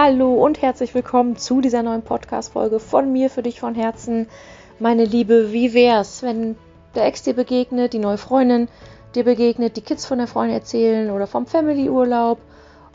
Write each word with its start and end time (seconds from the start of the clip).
Hallo 0.00 0.32
und 0.34 0.62
herzlich 0.62 0.94
willkommen 0.94 1.36
zu 1.36 1.60
dieser 1.60 1.82
neuen 1.82 2.02
Podcast-Folge 2.02 2.78
von 2.78 3.10
mir 3.10 3.30
für 3.30 3.42
dich 3.42 3.58
von 3.58 3.74
Herzen. 3.74 4.28
Meine 4.78 5.04
Liebe, 5.04 5.50
wie 5.50 5.74
wär's, 5.74 6.22
wenn 6.22 6.56
der 6.94 7.04
Ex 7.06 7.24
dir 7.24 7.34
begegnet, 7.34 7.94
die 7.94 7.98
neue 7.98 8.16
Freundin 8.16 8.68
dir 9.16 9.24
begegnet, 9.24 9.76
die 9.76 9.80
Kids 9.80 10.06
von 10.06 10.18
der 10.18 10.28
Freundin 10.28 10.54
erzählen 10.54 11.10
oder 11.10 11.26
vom 11.26 11.46
Family-Urlaub 11.48 12.38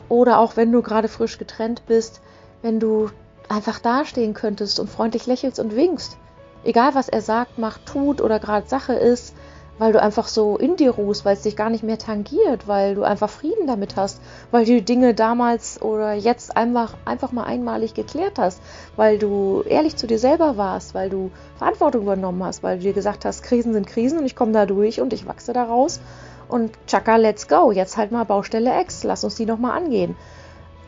oder 0.08 0.38
auch 0.38 0.56
wenn 0.56 0.72
du 0.72 0.80
gerade 0.80 1.08
frisch 1.08 1.36
getrennt 1.36 1.82
bist, 1.86 2.22
wenn 2.62 2.80
du 2.80 3.10
einfach 3.50 3.80
dastehen 3.80 4.32
könntest 4.32 4.80
und 4.80 4.88
freundlich 4.88 5.26
lächelst 5.26 5.58
und 5.58 5.76
winkst. 5.76 6.16
Egal 6.64 6.94
was 6.94 7.10
er 7.10 7.20
sagt, 7.20 7.58
macht, 7.58 7.84
tut 7.84 8.22
oder 8.22 8.38
gerade 8.38 8.66
Sache 8.66 8.94
ist, 8.94 9.34
weil 9.78 9.92
du 9.92 10.00
einfach 10.00 10.28
so 10.28 10.56
in 10.56 10.76
dir 10.76 10.92
ruhst, 10.92 11.24
weil 11.24 11.34
es 11.34 11.42
dich 11.42 11.56
gar 11.56 11.70
nicht 11.70 11.82
mehr 11.82 11.98
tangiert, 11.98 12.68
weil 12.68 12.94
du 12.94 13.02
einfach 13.02 13.28
Frieden 13.28 13.66
damit 13.66 13.96
hast, 13.96 14.20
weil 14.50 14.64
du 14.64 14.72
die 14.72 14.84
Dinge 14.84 15.14
damals 15.14 15.82
oder 15.82 16.14
jetzt 16.14 16.56
einfach, 16.56 16.94
einfach 17.04 17.32
mal 17.32 17.44
einmalig 17.44 17.94
geklärt 17.94 18.38
hast, 18.38 18.60
weil 18.96 19.18
du 19.18 19.62
ehrlich 19.66 19.96
zu 19.96 20.06
dir 20.06 20.18
selber 20.18 20.56
warst, 20.56 20.94
weil 20.94 21.10
du 21.10 21.30
Verantwortung 21.58 22.02
übernommen 22.02 22.44
hast, 22.44 22.62
weil 22.62 22.78
du 22.78 22.84
dir 22.84 22.92
gesagt 22.92 23.24
hast, 23.24 23.42
Krisen 23.42 23.72
sind 23.72 23.86
Krisen 23.86 24.18
und 24.18 24.26
ich 24.26 24.36
komme 24.36 24.52
da 24.52 24.66
durch 24.66 25.00
und 25.00 25.12
ich 25.12 25.26
wachse 25.26 25.52
daraus 25.52 26.00
und 26.48 26.72
tschakka, 26.86 27.16
let's 27.16 27.48
go, 27.48 27.72
jetzt 27.72 27.96
halt 27.96 28.12
mal 28.12 28.24
Baustelle 28.24 28.80
X, 28.80 29.04
lass 29.04 29.24
uns 29.24 29.34
die 29.34 29.46
nochmal 29.46 29.76
angehen. 29.76 30.14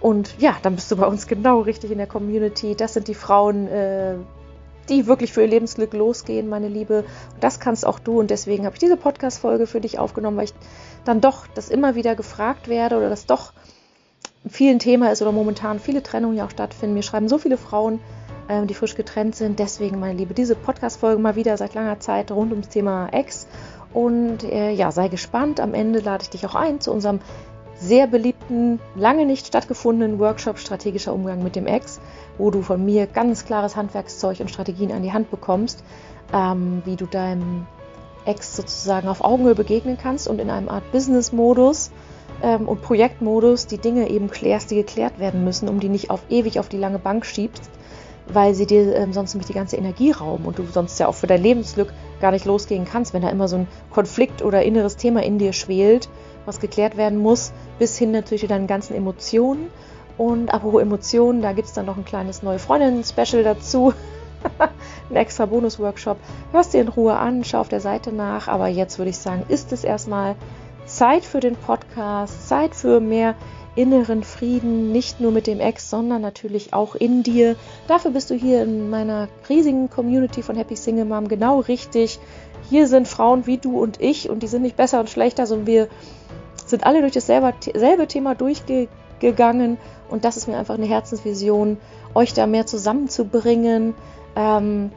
Und 0.01 0.39
ja, 0.39 0.57
dann 0.63 0.77
bist 0.77 0.91
du 0.93 0.97
bei 0.97 1.07
uns 1.07 1.27
genau 1.27 1.61
richtig 1.61 1.91
in 1.91 1.99
der 1.99 2.07
Community. 2.07 2.75
Das 2.75 2.95
sind 2.95 3.09
die 3.09 3.15
Frauen, 3.15 3.66
äh, 3.66 4.15
die 4.89 5.07
wirklich 5.07 5.33
für 5.33 5.43
ihr 5.43 5.49
Lebensglück 5.49 5.93
losgehen, 5.93 6.49
meine 6.49 6.69
Liebe. 6.69 7.01
Und 7.35 7.43
das 7.43 7.61
kannst 7.61 7.87
auch 7.87 7.99
du. 7.99 8.21
Und 8.21 8.31
deswegen 8.31 8.65
habe 8.65 8.75
ich 8.75 8.81
diese 8.81 8.97
Podcast-Folge 8.97 9.67
für 9.67 9.81
dich 9.81 9.99
aufgenommen, 9.99 10.37
weil 10.37 10.45
ich 10.45 10.55
dann 11.05 11.21
doch 11.21 11.47
das 11.55 11.69
immer 11.71 11.95
wieder 11.95 12.15
gefragt 12.15 12.69
werde 12.69 12.97
oder 12.97 13.09
das 13.09 13.27
doch 13.27 13.53
vielen 14.49 14.79
Thema 14.79 15.10
ist 15.10 15.23
oder 15.23 15.33
momentan 15.33 15.80
viele 15.80 16.02
Trennungen 16.02 16.37
ja 16.37 16.47
auch 16.47 16.51
stattfinden. 16.51 16.95
Mir 16.95 17.02
schreiben 17.02 17.29
so 17.29 17.38
viele 17.38 17.57
Frauen, 17.57 18.01
ähm, 18.49 18.66
die 18.66 18.75
frisch 18.75 18.95
getrennt 18.95 19.35
sind. 19.35 19.59
Deswegen, 19.59 19.99
meine 19.99 20.15
Liebe, 20.15 20.35
diese 20.35 20.55
Podcast-Folge 20.55 21.21
mal 21.21 21.37
wieder 21.37 21.57
seit 21.57 21.75
langer 21.75 22.01
Zeit 22.01 22.30
rund 22.30 22.53
ums 22.53 22.69
Thema 22.69 23.09
Ex. 23.09 23.47
Und 23.93 24.45
äh, 24.45 24.73
ja, 24.73 24.93
sei 24.93 25.09
gespannt. 25.09 25.60
Am 25.60 25.75
Ende 25.75 26.01
lade 26.01 26.23
ich 26.23 26.30
dich 26.30 26.47
auch 26.47 26.55
ein 26.55 26.80
zu 26.80 26.93
unserem 26.93 27.21
sehr 27.79 28.07
beliebten, 28.07 28.80
lange 28.95 29.27
nicht 29.27 29.47
stattgefundenen 29.47 30.19
Workshop 30.19 30.59
Strategischer 30.59 31.13
Umgang 31.13 31.43
mit 31.43 31.57
dem 31.57 31.66
Ex, 31.66 32.01
wo 32.38 32.51
du 32.51 32.62
von 32.62 32.84
mir 32.84 33.06
ganz 33.06 33.45
klares 33.45 33.76
Handwerkszeug 33.76 34.40
und 34.40 34.51
Strategien 34.51 34.92
an 34.92 35.02
die 35.02 35.12
Hand 35.12 35.30
bekommst, 35.30 35.82
ähm, 36.32 36.82
wie 36.84 36.96
du 36.96 37.06
deinem 37.06 37.66
Ex 38.24 38.56
sozusagen 38.56 39.09
auf 39.09 39.23
Augenhöhe 39.23 39.54
begegnen 39.54 39.96
kannst 40.01 40.29
und 40.29 40.40
in 40.40 40.51
einem 40.51 40.68
Art 40.68 40.90
Business-Modus 40.92 41.92
ähm, 42.42 42.68
und 42.68 42.82
Projektmodus 42.82 43.66
die 43.66 43.79
Dinge 43.79 44.10
eben 44.10 44.30
klärst, 44.30 44.70
die 44.70 44.74
geklärt 44.74 45.18
werden 45.18 45.45
müssen, 45.45 45.68
um 45.68 45.80
die 45.80 45.88
nicht 45.88 46.10
auf 46.10 46.23
ewig 46.29 46.59
auf 46.59 46.68
die 46.68 46.79
lange 46.79 46.98
Bank 46.98 47.24
schiebst, 47.24 47.70
weil 48.26 48.54
sie 48.54 48.66
dir 48.66 48.96
ähm, 48.96 49.12
sonst 49.12 49.34
nämlich 49.34 49.46
die 49.46 49.54
ganze 49.54 49.76
Energie 49.76 50.10
rauben 50.10 50.45
und 50.45 50.59
du 50.59 50.64
sonst 50.66 50.98
ja 50.98 51.07
auch 51.07 51.14
für 51.14 51.29
dein 51.29 51.42
Lebensglück 51.42 51.92
gar 52.20 52.32
nicht 52.32 52.45
losgehen 52.45 52.84
kannst, 52.84 53.14
wenn 53.14 53.23
da 53.23 53.30
immer 53.30 53.48
so 53.48 53.57
ein 53.57 53.68
Konflikt 53.90 54.42
oder 54.42 54.62
inneres 54.62 54.96
Thema 54.96 55.23
in 55.23 55.38
dir 55.38 55.52
schwelt, 55.52 56.09
was 56.45 56.60
geklärt 56.60 56.96
werden 56.96 57.18
muss, 57.18 57.52
bis 57.79 57.96
hin 57.96 58.10
natürlich 58.10 58.42
zu 58.42 58.48
deinen 58.48 58.66
ganzen 58.66 58.95
Emotionen. 58.95 59.68
Und 60.19 60.53
apropos 60.53 60.81
Emotionen, 60.81 61.43
da 61.43 61.53
gibt 61.53 61.69
es 61.69 61.75
dann 61.75 61.87
noch 61.87 61.97
ein 61.97 62.05
kleines 62.05 62.43
neue 62.43 62.59
Freundinnen-Special 62.59 63.43
dazu. 63.43 63.93
ein 65.11 65.17
extra 65.17 65.47
Bonus-Workshop. 65.47 66.17
Hörst 66.53 66.75
dir 66.75 66.81
in 66.81 66.89
Ruhe 66.89 67.17
an, 67.17 67.45
schau 67.45 67.61
auf 67.61 67.69
der 67.69 67.81
Seite 67.81 68.12
nach. 68.12 68.49
Aber 68.49 68.69
jetzt 68.69 68.99
würde 68.99 69.11
ich 69.11 69.19
sagen, 69.19 69.44
ist 69.49 69.72
es 69.72 69.84
erstmal 69.84 70.37
Zeit 70.87 71.25
für 71.25 71.41
den 71.41 71.56
Podcast, 71.56 72.49
Zeit 72.49 72.75
für 72.75 73.00
mehr 73.00 73.34
inneren 73.75 74.22
Frieden, 74.22 74.91
nicht 74.91 75.21
nur 75.21 75.31
mit 75.31 75.47
dem 75.47 75.61
Ex, 75.61 75.91
sondern 75.91 76.22
natürlich 76.22 76.72
auch 76.72 76.94
in 76.94 77.22
dir. 77.22 77.56
Dafür 77.89 78.11
bist 78.11 78.31
du 78.31 78.34
hier 78.34 78.62
in 78.62 78.88
meiner 78.88 79.28
riesigen 79.49 79.91
Community 79.91 80.43
von 80.43 80.56
Happy 80.56 80.76
Single 80.76 81.05
Mom 81.05 81.28
genau 81.28 81.60
richtig. 81.60 82.19
Hier 82.71 82.88
sind 82.88 83.06
Frauen 83.06 83.47
wie 83.47 83.59
du 83.59 83.78
und 83.78 84.00
ich 84.00 84.31
und 84.31 84.43
die 84.43 84.49
sind 84.49 84.62
nicht 84.62 84.76
besser 84.76 84.99
und 84.99 85.10
schlechter, 85.10 85.47
sondern 85.47 85.66
wir 85.66 85.88
sind 86.65 86.84
alle 86.84 87.00
durch 87.03 87.12
dasselbe 87.12 87.53
selbe 87.75 88.09
Thema 88.09 88.34
durchgegangen 88.34 89.76
und 90.09 90.25
das 90.25 90.37
ist 90.37 90.49
mir 90.49 90.56
einfach 90.56 90.75
eine 90.75 90.87
Herzensvision, 90.87 91.78
euch 92.15 92.33
da 92.34 92.47
mehr 92.47 92.67
zusammenzubringen, 92.67 93.94
ähm, 94.34 94.91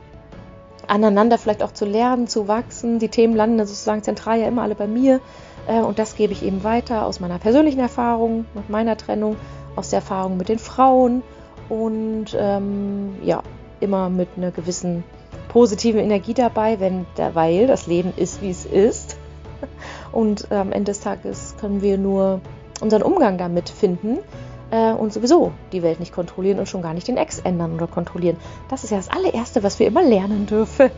aneinander 0.88 1.38
vielleicht 1.38 1.64
auch 1.64 1.72
zu 1.72 1.86
lernen, 1.86 2.28
zu 2.28 2.48
wachsen. 2.48 3.00
Die 3.00 3.10
Themen 3.10 3.36
landen 3.36 3.60
sozusagen 3.60 4.04
zentral 4.04 4.40
ja 4.40 4.48
immer 4.48 4.64
alle 4.64 4.76
bei 4.76 4.88
mir 4.88 5.20
äh, 5.68 5.82
und 5.82 6.00
das 6.00 6.16
gebe 6.16 6.34
ich 6.34 6.44
eben 6.44 6.64
weiter 6.64 7.06
aus 7.06 7.20
meiner 7.20 7.40
persönlichen 7.40 7.80
Erfahrung, 7.80 8.46
mit 8.54 8.70
meiner 8.70 8.98
Trennung, 8.98 9.38
aus 9.76 9.92
der 9.92 10.00
Erfahrung 10.00 10.38
mit 10.38 10.50
den 10.50 10.60
Frauen 10.60 11.22
und 11.70 12.36
ähm, 12.38 13.16
ja, 13.24 13.44
immer 13.80 14.10
mit 14.10 14.30
einer 14.36 14.52
gewissen 14.52 15.04
positiven 15.50 16.00
Energie 16.00 16.34
dabei, 16.34 16.80
wenn, 16.80 17.06
weil 17.34 17.68
das 17.68 17.88
Leben 17.88 18.14
ist, 18.16 18.42
wie 18.42 18.50
es 18.50 18.66
ist. 18.66 19.18
Und 20.12 20.52
am 20.52 20.72
Ende 20.72 20.92
des 20.92 21.02
Tages 21.02 21.56
können 21.60 21.82
wir 21.82 21.98
nur 21.98 22.42
unseren 22.82 23.02
Umgang 23.02 23.38
damit 23.38 23.70
finden 23.70 24.20
äh, 24.72 24.92
und 24.94 25.14
sowieso 25.14 25.52
die 25.72 25.84
Welt 25.84 26.00
nicht 26.00 26.14
kontrollieren 26.14 26.60
und 26.60 26.68
schon 26.68 26.82
gar 26.82 26.94
nicht 26.94 27.08
den 27.08 27.18
Ex 27.18 27.40
ändern 27.40 27.74
oder 27.74 27.88
kontrollieren. 27.88 28.38
Das 28.70 28.84
ist 28.84 28.90
ja 28.90 28.98
das 28.98 29.10
allererste, 29.10 29.64
was 29.64 29.80
wir 29.80 29.88
immer 29.88 30.04
lernen 30.04 30.46
dürfen 30.46 30.92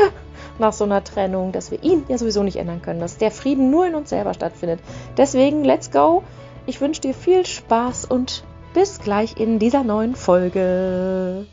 nach 0.58 0.72
so 0.72 0.84
einer 0.84 1.02
Trennung, 1.02 1.52
dass 1.52 1.70
wir 1.70 1.82
ihn 1.82 2.04
ja 2.08 2.18
sowieso 2.18 2.42
nicht 2.42 2.56
ändern 2.56 2.82
können, 2.82 3.00
dass 3.00 3.18
der 3.18 3.30
Frieden 3.30 3.70
nur 3.70 3.86
in 3.86 3.94
uns 3.94 4.10
selber 4.10 4.34
stattfindet. 4.34 4.80
Deswegen, 5.16 5.64
let's 5.64 5.90
go. 5.90 6.22
Ich 6.66 6.80
wünsche 6.80 7.00
dir 7.00 7.14
viel 7.14 7.44
Spaß 7.44 8.06
und 8.06 8.44
bis 8.72 8.98
gleich 8.98 9.38
in 9.38 9.58
dieser 9.58 9.84
neuen 9.84 10.16
Folge. 10.16 11.46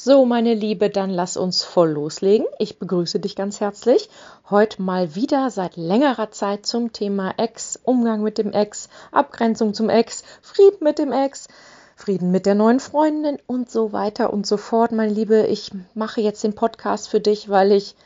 So, 0.00 0.24
meine 0.24 0.54
Liebe, 0.54 0.90
dann 0.90 1.10
lass 1.10 1.36
uns 1.36 1.64
voll 1.64 1.90
loslegen. 1.90 2.46
Ich 2.60 2.78
begrüße 2.78 3.18
dich 3.18 3.34
ganz 3.34 3.58
herzlich. 3.58 4.08
Heute 4.48 4.80
mal 4.80 5.16
wieder 5.16 5.50
seit 5.50 5.76
längerer 5.76 6.30
Zeit 6.30 6.66
zum 6.66 6.92
Thema 6.92 7.34
Ex, 7.36 7.80
Umgang 7.82 8.22
mit 8.22 8.38
dem 8.38 8.52
Ex, 8.52 8.88
Abgrenzung 9.10 9.74
zum 9.74 9.88
Ex, 9.88 10.22
Frieden 10.40 10.84
mit 10.84 11.00
dem 11.00 11.10
Ex, 11.10 11.48
Frieden 11.96 12.30
mit 12.30 12.46
der 12.46 12.54
neuen 12.54 12.78
Freundin 12.78 13.38
und 13.48 13.72
so 13.72 13.92
weiter 13.92 14.32
und 14.32 14.46
so 14.46 14.56
fort. 14.56 14.92
Meine 14.92 15.12
Liebe, 15.12 15.48
ich 15.48 15.72
mache 15.94 16.20
jetzt 16.20 16.44
den 16.44 16.54
Podcast 16.54 17.08
für 17.08 17.18
dich, 17.18 17.48
weil 17.48 17.72
ich, 17.72 17.96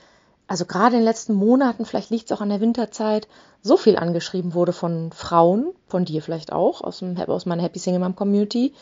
also 0.46 0.64
gerade 0.64 0.94
in 0.94 1.02
den 1.02 1.06
letzten 1.06 1.34
Monaten, 1.34 1.84
vielleicht 1.84 2.08
liegt 2.08 2.30
es 2.30 2.32
auch 2.34 2.40
an 2.40 2.48
der 2.48 2.62
Winterzeit, 2.62 3.28
so 3.60 3.76
viel 3.76 3.96
angeschrieben 3.96 4.54
wurde 4.54 4.72
von 4.72 5.12
Frauen, 5.12 5.66
von 5.88 6.06
dir 6.06 6.22
vielleicht 6.22 6.52
auch, 6.52 6.80
aus, 6.80 7.00
dem, 7.00 7.18
aus 7.18 7.44
meiner 7.44 7.62
Happy 7.62 7.78
Single 7.78 8.00
Mom 8.00 8.16
Community 8.16 8.72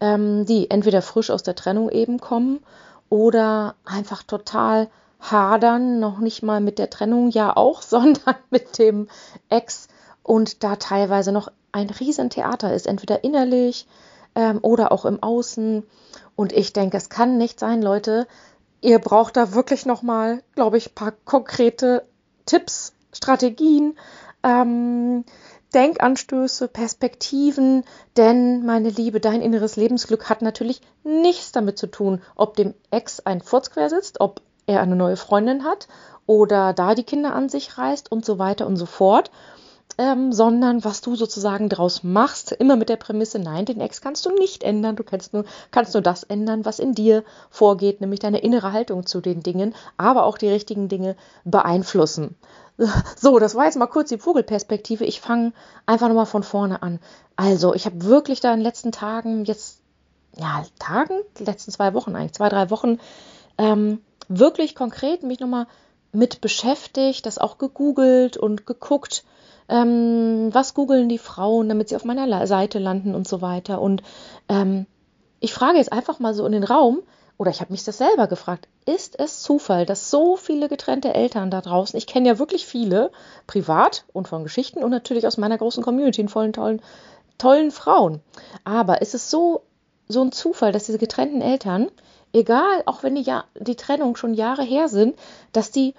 ähm, 0.00 0.46
die 0.46 0.70
entweder 0.70 1.02
frisch 1.02 1.30
aus 1.30 1.42
der 1.42 1.54
Trennung 1.54 1.90
eben 1.90 2.20
kommen 2.20 2.60
oder 3.08 3.74
einfach 3.84 4.22
total 4.22 4.88
hadern, 5.20 6.00
noch 6.00 6.18
nicht 6.18 6.42
mal 6.42 6.60
mit 6.60 6.78
der 6.78 6.90
Trennung 6.90 7.30
ja 7.30 7.56
auch, 7.56 7.82
sondern 7.82 8.36
mit 8.50 8.78
dem 8.78 9.08
Ex 9.48 9.88
und 10.22 10.64
da 10.64 10.76
teilweise 10.76 11.32
noch 11.32 11.50
ein 11.72 11.90
Riesentheater 11.90 12.74
ist, 12.74 12.86
entweder 12.86 13.22
innerlich 13.24 13.86
ähm, 14.34 14.58
oder 14.62 14.92
auch 14.92 15.04
im 15.04 15.22
Außen. 15.22 15.84
Und 16.36 16.52
ich 16.52 16.72
denke, 16.72 16.96
es 16.96 17.08
kann 17.08 17.38
nicht 17.38 17.60
sein, 17.60 17.82
Leute. 17.82 18.26
Ihr 18.80 18.98
braucht 18.98 19.36
da 19.36 19.54
wirklich 19.54 19.86
nochmal, 19.86 20.42
glaube 20.54 20.78
ich, 20.78 20.90
ein 20.90 20.94
paar 20.94 21.12
konkrete 21.24 22.04
Tipps, 22.46 22.94
Strategien, 23.12 23.96
ähm, 24.42 25.24
Denkanstöße, 25.74 26.68
Perspektiven, 26.68 27.84
denn, 28.16 28.66
meine 28.66 28.90
Liebe, 28.90 29.20
dein 29.20 29.40
inneres 29.40 29.76
Lebensglück 29.76 30.28
hat 30.28 30.42
natürlich 30.42 30.80
nichts 31.04 31.52
damit 31.52 31.78
zu 31.78 31.86
tun, 31.86 32.20
ob 32.34 32.56
dem 32.56 32.74
Ex 32.90 33.20
ein 33.20 33.40
Furz 33.40 33.70
quer 33.70 33.88
sitzt, 33.88 34.20
ob 34.20 34.42
er 34.66 34.80
eine 34.80 34.96
neue 34.96 35.16
Freundin 35.16 35.64
hat 35.64 35.88
oder 36.26 36.72
da 36.72 36.94
die 36.94 37.04
Kinder 37.04 37.34
an 37.34 37.48
sich 37.48 37.78
reißt 37.78 38.10
und 38.10 38.24
so 38.24 38.38
weiter 38.38 38.66
und 38.66 38.76
so 38.76 38.86
fort, 38.86 39.30
ähm, 39.98 40.32
sondern 40.32 40.84
was 40.84 41.00
du 41.00 41.16
sozusagen 41.16 41.68
daraus 41.68 42.02
machst, 42.02 42.52
immer 42.52 42.76
mit 42.76 42.88
der 42.88 42.96
Prämisse, 42.96 43.38
nein, 43.38 43.64
den 43.64 43.80
Ex 43.80 44.00
kannst 44.00 44.24
du 44.24 44.30
nicht 44.30 44.62
ändern, 44.62 44.96
du 44.96 45.04
kannst 45.04 45.32
nur, 45.34 45.44
kannst 45.70 45.94
nur 45.94 46.02
das 46.02 46.22
ändern, 46.22 46.64
was 46.64 46.78
in 46.78 46.94
dir 46.94 47.24
vorgeht, 47.50 48.00
nämlich 48.00 48.20
deine 48.20 48.38
innere 48.38 48.72
Haltung 48.72 49.06
zu 49.06 49.20
den 49.20 49.42
Dingen, 49.42 49.74
aber 49.96 50.24
auch 50.24 50.38
die 50.38 50.48
richtigen 50.48 50.88
Dinge 50.88 51.16
beeinflussen. 51.44 52.36
So, 53.16 53.38
das 53.38 53.54
war 53.54 53.66
jetzt 53.66 53.76
mal 53.76 53.86
kurz 53.86 54.08
die 54.08 54.18
Vogelperspektive. 54.18 55.04
Ich 55.04 55.20
fange 55.20 55.52
einfach 55.86 56.08
nochmal 56.08 56.26
von 56.26 56.42
vorne 56.42 56.82
an. 56.82 56.98
Also, 57.36 57.74
ich 57.74 57.84
habe 57.86 58.04
wirklich 58.04 58.40
da 58.40 58.52
in 58.52 58.60
den 58.60 58.64
letzten 58.64 58.92
Tagen, 58.92 59.44
jetzt, 59.44 59.80
ja, 60.36 60.64
Tagen, 60.78 61.20
die 61.38 61.44
letzten 61.44 61.72
zwei 61.72 61.92
Wochen 61.94 62.16
eigentlich, 62.16 62.32
zwei, 62.32 62.48
drei 62.48 62.70
Wochen, 62.70 62.98
ähm, 63.58 64.00
wirklich 64.28 64.74
konkret 64.74 65.22
mich 65.22 65.40
nochmal 65.40 65.66
mit 66.12 66.40
beschäftigt, 66.40 67.26
das 67.26 67.38
auch 67.38 67.58
gegoogelt 67.58 68.36
und 68.36 68.66
geguckt, 68.66 69.24
ähm, 69.68 70.48
was 70.52 70.74
googeln 70.74 71.08
die 71.08 71.18
Frauen, 71.18 71.68
damit 71.68 71.88
sie 71.88 71.96
auf 71.96 72.04
meiner 72.04 72.46
Seite 72.46 72.78
landen 72.78 73.14
und 73.14 73.28
so 73.28 73.42
weiter. 73.42 73.80
Und 73.80 74.02
ähm, 74.48 74.86
ich 75.38 75.52
frage 75.52 75.78
jetzt 75.78 75.92
einfach 75.92 76.18
mal 76.18 76.34
so 76.34 76.46
in 76.46 76.52
den 76.52 76.64
Raum, 76.64 77.00
oder 77.40 77.50
ich 77.50 77.62
habe 77.62 77.72
mich 77.72 77.84
das 77.84 77.96
selber 77.96 78.26
gefragt, 78.26 78.68
ist 78.84 79.18
es 79.18 79.40
Zufall, 79.40 79.86
dass 79.86 80.10
so 80.10 80.36
viele 80.36 80.68
getrennte 80.68 81.14
Eltern 81.14 81.50
da 81.50 81.62
draußen, 81.62 81.96
ich 81.96 82.06
kenne 82.06 82.28
ja 82.28 82.38
wirklich 82.38 82.66
viele, 82.66 83.10
privat 83.46 84.04
und 84.12 84.28
von 84.28 84.42
Geschichten 84.42 84.84
und 84.84 84.90
natürlich 84.90 85.26
aus 85.26 85.38
meiner 85.38 85.56
großen 85.56 85.82
Community, 85.82 86.20
in 86.20 86.28
vollen 86.28 86.52
tollen 86.52 86.82
tollen 87.38 87.70
Frauen. 87.70 88.20
Aber 88.64 89.00
es 89.00 89.14
ist 89.14 89.30
so, 89.30 89.62
so 90.06 90.20
ein 90.20 90.32
Zufall, 90.32 90.70
dass 90.72 90.84
diese 90.84 90.98
getrennten 90.98 91.40
Eltern, 91.40 91.90
egal, 92.34 92.82
auch 92.84 93.02
wenn 93.02 93.14
die, 93.14 93.22
ja, 93.22 93.44
die 93.58 93.76
Trennung 93.76 94.16
schon 94.16 94.34
Jahre 94.34 94.62
her 94.62 94.88
sind, 94.88 95.16
dass 95.52 95.70
die 95.70 95.94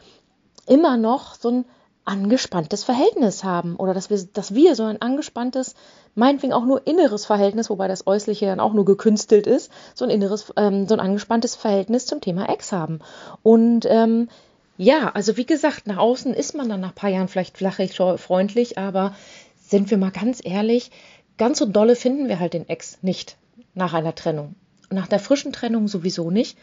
immer 0.67 0.95
noch 0.95 1.33
so 1.33 1.49
ein 1.49 1.65
angespanntes 2.05 2.83
Verhältnis 2.83 3.43
haben 3.43 3.77
oder 3.77 3.95
dass 3.95 4.11
wir, 4.11 4.23
dass 4.31 4.53
wir 4.53 4.75
so 4.75 4.83
ein 4.83 5.01
angespanntes, 5.01 5.73
meinetwegen 6.15 6.53
auch 6.53 6.65
nur 6.65 6.85
inneres 6.87 7.25
Verhältnis, 7.25 7.69
wobei 7.69 7.87
das 7.87 8.07
Äußerliche 8.07 8.45
dann 8.45 8.59
auch 8.59 8.73
nur 8.73 8.85
gekünstelt 8.85 9.47
ist, 9.47 9.71
so 9.93 10.05
ein 10.05 10.11
inneres, 10.11 10.53
ähm, 10.57 10.87
so 10.87 10.95
ein 10.95 10.99
angespanntes 10.99 11.55
Verhältnis 11.55 12.05
zum 12.05 12.21
Thema 12.21 12.49
Ex 12.49 12.71
haben. 12.71 12.99
Und 13.43 13.85
ähm, 13.89 14.29
ja, 14.77 15.11
also 15.13 15.37
wie 15.37 15.45
gesagt, 15.45 15.87
nach 15.87 15.97
außen 15.97 16.33
ist 16.33 16.55
man 16.55 16.69
dann 16.69 16.81
nach 16.81 16.89
ein 16.89 16.95
paar 16.95 17.09
Jahren 17.09 17.27
vielleicht 17.27 17.57
flachig 17.57 17.95
freundlich, 17.95 18.77
aber 18.77 19.15
sind 19.59 19.89
wir 19.91 19.97
mal 19.97 20.11
ganz 20.11 20.41
ehrlich, 20.43 20.91
ganz 21.37 21.59
so 21.59 21.65
dolle 21.65 21.95
finden 21.95 22.27
wir 22.27 22.39
halt 22.39 22.53
den 22.53 22.67
Ex 22.67 22.97
nicht 23.01 23.37
nach 23.73 23.93
einer 23.93 24.15
Trennung. 24.15 24.55
Nach 24.89 25.07
der 25.07 25.19
frischen 25.19 25.53
Trennung 25.53 25.87
sowieso 25.87 26.31
nicht. 26.31 26.57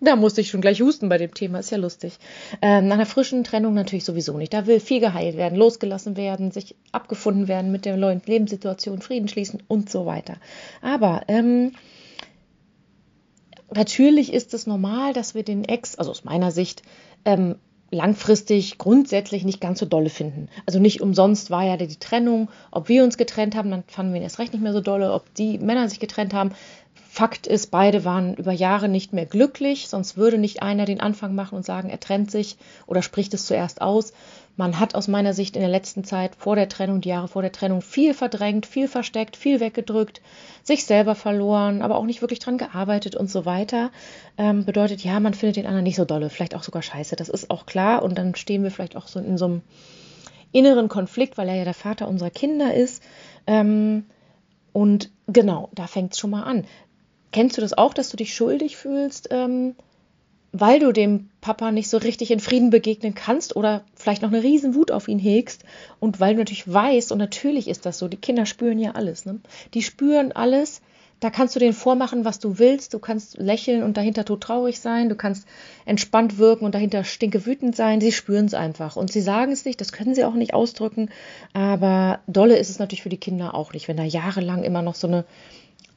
Da 0.00 0.16
musste 0.16 0.40
ich 0.40 0.48
schon 0.48 0.62
gleich 0.62 0.80
husten 0.80 1.10
bei 1.10 1.18
dem 1.18 1.34
Thema, 1.34 1.58
ist 1.58 1.70
ja 1.70 1.76
lustig. 1.76 2.14
Ähm, 2.62 2.88
nach 2.88 2.94
einer 2.94 3.06
frischen 3.06 3.44
Trennung 3.44 3.74
natürlich 3.74 4.04
sowieso 4.04 4.36
nicht. 4.38 4.52
Da 4.52 4.66
will 4.66 4.80
viel 4.80 5.00
geheilt 5.00 5.36
werden, 5.36 5.58
losgelassen 5.58 6.16
werden, 6.16 6.50
sich 6.50 6.74
abgefunden 6.90 7.48
werden 7.48 7.70
mit 7.70 7.84
der 7.84 7.96
neuen 7.96 8.22
Lebenssituation, 8.24 9.02
Frieden 9.02 9.28
schließen 9.28 9.62
und 9.68 9.90
so 9.90 10.06
weiter. 10.06 10.36
Aber 10.80 11.22
ähm, 11.28 11.72
natürlich 13.74 14.32
ist 14.32 14.54
es 14.54 14.66
normal, 14.66 15.12
dass 15.12 15.34
wir 15.34 15.42
den 15.42 15.64
Ex, 15.64 15.96
also 15.96 16.10
aus 16.10 16.24
meiner 16.24 16.50
Sicht, 16.50 16.82
ähm, 17.26 17.56
langfristig 17.90 18.78
grundsätzlich 18.78 19.44
nicht 19.44 19.60
ganz 19.60 19.80
so 19.80 19.86
dolle 19.86 20.10
finden. 20.10 20.48
Also 20.64 20.78
nicht 20.78 21.00
umsonst 21.00 21.50
war 21.50 21.64
ja 21.64 21.76
die 21.76 21.96
Trennung, 21.96 22.48
ob 22.70 22.88
wir 22.88 23.02
uns 23.02 23.16
getrennt 23.16 23.56
haben, 23.56 23.70
dann 23.70 23.82
fanden 23.86 24.12
wir 24.12 24.20
ihn 24.20 24.24
erst 24.24 24.38
recht 24.38 24.52
nicht 24.52 24.62
mehr 24.62 24.72
so 24.72 24.80
dolle, 24.80 25.12
ob 25.12 25.34
die 25.34 25.58
Männer 25.58 25.88
sich 25.88 26.00
getrennt 26.00 26.32
haben. 26.32 26.52
Fakt 27.20 27.46
ist, 27.46 27.70
beide 27.70 28.06
waren 28.06 28.34
über 28.36 28.52
Jahre 28.52 28.88
nicht 28.88 29.12
mehr 29.12 29.26
glücklich, 29.26 29.88
sonst 29.88 30.16
würde 30.16 30.38
nicht 30.38 30.62
einer 30.62 30.86
den 30.86 31.00
Anfang 31.00 31.34
machen 31.34 31.54
und 31.54 31.66
sagen, 31.66 31.90
er 31.90 32.00
trennt 32.00 32.30
sich 32.30 32.56
oder 32.86 33.02
spricht 33.02 33.34
es 33.34 33.44
zuerst 33.44 33.82
aus. 33.82 34.14
Man 34.56 34.80
hat 34.80 34.94
aus 34.94 35.06
meiner 35.06 35.34
Sicht 35.34 35.54
in 35.54 35.60
der 35.60 35.68
letzten 35.68 36.02
Zeit 36.02 36.34
vor 36.34 36.56
der 36.56 36.70
Trennung, 36.70 37.02
die 37.02 37.10
Jahre 37.10 37.28
vor 37.28 37.42
der 37.42 37.52
Trennung, 37.52 37.82
viel 37.82 38.14
verdrängt, 38.14 38.64
viel 38.64 38.88
versteckt, 38.88 39.36
viel 39.36 39.60
weggedrückt, 39.60 40.22
sich 40.62 40.86
selber 40.86 41.14
verloren, 41.14 41.82
aber 41.82 41.96
auch 41.96 42.06
nicht 42.06 42.22
wirklich 42.22 42.38
dran 42.38 42.56
gearbeitet 42.56 43.16
und 43.16 43.30
so 43.30 43.44
weiter. 43.44 43.90
Ähm, 44.38 44.64
bedeutet, 44.64 45.04
ja, 45.04 45.20
man 45.20 45.34
findet 45.34 45.56
den 45.56 45.66
anderen 45.66 45.84
nicht 45.84 45.96
so 45.96 46.06
dolle, 46.06 46.30
vielleicht 46.30 46.54
auch 46.54 46.62
sogar 46.62 46.80
scheiße. 46.80 47.16
Das 47.16 47.28
ist 47.28 47.50
auch 47.50 47.66
klar. 47.66 48.02
Und 48.02 48.16
dann 48.16 48.34
stehen 48.34 48.62
wir 48.62 48.70
vielleicht 48.70 48.96
auch 48.96 49.08
so 49.08 49.20
in 49.20 49.36
so 49.36 49.44
einem 49.44 49.60
inneren 50.52 50.88
Konflikt, 50.88 51.36
weil 51.36 51.50
er 51.50 51.56
ja 51.56 51.64
der 51.64 51.74
Vater 51.74 52.08
unserer 52.08 52.30
Kinder 52.30 52.72
ist. 52.72 53.02
Ähm, 53.46 54.06
und 54.72 55.10
genau, 55.26 55.68
da 55.74 55.86
fängt 55.86 56.14
es 56.14 56.18
schon 56.18 56.30
mal 56.30 56.44
an. 56.44 56.64
Kennst 57.32 57.56
du 57.56 57.60
das 57.60 57.76
auch, 57.76 57.94
dass 57.94 58.10
du 58.10 58.16
dich 58.16 58.34
schuldig 58.34 58.76
fühlst? 58.76 59.28
Ähm, 59.30 59.74
weil 60.52 60.80
du 60.80 60.92
dem 60.92 61.28
Papa 61.40 61.70
nicht 61.70 61.88
so 61.88 61.96
richtig 61.96 62.30
in 62.30 62.40
Frieden 62.40 62.70
begegnen 62.70 63.14
kannst 63.14 63.54
oder 63.54 63.84
vielleicht 63.94 64.22
noch 64.22 64.32
eine 64.32 64.42
riesen 64.42 64.74
Wut 64.74 64.90
auf 64.90 65.06
ihn 65.08 65.18
hegst 65.18 65.64
und 66.00 66.18
weil 66.18 66.34
du 66.34 66.40
natürlich 66.40 66.72
weißt, 66.72 67.12
und 67.12 67.18
natürlich 67.18 67.68
ist 67.68 67.86
das 67.86 67.98
so, 67.98 68.08
die 68.08 68.16
Kinder 68.16 68.46
spüren 68.46 68.78
ja 68.78 68.92
alles, 68.92 69.26
ne? 69.26 69.40
die 69.74 69.82
spüren 69.82 70.32
alles, 70.32 70.82
da 71.20 71.28
kannst 71.28 71.54
du 71.54 71.60
denen 71.60 71.74
vormachen, 71.74 72.24
was 72.24 72.38
du 72.38 72.58
willst, 72.58 72.94
du 72.94 72.98
kannst 72.98 73.36
lächeln 73.36 73.82
und 73.82 73.98
dahinter 73.98 74.24
tot 74.24 74.40
traurig 74.40 74.80
sein, 74.80 75.10
du 75.10 75.14
kannst 75.14 75.46
entspannt 75.84 76.38
wirken 76.38 76.64
und 76.64 76.74
dahinter 76.74 77.04
stinke 77.04 77.44
wütend 77.44 77.76
sein, 77.76 78.00
sie 78.00 78.10
spüren 78.10 78.46
es 78.46 78.54
einfach. 78.54 78.96
Und 78.96 79.12
sie 79.12 79.20
sagen 79.20 79.52
es 79.52 79.66
nicht, 79.66 79.80
das 79.82 79.92
können 79.92 80.14
sie 80.14 80.24
auch 80.24 80.34
nicht 80.34 80.54
ausdrücken, 80.54 81.10
aber 81.52 82.20
dolle 82.26 82.56
ist 82.56 82.70
es 82.70 82.78
natürlich 82.78 83.02
für 83.02 83.10
die 83.10 83.18
Kinder 83.18 83.54
auch 83.54 83.74
nicht, 83.74 83.86
wenn 83.86 83.98
da 83.98 84.02
jahrelang 84.02 84.64
immer 84.64 84.80
noch 84.80 84.94
so 84.94 85.06
eine 85.08 85.26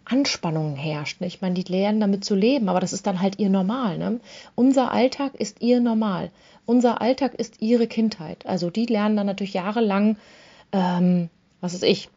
Anspannung 0.06 0.76
herrscht. 0.76 1.22
Ne? 1.22 1.28
Ich 1.28 1.42
meine, 1.42 1.56
die 1.56 1.72
lernen 1.72 2.00
damit 2.00 2.26
zu 2.26 2.36
leben, 2.36 2.70
aber 2.70 2.80
das 2.80 2.94
ist 2.94 3.08
dann 3.08 3.22
halt 3.22 3.40
ihr 3.40 3.50
Normal. 3.50 3.98
Ne? 3.98 4.20
Unser 4.56 4.92
Alltag 4.92 5.36
ist 5.36 5.62
ihr 5.62 5.80
Normal. 5.80 6.32
Unser 6.66 7.02
Alltag 7.02 7.34
ist 7.36 7.62
ihre 7.62 7.88
Kindheit. 7.88 8.46
Also 8.46 8.70
die 8.70 8.86
lernen 8.86 9.18
dann 9.18 9.26
natürlich 9.26 9.54
jahrelang, 9.54 10.18
ähm, 10.72 11.30
was 11.62 11.74
ist 11.74 11.84
ich, 11.84 12.10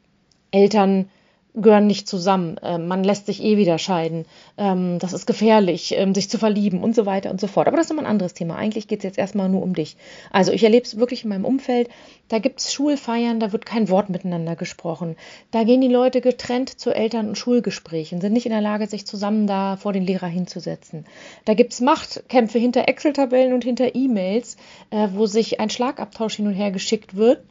Eltern 0.50 1.09
gehören 1.56 1.87
nicht 1.87 2.06
zusammen, 2.06 2.61
ähm, 2.62 2.87
man 2.87 3.03
lässt 3.03 3.26
sich 3.26 3.43
eh 3.43 3.56
wieder 3.56 3.79
scheiden, 3.79 4.26
ähm, 4.58 4.99
das 4.99 5.12
ist 5.12 5.26
gefährlich, 5.26 5.94
ähm, 5.97 6.14
sich 6.14 6.29
zu 6.29 6.38
verlieben 6.38 6.82
und 6.82 6.94
so 6.94 7.06
weiter 7.06 7.31
und 7.31 7.41
so 7.41 7.47
fort. 7.47 7.67
Aber 7.67 7.76
das 7.76 7.87
ist 7.87 7.91
nochmal 7.91 8.05
ein 8.05 8.11
anderes 8.11 8.35
Thema. 8.35 8.56
Eigentlich 8.56 8.88
geht 8.88 9.00
es 9.00 9.05
jetzt 9.05 9.19
erstmal 9.19 9.49
nur 9.49 9.62
um 9.62 9.75
dich. 9.75 9.97
Also 10.31 10.53
ich 10.53 10.62
erlebe 10.62 10.85
es 10.85 10.99
wirklich 10.99 11.25
in 11.25 11.31
meinem 11.31 11.44
Umfeld, 11.44 11.88
da 12.29 12.38
gibt 12.38 12.61
es 12.61 12.73
Schulfeiern, 12.73 13.41
da 13.41 13.53
wird 13.53 13.64
kein 13.64 13.88
Wort 13.88 14.11
miteinander 14.11 14.55
gesprochen. 14.55 15.17
Da 15.50 15.64
gehen 15.64 15.81
die 15.81 15.88
Leute 15.88 16.20
getrennt 16.20 16.79
zu 16.79 16.94
Eltern- 16.94 17.29
und 17.29 17.38
Schulgesprächen, 17.38 18.20
sind 18.20 18.35
nicht 18.35 18.47
in 18.47 18.52
der 18.52 18.61
Lage, 18.61 18.87
sich 18.87 19.06
zusammen 19.06 19.47
da 19.47 19.76
vor 19.76 19.93
den 19.93 20.05
Lehrer 20.05 20.26
hinzusetzen. 20.26 21.06
Da 21.44 21.55
gibt 21.55 21.73
es 21.73 21.81
Machtkämpfe 21.81 22.59
hinter 22.59 22.88
Excel-Tabellen 22.88 23.55
und 23.55 23.64
hinter 23.64 23.94
E-Mails, 23.94 24.56
äh, 24.91 25.09
wo 25.12 25.26
sich 25.26 25.59
ein 25.61 25.70
Schlagabtausch 25.70 26.37
hin 26.37 26.47
und 26.47 26.55
her 26.55 26.70
geschickt 26.70 27.17
wird 27.17 27.43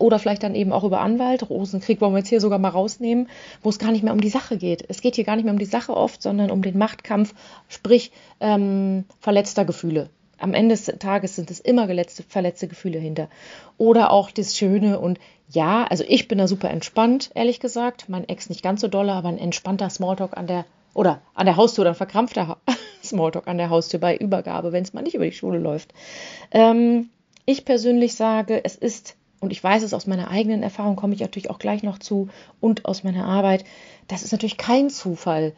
oder 0.00 0.18
vielleicht 0.18 0.42
dann 0.42 0.54
eben 0.54 0.72
auch 0.72 0.84
über 0.84 1.00
Anwalt. 1.00 1.48
Rosenkrieg 1.48 2.00
wollen 2.00 2.12
wir 2.12 2.18
jetzt 2.18 2.28
hier 2.28 2.40
sogar 2.40 2.58
mal 2.58 2.70
rausnehmen, 2.70 3.28
wo 3.62 3.68
es 3.68 3.78
gar 3.78 3.92
nicht 3.92 4.02
mehr 4.02 4.12
um 4.12 4.20
die 4.20 4.28
Sache 4.28 4.56
geht. 4.56 4.84
Es 4.88 5.00
geht 5.00 5.14
hier 5.14 5.24
gar 5.24 5.36
nicht 5.36 5.44
mehr 5.44 5.52
um 5.52 5.58
die 5.58 5.64
Sache 5.64 5.96
oft, 5.96 6.22
sondern 6.22 6.50
um 6.50 6.62
den 6.62 6.78
Machtkampf, 6.78 7.34
sprich 7.68 8.10
ähm, 8.40 9.04
verletzter 9.20 9.64
Gefühle. 9.64 10.10
Am 10.38 10.54
Ende 10.54 10.74
des 10.74 10.86
Tages 10.86 11.36
sind 11.36 11.50
es 11.50 11.60
immer 11.60 11.86
geletzte, 11.86 12.22
verletzte 12.22 12.66
Gefühle 12.66 12.98
hinter. 12.98 13.28
Oder 13.76 14.10
auch 14.10 14.30
das 14.30 14.56
Schöne 14.56 14.98
und 14.98 15.18
ja, 15.50 15.84
also 15.84 16.04
ich 16.06 16.28
bin 16.28 16.38
da 16.38 16.46
super 16.46 16.70
entspannt, 16.70 17.30
ehrlich 17.34 17.60
gesagt. 17.60 18.08
Mein 18.08 18.28
Ex 18.28 18.48
nicht 18.48 18.62
ganz 18.62 18.80
so 18.80 18.88
dolle, 18.88 19.12
aber 19.12 19.28
ein 19.28 19.38
entspannter 19.38 19.90
Smalltalk 19.90 20.36
an 20.36 20.46
der 20.46 20.64
oder 20.94 21.20
an 21.34 21.46
der 21.46 21.56
Haustür 21.56 21.82
oder 21.82 21.90
ein 21.90 21.96
verkrampfter 21.96 22.56
Smalltalk 23.04 23.48
an 23.48 23.58
der 23.58 23.70
Haustür 23.70 24.00
bei 24.00 24.16
Übergabe, 24.16 24.72
wenn 24.72 24.82
es 24.82 24.92
mal 24.92 25.02
nicht 25.02 25.14
über 25.14 25.24
die 25.24 25.32
Schule 25.32 25.58
läuft. 25.58 25.92
Ähm, 26.52 27.10
ich 27.44 27.64
persönlich 27.64 28.14
sage, 28.14 28.64
es 28.64 28.76
ist 28.76 29.16
und 29.40 29.52
ich 29.52 29.64
weiß 29.64 29.82
es 29.82 29.94
aus 29.94 30.06
meiner 30.06 30.30
eigenen 30.30 30.62
Erfahrung, 30.62 30.96
komme 30.96 31.14
ich 31.14 31.20
natürlich 31.20 31.50
auch 31.50 31.58
gleich 31.58 31.82
noch 31.82 31.98
zu, 31.98 32.28
und 32.60 32.84
aus 32.84 33.02
meiner 33.02 33.24
Arbeit, 33.24 33.64
das 34.06 34.22
ist 34.22 34.32
natürlich 34.32 34.58
kein 34.58 34.90
Zufall 34.90 35.54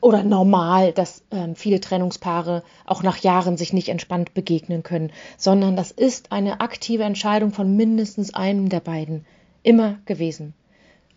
oder 0.00 0.22
normal, 0.22 0.92
dass 0.92 1.22
ähm, 1.30 1.54
viele 1.54 1.80
Trennungspaare 1.80 2.62
auch 2.84 3.02
nach 3.02 3.18
Jahren 3.18 3.56
sich 3.56 3.72
nicht 3.72 3.88
entspannt 3.88 4.34
begegnen 4.34 4.82
können, 4.82 5.12
sondern 5.38 5.76
das 5.76 5.90
ist 5.90 6.32
eine 6.32 6.60
aktive 6.60 7.04
Entscheidung 7.04 7.52
von 7.52 7.76
mindestens 7.76 8.34
einem 8.34 8.68
der 8.68 8.80
beiden 8.80 9.24
immer 9.62 9.98
gewesen. 10.04 10.54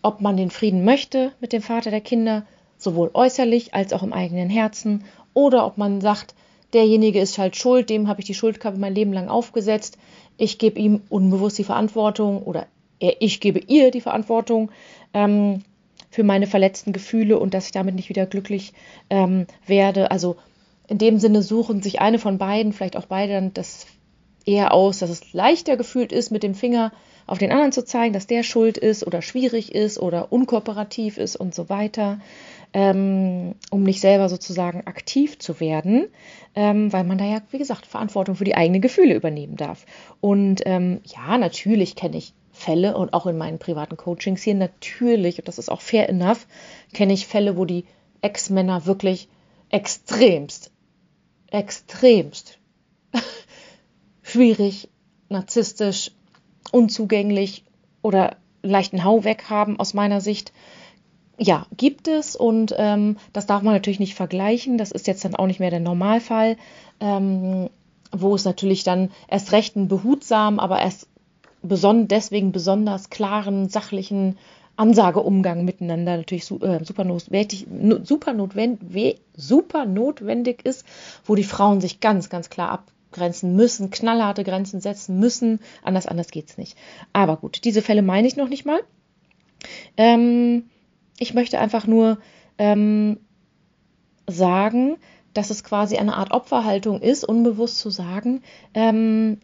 Ob 0.01 0.21
man 0.21 0.37
den 0.37 0.51
Frieden 0.51 0.85
möchte 0.85 1.33
mit 1.41 1.53
dem 1.53 1.61
Vater 1.61 1.91
der 1.91 2.01
Kinder, 2.01 2.45
sowohl 2.77 3.11
äußerlich 3.13 3.73
als 3.73 3.91
auch 3.93 4.03
im 4.03 4.13
eigenen 4.13 4.49
Herzen, 4.49 5.03
oder 5.33 5.65
ob 5.65 5.77
man 5.77 5.99
sagt, 5.99 6.33
derjenige 6.73 7.19
ist 7.19 7.37
halt 7.37 7.55
schuld, 7.55 7.89
dem 7.89 8.07
habe 8.07 8.21
ich 8.21 8.25
die 8.25 8.33
Schuldkappe 8.33 8.77
mein 8.77 8.95
Leben 8.95 9.13
lang 9.13 9.27
aufgesetzt, 9.29 9.97
ich 10.37 10.59
gebe 10.59 10.79
ihm 10.79 11.01
unbewusst 11.09 11.57
die 11.57 11.63
Verantwortung 11.63 12.43
oder 12.43 12.67
ich 12.99 13.39
gebe 13.39 13.59
ihr 13.59 13.91
die 13.91 14.01
Verantwortung 14.01 14.71
ähm, 15.13 15.63
für 16.09 16.23
meine 16.23 16.47
verletzten 16.47 16.93
Gefühle 16.93 17.37
und 17.37 17.53
dass 17.53 17.67
ich 17.67 17.71
damit 17.71 17.95
nicht 17.95 18.09
wieder 18.09 18.25
glücklich 18.25 18.73
ähm, 19.09 19.45
werde. 19.65 20.09
Also 20.09 20.37
in 20.87 20.97
dem 20.97 21.19
Sinne 21.19 21.43
suchen 21.43 21.81
sich 21.81 22.01
eine 22.01 22.17
von 22.17 22.37
beiden, 22.37 22.73
vielleicht 22.73 22.97
auch 22.97 23.05
beide, 23.05 23.33
dann 23.33 23.53
das 23.53 23.85
eher 24.45 24.73
aus, 24.73 24.99
dass 24.99 25.09
es 25.09 25.33
leichter 25.33 25.77
gefühlt 25.77 26.11
ist, 26.11 26.31
mit 26.31 26.41
dem 26.41 26.55
Finger 26.55 26.91
auf 27.27 27.37
den 27.37 27.51
anderen 27.51 27.73
zu 27.73 27.83
zeigen, 27.83 28.13
dass 28.13 28.25
der 28.25 28.43
schuld 28.43 28.77
ist 28.77 29.05
oder 29.05 29.21
schwierig 29.21 29.75
ist 29.75 29.99
oder 29.99 30.31
unkooperativ 30.31 31.17
ist 31.17 31.35
und 31.35 31.53
so 31.53 31.67
weiter 31.67 32.19
ähm, 32.73 33.55
um 33.71 33.83
nicht 33.83 34.01
selber 34.01 34.29
sozusagen 34.29 34.85
aktiv 34.87 35.39
zu 35.39 35.59
werden, 35.59 36.07
ähm, 36.55 36.91
weil 36.91 37.03
man 37.03 37.17
da 37.17 37.25
ja, 37.25 37.41
wie 37.51 37.57
gesagt, 37.57 37.85
Verantwortung 37.85 38.35
für 38.35 38.43
die 38.43 38.55
eigenen 38.55 38.81
Gefühle 38.81 39.15
übernehmen 39.15 39.55
darf. 39.55 39.85
Und 40.21 40.61
ähm, 40.65 41.01
ja, 41.05 41.37
natürlich 41.37 41.95
kenne 41.95 42.17
ich 42.17 42.33
Fälle 42.51 42.97
und 42.97 43.13
auch 43.13 43.27
in 43.27 43.37
meinen 43.37 43.59
privaten 43.59 43.97
Coachings 43.97 44.41
hier 44.41 44.55
natürlich, 44.55 45.39
und 45.39 45.47
das 45.47 45.59
ist 45.59 45.69
auch 45.69 45.81
fair 45.81 46.09
enough, 46.09 46.47
kenne 46.93 47.13
ich 47.13 47.27
Fälle, 47.27 47.55
wo 47.55 47.65
die 47.65 47.85
Ex-Männer 48.21 48.85
wirklich 48.85 49.29
extremst, 49.69 50.71
extremst 51.51 52.57
schwierig, 54.23 54.89
narzisstisch, 55.29 56.11
unzugänglich 56.71 57.63
oder 58.01 58.37
leichten 58.63 59.03
Hau 59.03 59.23
weg 59.23 59.45
haben 59.49 59.79
aus 59.79 59.93
meiner 59.93 60.21
Sicht 60.21 60.51
ja, 61.39 61.67
gibt 61.75 62.07
es 62.07 62.35
und 62.35 62.73
ähm, 62.77 63.17
das 63.33 63.45
darf 63.45 63.61
man 63.61 63.73
natürlich 63.73 63.99
nicht 63.99 64.15
vergleichen. 64.15 64.77
Das 64.77 64.91
ist 64.91 65.07
jetzt 65.07 65.23
dann 65.23 65.35
auch 65.35 65.47
nicht 65.47 65.59
mehr 65.59 65.69
der 65.69 65.79
Normalfall, 65.79 66.57
ähm, 66.99 67.69
wo 68.11 68.35
es 68.35 68.45
natürlich 68.45 68.83
dann 68.83 69.11
erst 69.27 69.51
recht 69.51 69.75
einen 69.75 69.87
behutsamen, 69.87 70.59
aber 70.59 70.79
erst 70.79 71.07
beson 71.61 72.07
deswegen 72.07 72.51
besonders 72.51 73.09
klaren, 73.09 73.69
sachlichen 73.69 74.37
Ansageumgang 74.77 75.65
miteinander 75.65 76.17
natürlich 76.17 76.49
äh, 76.51 76.83
super, 76.83 77.03
notwendig, 77.03 77.67
super, 78.03 78.33
notwendig, 78.33 79.19
super 79.35 79.85
notwendig 79.85 80.63
ist, 80.65 80.85
wo 81.25 81.35
die 81.35 81.43
Frauen 81.43 81.81
sich 81.81 81.99
ganz, 81.99 82.29
ganz 82.29 82.49
klar 82.49 82.83
Grenzen 83.11 83.55
müssen, 83.55 83.89
knallharte 83.89 84.43
Grenzen 84.43 84.81
setzen 84.81 85.19
müssen. 85.19 85.59
Anders, 85.81 86.05
anders 86.05 86.29
geht's 86.29 86.57
nicht. 86.57 86.77
Aber 87.13 87.37
gut, 87.37 87.63
diese 87.63 87.81
Fälle 87.81 88.03
meine 88.03 88.27
ich 88.27 88.35
noch 88.35 88.49
nicht 88.49 88.65
mal. 88.65 88.79
Ähm, 89.97 90.69
ich 91.19 91.33
möchte 91.33 91.59
einfach 91.59 91.87
nur 91.87 92.19
ähm, 92.57 93.19
sagen, 94.27 94.97
dass 95.33 95.49
es 95.49 95.63
quasi 95.63 95.97
eine 95.97 96.15
Art 96.15 96.31
Opferhaltung 96.31 97.01
ist, 97.01 97.23
unbewusst 97.23 97.79
zu 97.79 97.89
sagen, 97.89 98.41
ähm, 98.73 99.39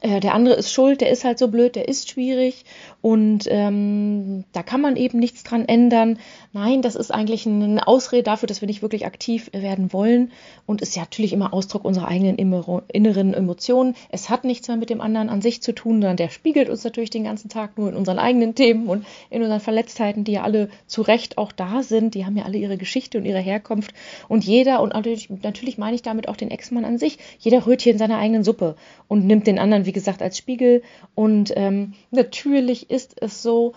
äh, 0.00 0.20
der 0.20 0.34
andere 0.34 0.54
ist 0.54 0.72
schuld, 0.72 1.00
der 1.00 1.10
ist 1.10 1.24
halt 1.24 1.38
so 1.38 1.48
blöd, 1.48 1.76
der 1.76 1.88
ist 1.88 2.10
schwierig 2.10 2.64
und 3.00 3.46
ähm, 3.48 4.44
da 4.52 4.62
kann 4.62 4.80
man 4.80 4.96
eben 4.96 5.18
nichts 5.18 5.44
dran 5.44 5.66
ändern. 5.66 6.18
Nein, 6.52 6.82
das 6.82 6.96
ist 6.96 7.12
eigentlich 7.12 7.46
eine 7.46 7.86
Ausrede 7.86 8.24
dafür, 8.24 8.46
dass 8.46 8.60
wir 8.60 8.66
nicht 8.66 8.82
wirklich 8.82 9.06
aktiv 9.06 9.50
werden 9.52 9.92
wollen 9.92 10.32
und 10.66 10.82
ist 10.82 10.96
ja 10.96 11.02
natürlich 11.02 11.32
immer 11.32 11.52
Ausdruck 11.52 11.84
unserer 11.84 12.08
eigenen 12.08 12.36
inneren 12.36 13.34
Emotionen. 13.34 13.94
Es 14.10 14.28
hat 14.28 14.44
nichts 14.44 14.68
mehr 14.68 14.76
mit 14.76 14.90
dem 14.90 15.00
anderen 15.00 15.28
an 15.28 15.42
sich 15.42 15.62
zu 15.62 15.72
tun, 15.72 15.94
sondern 15.94 16.16
der 16.16 16.30
spiegelt 16.30 16.68
uns 16.68 16.84
natürlich 16.84 17.10
den 17.10 17.24
ganzen 17.24 17.48
Tag 17.48 17.78
nur 17.78 17.88
in 17.88 17.96
unseren 17.96 18.18
eigenen 18.18 18.54
Themen 18.54 18.88
und 18.88 19.06
in 19.30 19.42
unseren 19.42 19.60
Verletztheiten, 19.60 20.24
die 20.24 20.32
ja 20.32 20.42
alle 20.42 20.68
zu 20.86 21.02
Recht 21.02 21.38
auch 21.38 21.52
da 21.52 21.82
sind. 21.82 22.14
Die 22.14 22.26
haben 22.26 22.36
ja 22.36 22.44
alle 22.44 22.58
ihre 22.58 22.76
Geschichte 22.76 23.18
und 23.18 23.24
ihre 23.24 23.40
Herkunft 23.40 23.92
und 24.28 24.44
jeder, 24.44 24.82
und 24.82 24.94
natürlich, 24.94 25.30
natürlich 25.42 25.78
meine 25.78 25.94
ich 25.94 26.02
damit 26.02 26.28
auch 26.28 26.36
den 26.36 26.50
Ex-Mann 26.50 26.84
an 26.84 26.98
sich, 26.98 27.18
jeder 27.38 27.66
rührt 27.66 27.82
hier 27.82 27.92
in 27.92 27.98
seiner 27.98 28.18
eigenen 28.18 28.44
Suppe 28.44 28.76
und 29.08 29.26
nimmt 29.26 29.46
den 29.46 29.58
anderen, 29.58 29.85
wie 29.86 29.92
gesagt, 29.92 30.22
als 30.22 30.36
Spiegel. 30.36 30.82
Und 31.14 31.52
ähm, 31.56 31.94
natürlich 32.10 32.90
ist 32.90 33.20
es 33.20 33.42
so, 33.42 33.74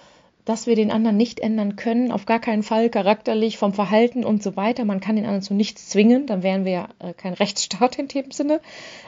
dass 0.50 0.66
wir 0.66 0.75
den 0.75 0.89
anderen 0.89 1.16
nicht 1.16 1.39
ändern 1.42 1.75
können, 1.75 2.12
auf 2.12 2.25
gar 2.25 2.39
keinen 2.39 2.63
Fall 2.63 2.89
charakterlich, 2.89 3.60
vom 3.60 3.72
Verhalten 3.72 4.25
und 4.25 4.42
so 4.42 4.56
weiter. 4.56 4.84
Man 4.84 5.00
kann 5.00 5.16
den 5.16 5.25
anderen 5.25 5.44
zu 5.44 5.54
nichts 5.54 5.89
zwingen, 5.89 6.25
dann 6.25 6.42
wären 6.42 6.66
wir 6.66 6.72
ja 6.72 6.89
äh, 6.98 7.13
kein 7.13 7.34
Rechtsstaat 7.34 8.00
in 8.00 8.08
dem 8.08 8.32
Sinne. 8.32 8.60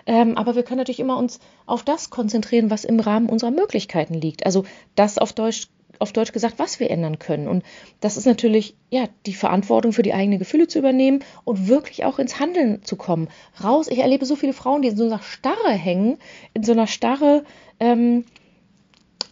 Ähm, 0.05 0.37
aber 0.37 0.55
wir 0.55 0.61
können 0.61 0.77
natürlich 0.77 0.99
immer 0.99 1.17
uns 1.17 1.39
auf 1.65 1.83
das 1.83 2.11
konzentrieren, 2.11 2.69
was 2.69 2.85
im 2.85 2.99
Rahmen 2.99 3.27
unserer 3.27 3.49
Möglichkeiten 3.49 4.13
liegt. 4.13 4.45
Also 4.45 4.65
das 4.93 5.17
auf 5.17 5.33
Deutsch 5.33 5.67
auf 5.99 6.13
Deutsch 6.13 6.31
gesagt, 6.31 6.55
was 6.57 6.79
wir 6.79 6.89
ändern 6.89 7.19
können. 7.19 7.47
Und 7.47 7.63
das 7.99 8.17
ist 8.17 8.25
natürlich, 8.25 8.75
ja, 8.89 9.05
die 9.25 9.33
Verantwortung 9.33 9.93
für 9.93 10.03
die 10.03 10.13
eigenen 10.13 10.39
Gefühle 10.39 10.67
zu 10.67 10.79
übernehmen 10.79 11.23
und 11.43 11.67
wirklich 11.67 12.05
auch 12.05 12.19
ins 12.19 12.39
Handeln 12.39 12.83
zu 12.83 12.95
kommen. 12.95 13.29
Raus. 13.63 13.87
Ich 13.87 13.99
erlebe 13.99 14.25
so 14.25 14.35
viele 14.35 14.53
Frauen, 14.53 14.81
die 14.81 14.89
in 14.89 14.97
so 14.97 15.05
einer 15.05 15.21
Starre 15.21 15.71
hängen, 15.71 16.17
in 16.53 16.63
so 16.63 16.71
einer 16.71 16.87
Starre, 16.87 17.43
ähm, 17.79 18.25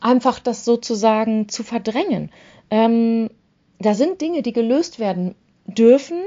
einfach 0.01 0.39
das 0.39 0.65
sozusagen 0.65 1.49
zu 1.49 1.63
verdrängen. 1.63 2.31
Ähm, 2.69 3.29
da 3.79 3.93
sind 3.93 4.21
Dinge, 4.21 4.41
die 4.41 4.53
gelöst 4.53 4.99
werden 4.99 5.35
dürfen, 5.65 6.21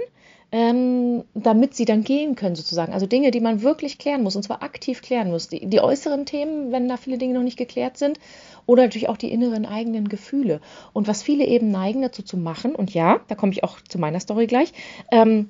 ähm, 0.52 1.25
damit 1.32 1.75
sie 1.75 1.87
dann 1.87 2.04
gehen 2.04 2.37
können, 2.37 2.54
sozusagen. 2.54 2.92
Also 2.92 3.06
Dinge, 3.06 3.30
die 3.30 3.40
man 3.40 3.62
wirklich 3.62 3.97
klären 3.97 4.23
muss, 4.23 4.37
und 4.37 4.42
zwar 4.42 4.62
aktiv 4.62 5.00
klären 5.00 5.30
muss. 5.30 5.49
Die, 5.49 5.64
die 5.64 5.80
äußeren 5.80 6.26
Themen, 6.26 6.71
wenn 6.71 6.88
da 6.88 6.99
viele 6.99 7.16
Dinge 7.16 7.32
noch 7.35 7.42
nicht 7.42 7.56
geklärt 7.56 7.97
sind, 7.97 8.21
oder 8.66 8.82
natürlich 8.82 9.09
auch 9.09 9.16
die 9.16 9.32
inneren 9.32 9.64
eigenen 9.64 10.09
Gefühle. 10.09 10.61
Und 10.92 11.09
was 11.09 11.23
viele 11.23 11.47
eben 11.47 11.71
neigen 11.71 12.02
dazu 12.02 12.23
zu 12.23 12.37
machen, 12.37 12.75
und 12.75 12.92
ja, 12.92 13.21
da 13.28 13.35
komme 13.35 13.52
ich 13.52 13.64
auch 13.64 13.80
zu 13.80 13.99
meiner 13.99 14.21
Story 14.21 14.47
gleich, 14.47 14.75
ähm, 15.11 15.49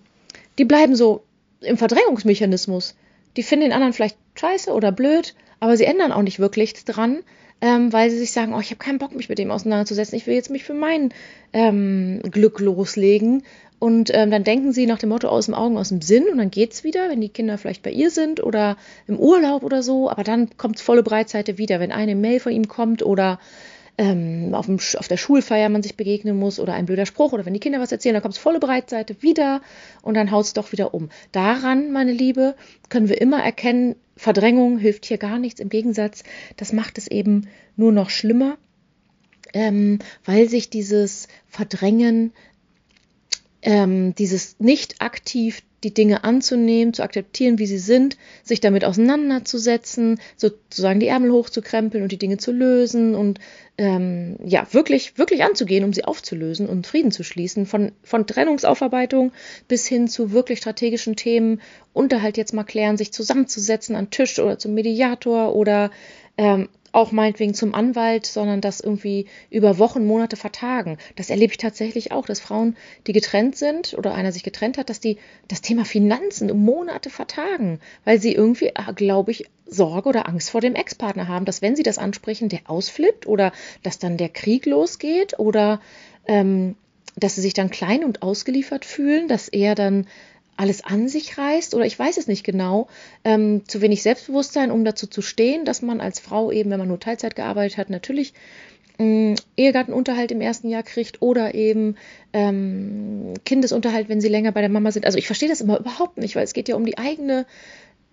die 0.59 0.65
bleiben 0.65 0.95
so 0.95 1.25
im 1.61 1.77
Verdrängungsmechanismus. 1.77 2.95
Die 3.37 3.43
finden 3.43 3.67
den 3.67 3.73
anderen 3.73 3.93
vielleicht 3.93 4.17
scheiße 4.37 4.73
oder 4.73 4.93
blöd, 4.93 5.35
aber 5.59 5.77
sie 5.77 5.85
ändern 5.85 6.13
auch 6.13 6.23
nicht 6.23 6.39
wirklich 6.39 6.75
dran, 6.85 7.21
ähm, 7.61 7.93
weil 7.93 8.11
sie 8.11 8.19
sich 8.19 8.33
sagen, 8.33 8.55
oh, 8.55 8.61
ich 8.61 8.71
habe 8.71 8.79
keinen 8.79 8.99
Bock, 8.99 9.15
mich 9.17 9.29
mit 9.29 9.39
dem 9.39 9.51
auseinanderzusetzen. 9.51 10.17
Ich 10.17 10.27
will 10.27 10.35
jetzt 10.35 10.51
mich 10.51 10.65
für 10.65 10.75
mein 10.75 11.13
ähm, 11.53 12.21
Glück 12.31 12.61
loslegen 12.61 13.43
und 13.83 14.15
ähm, 14.15 14.31
dann 14.31 14.45
denken 14.45 14.73
sie 14.73 14.87
nach 14.87 15.01
dem 15.01 15.09
Motto 15.09 15.27
aus 15.27 15.47
dem 15.47 15.55
Augen, 15.55 15.77
aus 15.77 15.89
dem 15.89 16.03
Sinn 16.03 16.29
und 16.31 16.39
dann 16.39 16.53
geht's 16.53 16.85
wieder, 16.85 17.11
wenn 17.11 17.21
die 17.21 17.31
Kinder 17.31 17.59
vielleicht 17.59 17.83
bei 17.83 17.91
ihr 17.91 18.11
sind 18.11 18.41
oder 18.41 18.77
im 19.09 19.19
Urlaub 19.19 19.65
oder 19.65 19.83
so. 19.83 20.09
Aber 20.09 20.23
dann 20.23 20.57
kommt 20.57 20.79
volle 20.79 21.03
Breitseite 21.03 21.59
wieder, 21.59 21.81
wenn 21.81 21.91
eine 21.91 22.15
Mail 22.15 22.39
von 22.39 22.53
ihm 22.53 22.69
kommt 22.69 23.03
oder 23.03 23.41
ähm, 23.99 24.55
auf, 24.55 24.67
dem, 24.67 24.77
auf 24.77 25.09
der 25.09 25.17
Schulfeier 25.17 25.69
man 25.69 25.83
sich 25.83 25.97
begegnen 25.97 26.39
muss 26.39 26.61
oder 26.61 26.75
ein 26.75 26.87
blöder 26.87 27.07
Spruch 27.07 27.33
oder 27.33 27.45
wenn 27.45 27.55
die 27.55 27.59
Kinder 27.59 27.81
was 27.81 27.91
erzählen, 27.91 28.13
dann 28.13 28.23
kommt 28.23 28.37
es 28.37 28.41
volle 28.41 28.61
Breitseite 28.61 29.21
wieder 29.21 29.63
und 30.03 30.15
dann 30.15 30.31
haut 30.31 30.45
es 30.45 30.53
doch 30.53 30.71
wieder 30.71 30.95
um. 30.95 31.09
Daran, 31.33 31.91
meine 31.91 32.13
Liebe, 32.13 32.55
können 32.89 33.09
wir 33.09 33.21
immer 33.21 33.43
erkennen, 33.43 33.97
Verdrängung 34.17 34.79
hilft 34.79 35.07
hier 35.07 35.19
gar 35.19 35.41
nichts. 35.41 35.59
Im 35.59 35.71
Gegensatz, 35.71 36.23
das 36.57 36.73
macht 36.73 36.99
es 36.99 37.09
eben 37.09 37.49
nur 37.75 37.91
noch 37.91 38.11
schlimmer, 38.11 38.59
ähm, 39.53 39.99
weil 40.25 40.49
sich 40.49 40.71
dieses 40.71 41.27
Verdrängen 41.49 42.33
ähm, 43.63 44.15
dieses 44.15 44.57
nicht 44.59 45.01
aktiv 45.01 45.63
die 45.85 45.95
Dinge 45.95 46.23
anzunehmen, 46.25 46.95
zu 46.95 47.03
akzeptieren, 47.03 47.59
wie 47.59 47.67
sie 47.67 47.79
sind, 47.79 48.17
sich 48.45 48.61
damit 48.61 48.85
auseinanderzusetzen, 48.85 50.21
sozusagen 50.37 51.01
die 51.01 51.09
Ärmel 51.09 51.33
hochzukrempeln 51.33 52.03
und 52.03 52.13
die 52.13 52.19
Dinge 52.19 52.39
zu 52.39 52.53
lösen 52.53 53.15
und 53.15 53.41
ähm, 53.79 54.37
ja, 54.45 54.67
wirklich, 54.73 55.19
wirklich 55.19 55.43
anzugehen, 55.43 55.83
um 55.83 55.93
sie 55.93 56.05
aufzulösen 56.05 56.69
und 56.69 56.87
Frieden 56.87 57.11
zu 57.11 57.25
schließen, 57.25 57.67
von, 57.67 57.93
von 58.03 58.27
Trennungsaufarbeitung 58.27 59.33
bis 59.67 59.87
hin 59.87 60.09
zu 60.09 60.31
wirklich 60.31 60.59
strategischen 60.59 61.17
Themen, 61.17 61.61
Unterhalt 61.95 62.37
jetzt 62.37 62.55
mal 62.55 62.65
klären, 62.65 62.97
sich 62.97 63.13
zusammenzusetzen 63.13 63.97
an 63.97 64.11
Tisch 64.11 64.39
oder 64.39 64.59
zum 64.59 64.75
Mediator 64.75 65.55
oder 65.55 65.91
ähm, 66.39 66.69
auch 66.93 67.11
meinetwegen 67.11 67.55
zum 67.55 67.75
Anwalt, 67.75 68.27
sondern 68.27 68.61
das 68.61 68.81
irgendwie 68.81 69.27
über 69.51 69.79
Wochen, 69.79 70.05
Monate 70.05 70.37
vertagen. 70.37 70.99
Das 71.17 71.31
erlebe 71.31 71.53
ich 71.53 71.57
tatsächlich 71.57 72.13
auch, 72.13 72.27
dass 72.27 72.41
Frauen, 72.41 72.77
die 73.07 73.15
getrennt 73.15 73.57
sind 73.57 73.95
oder 73.95 74.15
einer 74.15 74.31
sich 74.31 74.43
getrennt 74.43 74.77
hat, 74.77 74.91
dass 74.91 75.01
die 75.01 75.17
das 75.49 75.63
Thema 75.63 75.87
Finanzen 75.87 76.51
um 76.51 76.63
Monate 76.63 77.09
vertagen, 77.09 77.81
weil 78.05 78.21
sie 78.21 78.35
irgendwie, 78.35 78.73
ah, 78.77 78.93
glaube 78.93 79.31
ich, 79.31 79.47
Sorge 79.67 80.11
oder 80.11 80.29
Angst 80.29 80.51
vor 80.51 80.61
dem 80.61 80.75
Ex-Partner 80.75 81.29
haben, 81.29 81.47
dass 81.47 81.63
wenn 81.63 81.77
sie 81.77 81.83
das 81.83 81.97
ansprechen, 81.97 82.51
der 82.51 82.61
ausflippt 82.67 83.27
oder 83.27 83.53
dass 83.83 83.99
dann 83.99 84.19
der 84.19 84.29
Krieg 84.29 84.67
losgeht 84.67 85.39
oder 85.39 85.81
ähm, 86.27 86.77
dass 87.17 87.35
sie 87.35 87.41
sich 87.41 87.55
dann 87.55 87.71
klein 87.71 88.05
und 88.05 88.23
ausgeliefert 88.23 88.85
fühlen, 88.85 89.29
dass 89.29 89.49
er 89.49 89.75
dann 89.75 90.07
alles 90.57 90.85
an 90.85 91.09
sich 91.09 91.39
reißt 91.39 91.75
oder 91.75 91.87
ich 91.87 91.99
weiß 91.99 92.19
es 92.19 92.27
nicht 92.27 92.45
genau, 92.45 92.89
ähm, 93.25 93.63
zu 93.67 93.81
wenig 93.81 94.03
Selbstbewusstsein, 94.03 94.71
um 94.71 94.85
dazu 94.85 95.07
zu 95.07 95.23
stehen, 95.23 95.65
dass 95.65 95.83
man 95.83 96.01
als 96.01 96.21
Frau 96.21 96.53
eben, 96.53 96.71
wenn 96.71 96.79
man 96.79 96.89
nur 96.89 97.01
Teilzeit 97.01 97.37
gearbeitet 97.37 97.79
hat, 97.79 97.91
natürlich 97.91 98.35
ähm, 98.99 99.35
Ehegattenunterhalt 99.57 100.31
im 100.31 100.41
ersten 100.41 100.69
Jahr 100.69 100.83
kriegt 100.83 101.23
oder 101.23 101.55
eben 101.55 101.97
ähm, 102.33 103.35
Kindesunterhalt, 103.45 104.09
wenn 104.09 104.21
sie 104.21 104.29
länger 104.29 104.53
bei 104.53 104.61
der 104.61 104.71
Mama 104.71 104.93
sind. 104.93 105.07
Also 105.07 105.19
ich 105.19 105.27
verstehe 105.27 105.49
das 105.49 105.61
immer 105.61 105.81
überhaupt 105.81 106.19
nicht, 106.19 106.37
weil 106.37 106.45
es 106.45 106.53
geht 106.53 106.69
ja 106.69 106.77
um 106.77 106.87
die 106.87 106.99
eigene 106.99 107.47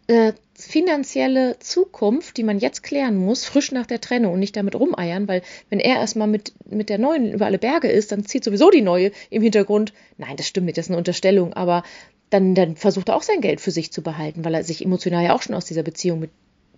äh, 0.08 0.34
finanzielle 0.55 1.60
Zukunft, 1.60 2.38
die 2.38 2.43
man 2.43 2.58
jetzt 2.58 2.81
klären 2.81 3.15
muss, 3.15 3.46
frisch 3.46 3.72
nach 3.72 3.86
der 3.86 4.01
Trennung 4.01 4.34
und 4.34 4.39
nicht 4.39 4.55
damit 4.55 4.74
rumeiern, 4.75 5.27
weil 5.27 5.43
wenn 5.69 5.79
er 5.79 5.98
erstmal 5.98 6.27
mit, 6.27 6.53
mit 6.65 6.89
der 6.89 6.98
neuen 6.98 7.31
über 7.31 7.46
alle 7.46 7.60
Berge 7.60 7.89
ist, 7.89 8.12
dann 8.12 8.25
zieht 8.25 8.43
sowieso 8.43 8.72
die 8.72 8.81
neue 8.81 9.12
im 9.29 9.43
Hintergrund. 9.43 9.93
Nein, 10.17 10.36
das 10.36 10.48
stimmt 10.48 10.65
nicht, 10.65 10.77
das 10.79 10.88
ist 10.88 10.89
eine 10.89 10.98
Unterstellung, 10.98 11.53
aber 11.53 11.84
dann, 12.30 12.56
dann 12.56 12.76
versucht 12.76 13.10
er 13.10 13.16
auch 13.16 13.24
sein 13.24 13.42
Geld 13.42 13.62
für 13.62 13.72
sich 13.72 13.92
zu 13.92 14.02
behalten, 14.02 14.46
weil 14.46 14.54
er 14.54 14.64
sich 14.64 14.84
emotional 14.84 15.24
ja 15.24 15.36
auch 15.36 15.42
schon 15.42 15.56
aus 15.56 15.66
dieser 15.66 15.84
Beziehung 15.84 16.20
mit 16.20 16.32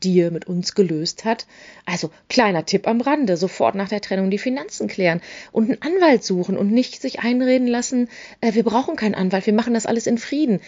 dir, 0.04 0.32
mit 0.32 0.48
uns 0.48 0.74
gelöst 0.74 1.26
hat. 1.26 1.46
Also 1.86 2.10
kleiner 2.30 2.66
Tipp 2.66 2.88
am 2.88 3.02
Rande, 3.02 3.38
sofort 3.38 3.76
nach 3.76 3.90
der 3.90 4.02
Trennung 4.02 4.32
die 4.32 4.38
Finanzen 4.38 4.88
klären 4.88 5.22
und 5.52 5.66
einen 5.66 5.82
Anwalt 5.82 6.24
suchen 6.24 6.58
und 6.58 6.72
nicht 6.72 7.02
sich 7.02 7.20
einreden 7.20 7.68
lassen, 7.68 8.10
äh, 8.42 8.54
wir 8.54 8.64
brauchen 8.64 8.96
keinen 8.96 9.16
Anwalt, 9.16 9.46
wir 9.46 9.54
machen 9.54 9.74
das 9.74 9.86
alles 9.86 10.08
in 10.08 10.18
Frieden. 10.18 10.60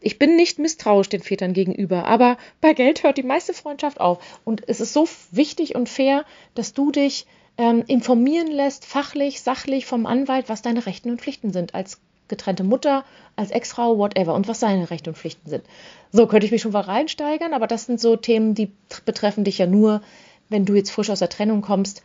Ich 0.00 0.18
bin 0.18 0.34
nicht 0.34 0.58
misstrauisch 0.58 1.10
den 1.10 1.20
Vätern 1.20 1.52
gegenüber, 1.52 2.06
aber 2.06 2.38
bei 2.62 2.72
Geld 2.72 3.02
hört 3.02 3.18
die 3.18 3.22
meiste 3.22 3.52
Freundschaft 3.52 4.00
auf. 4.00 4.40
Und 4.44 4.66
es 4.66 4.80
ist 4.80 4.94
so 4.94 5.06
wichtig 5.30 5.74
und 5.74 5.90
fair, 5.90 6.24
dass 6.54 6.72
du 6.72 6.90
dich 6.90 7.26
ähm, 7.58 7.84
informieren 7.86 8.50
lässt, 8.50 8.86
fachlich, 8.86 9.42
sachlich 9.42 9.84
vom 9.84 10.06
Anwalt, 10.06 10.48
was 10.48 10.62
deine 10.62 10.86
Rechten 10.86 11.10
und 11.10 11.20
Pflichten 11.20 11.52
sind 11.52 11.74
als 11.74 12.00
getrennte 12.30 12.64
Mutter, 12.64 13.04
als 13.36 13.50
Ex-Frau, 13.50 13.98
whatever 13.98 14.34
und 14.34 14.48
was 14.48 14.60
seine 14.60 14.90
Rechte 14.90 15.10
und 15.10 15.16
Pflichten 15.16 15.50
sind. 15.50 15.64
So 16.10 16.26
könnte 16.26 16.46
ich 16.46 16.52
mich 16.52 16.62
schon 16.62 16.72
mal 16.72 16.80
reinsteigern, 16.80 17.52
aber 17.52 17.66
das 17.66 17.84
sind 17.84 18.00
so 18.00 18.16
Themen, 18.16 18.54
die 18.54 18.72
betreffen 19.04 19.44
dich 19.44 19.58
ja 19.58 19.66
nur, 19.66 20.00
wenn 20.48 20.64
du 20.64 20.74
jetzt 20.74 20.90
frisch 20.90 21.10
aus 21.10 21.18
der 21.18 21.28
Trennung 21.28 21.60
kommst. 21.60 22.02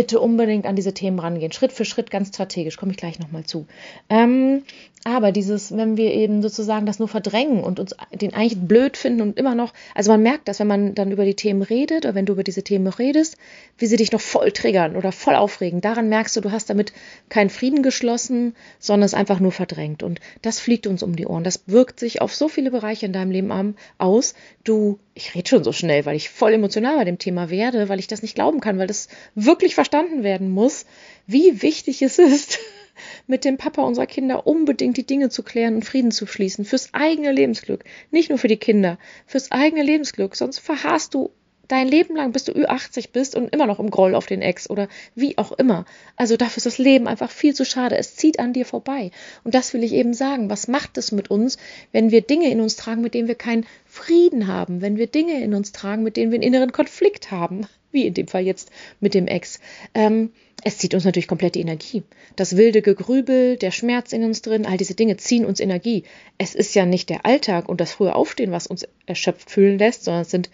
Bitte 0.00 0.18
unbedingt 0.18 0.64
an 0.64 0.76
diese 0.76 0.94
Themen 0.94 1.18
rangehen. 1.18 1.52
Schritt 1.52 1.72
für 1.72 1.84
Schritt, 1.84 2.10
ganz 2.10 2.28
strategisch, 2.28 2.78
komme 2.78 2.92
ich 2.92 2.96
gleich 2.96 3.18
nochmal 3.18 3.44
zu. 3.44 3.66
Ähm, 4.08 4.62
aber 5.04 5.32
dieses, 5.32 5.74
wenn 5.74 5.96
wir 5.96 6.12
eben 6.12 6.42
sozusagen 6.42 6.84
das 6.84 6.98
nur 6.98 7.08
verdrängen 7.08 7.62
und 7.64 7.80
uns 7.80 7.94
den 8.12 8.34
eigentlich 8.34 8.58
blöd 8.58 8.98
finden 8.98 9.22
und 9.22 9.38
immer 9.38 9.54
noch, 9.54 9.72
also 9.94 10.10
man 10.10 10.22
merkt 10.22 10.46
das, 10.46 10.60
wenn 10.60 10.66
man 10.66 10.94
dann 10.94 11.10
über 11.10 11.24
die 11.24 11.34
Themen 11.34 11.62
redet 11.62 12.04
oder 12.04 12.14
wenn 12.14 12.26
du 12.26 12.34
über 12.34 12.44
diese 12.44 12.62
Themen 12.62 12.86
redest, 12.86 13.38
wie 13.78 13.86
sie 13.86 13.96
dich 13.96 14.12
noch 14.12 14.20
voll 14.20 14.52
triggern 14.52 14.96
oder 14.96 15.10
voll 15.10 15.36
aufregen. 15.36 15.80
Daran 15.80 16.10
merkst 16.10 16.36
du, 16.36 16.42
du 16.42 16.50
hast 16.52 16.68
damit 16.68 16.92
keinen 17.30 17.48
Frieden 17.48 17.82
geschlossen, 17.82 18.54
sondern 18.78 19.06
es 19.06 19.14
einfach 19.14 19.40
nur 19.40 19.52
verdrängt. 19.52 20.02
Und 20.02 20.20
das 20.42 20.60
fliegt 20.60 20.86
uns 20.86 21.02
um 21.02 21.16
die 21.16 21.26
Ohren. 21.26 21.44
Das 21.44 21.62
wirkt 21.66 21.98
sich 21.98 22.20
auf 22.20 22.34
so 22.34 22.48
viele 22.48 22.70
Bereiche 22.70 23.06
in 23.06 23.14
deinem 23.14 23.30
Leben 23.30 23.74
aus. 23.96 24.34
Du, 24.64 24.98
ich 25.14 25.34
rede 25.34 25.48
schon 25.48 25.64
so 25.64 25.72
schnell, 25.72 26.04
weil 26.04 26.16
ich 26.16 26.28
voll 26.28 26.52
emotional 26.52 26.96
bei 26.96 27.04
dem 27.04 27.18
Thema 27.18 27.48
werde, 27.48 27.88
weil 27.88 28.00
ich 28.00 28.06
das 28.06 28.20
nicht 28.20 28.34
glauben 28.34 28.60
kann, 28.60 28.78
weil 28.78 28.86
das 28.86 29.08
wirklich 29.34 29.74
verstanden 29.74 29.89
werden 29.92 30.50
muss, 30.50 30.86
wie 31.26 31.62
wichtig 31.62 32.02
es 32.02 32.18
ist, 32.18 32.58
mit 33.26 33.44
dem 33.44 33.56
Papa 33.56 33.82
unserer 33.82 34.06
Kinder 34.06 34.46
unbedingt 34.46 34.96
die 34.96 35.06
Dinge 35.06 35.30
zu 35.30 35.42
klären 35.42 35.76
und 35.76 35.84
Frieden 35.84 36.10
zu 36.10 36.26
schließen. 36.26 36.64
Fürs 36.64 36.92
eigene 36.92 37.32
Lebensglück. 37.32 37.84
Nicht 38.10 38.28
nur 38.28 38.38
für 38.38 38.48
die 38.48 38.56
Kinder. 38.56 38.98
Fürs 39.26 39.52
eigene 39.52 39.82
Lebensglück. 39.82 40.36
Sonst 40.36 40.58
verharrst 40.58 41.14
du 41.14 41.30
dein 41.70 41.88
Leben 41.88 42.16
lang, 42.16 42.32
bis 42.32 42.44
du 42.44 42.52
Ü80 42.52 43.10
bist 43.12 43.36
und 43.36 43.52
immer 43.54 43.66
noch 43.66 43.78
im 43.78 43.90
Groll 43.90 44.14
auf 44.14 44.26
den 44.26 44.42
Ex 44.42 44.68
oder 44.68 44.88
wie 45.14 45.38
auch 45.38 45.52
immer. 45.52 45.84
Also 46.16 46.36
dafür 46.36 46.58
ist 46.58 46.66
das 46.66 46.78
Leben 46.78 47.06
einfach 47.06 47.30
viel 47.30 47.54
zu 47.54 47.64
schade. 47.64 47.96
Es 47.96 48.16
zieht 48.16 48.40
an 48.40 48.52
dir 48.52 48.66
vorbei. 48.66 49.10
Und 49.44 49.54
das 49.54 49.72
will 49.72 49.84
ich 49.84 49.92
eben 49.92 50.14
sagen. 50.14 50.50
Was 50.50 50.68
macht 50.68 50.98
es 50.98 51.12
mit 51.12 51.30
uns, 51.30 51.58
wenn 51.92 52.10
wir 52.10 52.22
Dinge 52.22 52.50
in 52.50 52.60
uns 52.60 52.76
tragen, 52.76 53.02
mit 53.02 53.14
denen 53.14 53.28
wir 53.28 53.36
keinen 53.36 53.66
Frieden 53.86 54.46
haben? 54.46 54.80
Wenn 54.80 54.96
wir 54.96 55.06
Dinge 55.06 55.42
in 55.42 55.54
uns 55.54 55.72
tragen, 55.72 56.02
mit 56.02 56.16
denen 56.16 56.32
wir 56.32 56.36
einen 56.36 56.48
inneren 56.48 56.72
Konflikt 56.72 57.30
haben? 57.30 57.66
Wie 57.92 58.06
in 58.06 58.14
dem 58.14 58.28
Fall 58.28 58.44
jetzt 58.44 58.70
mit 59.00 59.14
dem 59.14 59.26
Ex. 59.26 59.60
Ähm, 59.94 60.30
es 60.62 60.78
zieht 60.78 60.94
uns 60.94 61.04
natürlich 61.04 61.28
komplett 61.28 61.54
die 61.54 61.60
Energie. 61.60 62.02
Das 62.36 62.56
wilde 62.56 62.82
Gegrübel, 62.82 63.56
der 63.56 63.70
Schmerz 63.70 64.12
in 64.12 64.24
uns 64.24 64.42
drin, 64.42 64.66
all 64.66 64.76
diese 64.76 64.94
Dinge 64.94 65.16
ziehen 65.16 65.46
uns 65.46 65.58
Energie. 65.60 66.04
Es 66.38 66.54
ist 66.54 66.74
ja 66.74 66.84
nicht 66.86 67.08
der 67.08 67.24
Alltag 67.24 67.68
und 67.68 67.80
das 67.80 67.92
frühe 67.92 68.14
Aufstehen, 68.14 68.52
was 68.52 68.66
uns 68.66 68.86
erschöpft 69.06 69.50
fühlen 69.50 69.78
lässt, 69.78 70.04
sondern 70.04 70.22
es 70.22 70.30
sind 70.30 70.50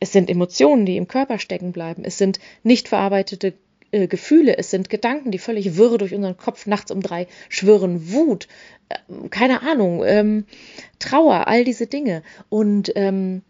es 0.00 0.12
sind 0.12 0.30
Emotionen, 0.30 0.86
die 0.86 0.96
im 0.96 1.06
Körper 1.06 1.38
stecken 1.38 1.72
bleiben. 1.72 2.04
Es 2.04 2.16
sind 2.16 2.40
nicht 2.62 2.88
verarbeitete 2.88 3.52
äh, 3.92 4.08
Gefühle. 4.08 4.56
Es 4.56 4.70
sind 4.70 4.88
Gedanken, 4.88 5.30
die 5.30 5.38
völlig 5.38 5.76
wirr 5.76 5.98
durch 5.98 6.14
unseren 6.14 6.38
Kopf 6.38 6.66
nachts 6.66 6.90
um 6.90 7.02
drei 7.02 7.26
schwirren. 7.50 8.10
Wut, 8.10 8.48
äh, 8.88 9.28
keine 9.28 9.62
Ahnung, 9.62 10.02
ähm, 10.04 10.46
Trauer, 10.98 11.46
all 11.46 11.64
diese 11.64 11.86
Dinge. 11.86 12.22
Und 12.48 12.92
ähm, 12.96 13.42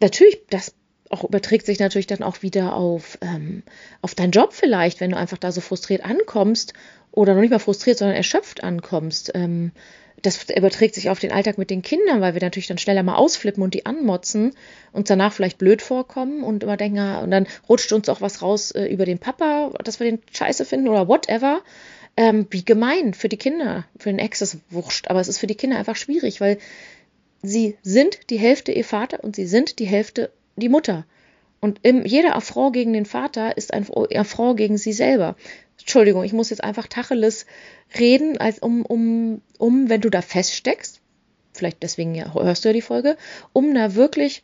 natürlich, 0.00 0.38
das 0.50 0.72
auch 1.10 1.24
überträgt 1.24 1.66
sich 1.66 1.78
natürlich 1.78 2.06
dann 2.06 2.22
auch 2.22 2.42
wieder 2.42 2.74
auf, 2.74 3.18
ähm, 3.20 3.62
auf 4.02 4.14
deinen 4.14 4.32
Job 4.32 4.52
vielleicht, 4.52 5.00
wenn 5.00 5.10
du 5.10 5.16
einfach 5.16 5.38
da 5.38 5.52
so 5.52 5.60
frustriert 5.60 6.04
ankommst 6.04 6.72
oder 7.12 7.34
noch 7.34 7.40
nicht 7.40 7.50
mal 7.50 7.58
frustriert, 7.58 7.98
sondern 7.98 8.16
erschöpft 8.16 8.62
ankommst. 8.62 9.32
Ähm, 9.34 9.72
das 10.22 10.48
überträgt 10.48 10.94
sich 10.94 11.10
auf 11.10 11.18
den 11.18 11.30
Alltag 11.30 11.58
mit 11.58 11.70
den 11.70 11.82
Kindern, 11.82 12.20
weil 12.20 12.34
wir 12.34 12.40
natürlich 12.40 12.66
dann 12.66 12.78
schneller 12.78 13.02
mal 13.02 13.16
ausflippen 13.16 13.62
und 13.62 13.74
die 13.74 13.86
anmotzen 13.86 14.54
und 14.92 15.10
danach 15.10 15.32
vielleicht 15.32 15.58
blöd 15.58 15.82
vorkommen 15.82 16.42
und 16.42 16.62
immer 16.62 16.76
denken, 16.76 16.98
ah, 16.98 17.20
und 17.20 17.30
dann 17.30 17.46
rutscht 17.68 17.92
uns 17.92 18.08
auch 18.08 18.20
was 18.20 18.42
raus 18.42 18.70
äh, 18.70 18.86
über 18.86 19.04
den 19.04 19.18
Papa, 19.18 19.72
dass 19.84 20.00
wir 20.00 20.10
den 20.10 20.20
scheiße 20.32 20.64
finden 20.64 20.88
oder 20.88 21.08
whatever. 21.08 21.62
Ähm, 22.16 22.46
wie 22.48 22.64
gemein 22.64 23.12
für 23.12 23.28
die 23.28 23.36
Kinder. 23.36 23.84
Für 23.98 24.08
den 24.08 24.18
Ex 24.18 24.40
ist 24.40 24.58
wurscht, 24.70 25.08
aber 25.08 25.20
es 25.20 25.28
ist 25.28 25.38
für 25.38 25.46
die 25.46 25.54
Kinder 25.54 25.76
einfach 25.76 25.96
schwierig, 25.96 26.40
weil 26.40 26.56
sie 27.42 27.76
sind 27.82 28.30
die 28.30 28.38
Hälfte 28.38 28.72
ihr 28.72 28.84
Vater 28.84 29.22
und 29.22 29.36
sie 29.36 29.46
sind 29.46 29.78
die 29.78 29.86
Hälfte 29.86 30.30
die 30.56 30.68
Mutter. 30.68 31.04
Und 31.60 31.80
jeder 31.84 32.36
Affront 32.36 32.74
gegen 32.74 32.92
den 32.92 33.06
Vater 33.06 33.56
ist 33.56 33.72
ein 33.72 33.86
Affront 34.14 34.56
gegen 34.56 34.78
sie 34.78 34.92
selber. 34.92 35.36
Entschuldigung, 35.78 36.24
ich 36.24 36.32
muss 36.32 36.50
jetzt 36.50 36.62
einfach 36.62 36.86
Tacheles 36.86 37.46
reden, 37.98 38.38
als 38.38 38.58
um, 38.58 38.84
um, 38.84 39.40
um, 39.58 39.88
wenn 39.88 40.00
du 40.00 40.10
da 40.10 40.22
feststeckst, 40.22 41.00
vielleicht 41.52 41.82
deswegen 41.82 42.14
ja, 42.14 42.34
hörst 42.34 42.64
du 42.64 42.68
ja 42.68 42.72
die 42.72 42.82
Folge, 42.82 43.16
um 43.52 43.74
da 43.74 43.94
wirklich 43.94 44.42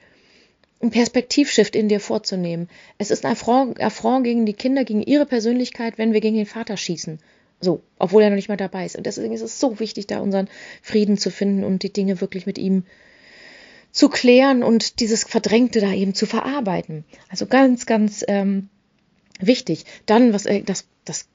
einen 0.80 0.90
Perspektivshift 0.90 1.76
in 1.76 1.88
dir 1.88 2.00
vorzunehmen. 2.00 2.68
Es 2.98 3.10
ist 3.10 3.24
ein 3.24 3.32
Affront, 3.32 3.80
Affront 3.80 4.24
gegen 4.24 4.46
die 4.46 4.54
Kinder, 4.54 4.84
gegen 4.84 5.02
ihre 5.02 5.26
Persönlichkeit, 5.26 5.98
wenn 5.98 6.12
wir 6.12 6.20
gegen 6.20 6.36
den 6.36 6.46
Vater 6.46 6.76
schießen. 6.76 7.20
So, 7.60 7.82
obwohl 7.98 8.22
er 8.22 8.30
noch 8.30 8.36
nicht 8.36 8.48
mal 8.48 8.56
dabei 8.56 8.84
ist. 8.84 8.96
Und 8.96 9.06
deswegen 9.06 9.32
ist 9.32 9.42
es 9.42 9.60
so 9.60 9.78
wichtig, 9.78 10.08
da 10.08 10.18
unseren 10.18 10.48
Frieden 10.82 11.18
zu 11.18 11.30
finden 11.30 11.62
und 11.62 11.84
die 11.84 11.92
Dinge 11.92 12.20
wirklich 12.20 12.46
mit 12.46 12.58
ihm 12.58 12.82
zu 12.82 13.11
klären 14.08 14.62
und 14.62 15.00
dieses 15.00 15.24
Verdrängte 15.24 15.80
da 15.80 15.92
eben 15.92 16.14
zu 16.14 16.26
verarbeiten. 16.26 17.04
Also 17.28 17.46
ganz, 17.46 17.86
ganz 17.86 18.24
ähm, 18.26 18.68
wichtig. 19.38 19.84
Dann, 20.06 20.32
was 20.32 20.46
äh, 20.46 20.62
das, 20.62 20.86
das 21.04 21.28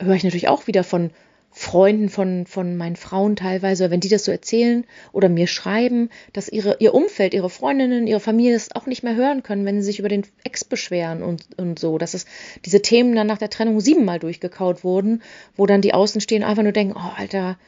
höre 0.00 0.14
ich 0.14 0.24
natürlich 0.24 0.48
auch 0.48 0.66
wieder 0.66 0.84
von 0.84 1.10
Freunden 1.54 2.08
von, 2.08 2.46
von 2.46 2.78
meinen 2.78 2.96
Frauen 2.96 3.36
teilweise, 3.36 3.90
wenn 3.90 4.00
die 4.00 4.08
das 4.08 4.24
so 4.24 4.32
erzählen 4.32 4.86
oder 5.12 5.28
mir 5.28 5.46
schreiben, 5.46 6.08
dass 6.32 6.48
ihre, 6.48 6.78
ihr 6.80 6.94
Umfeld, 6.94 7.34
ihre 7.34 7.50
Freundinnen, 7.50 8.06
ihre 8.06 8.20
Familie 8.20 8.54
das 8.54 8.74
auch 8.74 8.86
nicht 8.86 9.02
mehr 9.02 9.14
hören 9.14 9.42
können, 9.42 9.66
wenn 9.66 9.78
sie 9.80 9.86
sich 9.86 9.98
über 9.98 10.08
den 10.08 10.24
Ex 10.44 10.64
beschweren 10.64 11.22
und, 11.22 11.46
und 11.58 11.78
so, 11.78 11.98
dass 11.98 12.14
es 12.14 12.24
diese 12.64 12.80
Themen 12.80 13.14
dann 13.14 13.26
nach 13.26 13.36
der 13.36 13.50
Trennung 13.50 13.80
siebenmal 13.80 14.18
durchgekaut 14.18 14.82
wurden, 14.82 15.22
wo 15.54 15.66
dann 15.66 15.82
die 15.82 15.92
Außenstehenden 15.92 16.48
einfach 16.48 16.62
nur 16.62 16.72
denken, 16.72 16.96
oh 16.96 17.12
Alter, 17.18 17.58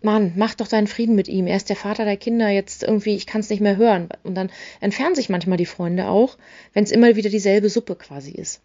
Mann, 0.00 0.32
mach 0.36 0.54
doch 0.54 0.68
deinen 0.68 0.86
Frieden 0.86 1.16
mit 1.16 1.28
ihm. 1.28 1.46
Er 1.46 1.56
ist 1.56 1.68
der 1.68 1.76
Vater 1.76 2.04
der 2.04 2.16
Kinder. 2.16 2.48
Jetzt 2.48 2.82
irgendwie, 2.84 3.16
ich 3.16 3.26
kann 3.26 3.40
es 3.40 3.50
nicht 3.50 3.60
mehr 3.60 3.76
hören. 3.76 4.08
Und 4.22 4.34
dann 4.34 4.50
entfernen 4.80 5.14
sich 5.14 5.28
manchmal 5.28 5.58
die 5.58 5.66
Freunde 5.66 6.08
auch, 6.08 6.38
wenn 6.72 6.84
es 6.84 6.92
immer 6.92 7.16
wieder 7.16 7.30
dieselbe 7.30 7.68
Suppe 7.68 7.96
quasi 7.96 8.30
ist. 8.30 8.62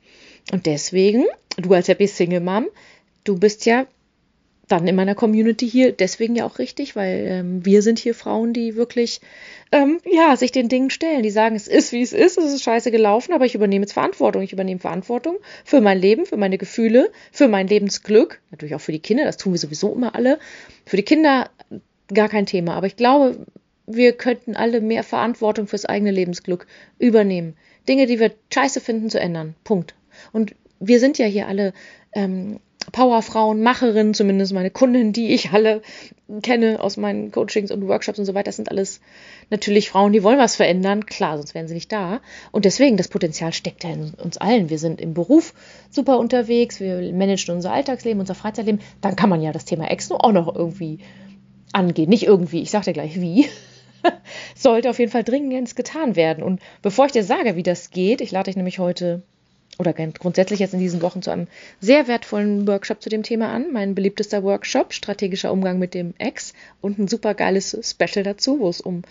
Und 0.52 0.66
deswegen, 0.66 1.26
du 1.58 1.74
als 1.74 1.88
Happy 1.88 2.08
Single 2.08 2.42
Mom, 2.42 2.68
du 3.24 3.40
bist 3.40 3.66
ja 3.66 3.88
dann 4.68 4.88
in 4.88 4.96
meiner 4.96 5.16
Community 5.16 5.70
hier 5.70 5.92
deswegen 5.92 6.36
ja 6.36 6.46
auch 6.46 6.58
richtig, 6.58 6.96
weil 6.96 7.26
ähm, 7.28 7.66
wir 7.66 7.82
sind 7.82 8.00
hier 8.00 8.16
Frauen, 8.16 8.54
die 8.54 8.76
wirklich 8.76 9.20
ähm, 9.72 10.00
ja 10.10 10.38
sich 10.38 10.52
den 10.52 10.70
Dingen 10.70 10.90
stellen, 10.90 11.24
die 11.24 11.32
sagen, 11.32 11.56
es 11.56 11.68
ist 11.68 11.92
wie 11.92 12.02
es 12.02 12.14
ist, 12.14 12.38
es 12.38 12.54
ist 12.54 12.64
scheiße 12.64 12.92
gelaufen, 12.92 13.34
aber 13.34 13.46
ich 13.46 13.56
übernehme 13.56 13.84
jetzt 13.84 13.94
Verantwortung, 13.94 14.42
ich 14.42 14.54
übernehme 14.54 14.80
Verantwortung 14.80 15.38
für 15.66 15.82
mein 15.82 16.00
Leben, 16.00 16.26
für 16.26 16.38
meine 16.38 16.58
Gefühle, 16.58 17.12
für 17.32 17.48
mein 17.48 17.68
Lebensglück, 17.68 18.42
natürlich 18.52 18.76
auch 18.76 18.82
für 18.82 18.94
die 18.94 19.00
Kinder, 19.00 19.26
das 19.26 19.38
tun 19.38 19.54
wir 19.54 19.60
sowieso 19.60 19.94
immer 19.94 20.16
alle. 20.16 20.40
Für 20.86 20.98
die 20.98 21.04
Kinder 21.04 21.50
gar 22.14 22.30
kein 22.30 22.46
Thema, 22.46 22.76
aber 22.76 22.88
ich 22.88 22.96
glaube, 22.96 23.46
wir 23.86 24.14
könnten 24.14 24.56
alle 24.56 24.80
mehr 24.80 25.04
Verantwortung 25.04 25.68
fürs 25.68 25.86
eigene 25.86 26.12
Lebensglück 26.12 26.68
übernehmen. 27.00 27.56
Dinge, 27.88 28.06
die 28.06 28.20
wir 28.20 28.32
scheiße 28.54 28.80
finden, 28.80 29.10
zu 29.10 29.20
ändern. 29.20 29.56
Punkt. 29.64 29.94
Und 30.32 30.56
wir 30.80 31.00
sind 31.00 31.18
ja 31.18 31.26
hier 31.26 31.48
alle 31.48 31.74
ähm, 32.14 32.60
Powerfrauen, 32.92 33.62
Macherinnen, 33.62 34.14
zumindest 34.14 34.54
meine 34.54 34.72
Kunden, 34.72 35.14
die 35.14 35.34
ich 35.34 35.52
alle 35.52 35.82
kenne 36.42 36.82
aus 36.82 36.98
meinen 36.98 37.32
Coachings 37.32 37.72
und 37.72 37.88
Workshops 37.88 38.20
und 38.20 38.26
so 38.26 38.34
weiter, 38.34 38.46
das 38.46 38.56
sind 38.56 38.70
alles 38.70 39.02
natürlich 39.50 39.90
Frauen, 39.90 40.14
die 40.14 40.24
wollen 40.24 40.40
was 40.40 40.56
verändern. 40.56 41.06
Klar, 41.06 41.38
sonst 41.38 41.54
wären 41.54 41.68
sie 41.68 41.74
nicht 41.74 41.92
da. 41.92 42.22
Und 42.52 42.66
deswegen, 42.66 42.98
das 42.98 43.08
Potenzial 43.08 43.54
steckt 43.54 43.84
ja 43.84 43.92
in 43.92 44.14
uns 44.16 44.38
allen. 44.38 44.70
Wir 44.70 44.80
sind 44.80 45.02
im 45.02 45.14
Beruf 45.14 45.54
super 45.90 46.20
unterwegs, 46.20 46.80
wir 46.80 47.14
managen 47.14 47.56
unser 47.56 47.72
Alltagsleben, 47.72 48.20
unser 48.20 48.36
Freizeitleben. 48.36 48.82
Dann 49.02 49.16
kann 49.16 49.30
man 49.30 49.42
ja 49.42 49.52
das 49.52 49.66
Thema 49.66 49.90
Ex 49.90 50.12
auch 50.12 50.32
noch 50.32 50.54
irgendwie 50.54 51.00
angehen. 51.72 52.10
Nicht 52.10 52.26
irgendwie, 52.26 52.62
ich 52.62 52.72
sag 52.72 52.84
dir 52.84 52.94
gleich 52.94 53.20
wie. 53.20 53.48
Sollte 54.56 54.90
auf 54.90 55.00
jeden 55.00 55.12
Fall 55.12 55.24
dringend 55.24 55.76
getan 55.76 56.16
werden. 56.16 56.44
Und 56.44 56.62
bevor 56.82 57.06
ich 57.06 57.12
dir 57.12 57.24
sage, 57.24 57.56
wie 57.56 57.64
das 57.64 57.92
geht, 57.92 58.22
ich 58.22 58.32
lade 58.32 58.46
dich 58.46 58.56
nämlich 58.56 58.80
heute 58.80 59.24
oder 59.80 59.94
grundsätzlich 59.94 60.60
jetzt 60.60 60.74
in 60.74 60.80
diesen 60.80 61.02
Wochen 61.02 61.22
zu 61.22 61.32
einem 61.32 61.48
sehr 61.80 62.08
wertvollen 62.08 62.68
Workshop 62.68 63.02
zu 63.02 63.10
dem 63.10 63.24
Thema 63.24 63.52
an. 63.52 63.72
Mein 63.72 63.96
beliebtester 63.96 64.44
Workshop, 64.44 64.94
strategischer 64.94 65.52
Umgang 65.52 65.80
mit 65.80 65.94
dem 65.94 66.14
Ex 66.18 66.54
und 66.82 67.00
ein 67.00 67.08
super 67.08 67.34
geiles 67.34 67.78
Special 67.82 68.24
dazu, 68.24 68.60
wo 68.60 68.70
es 68.70 68.82
um, 68.82 69.02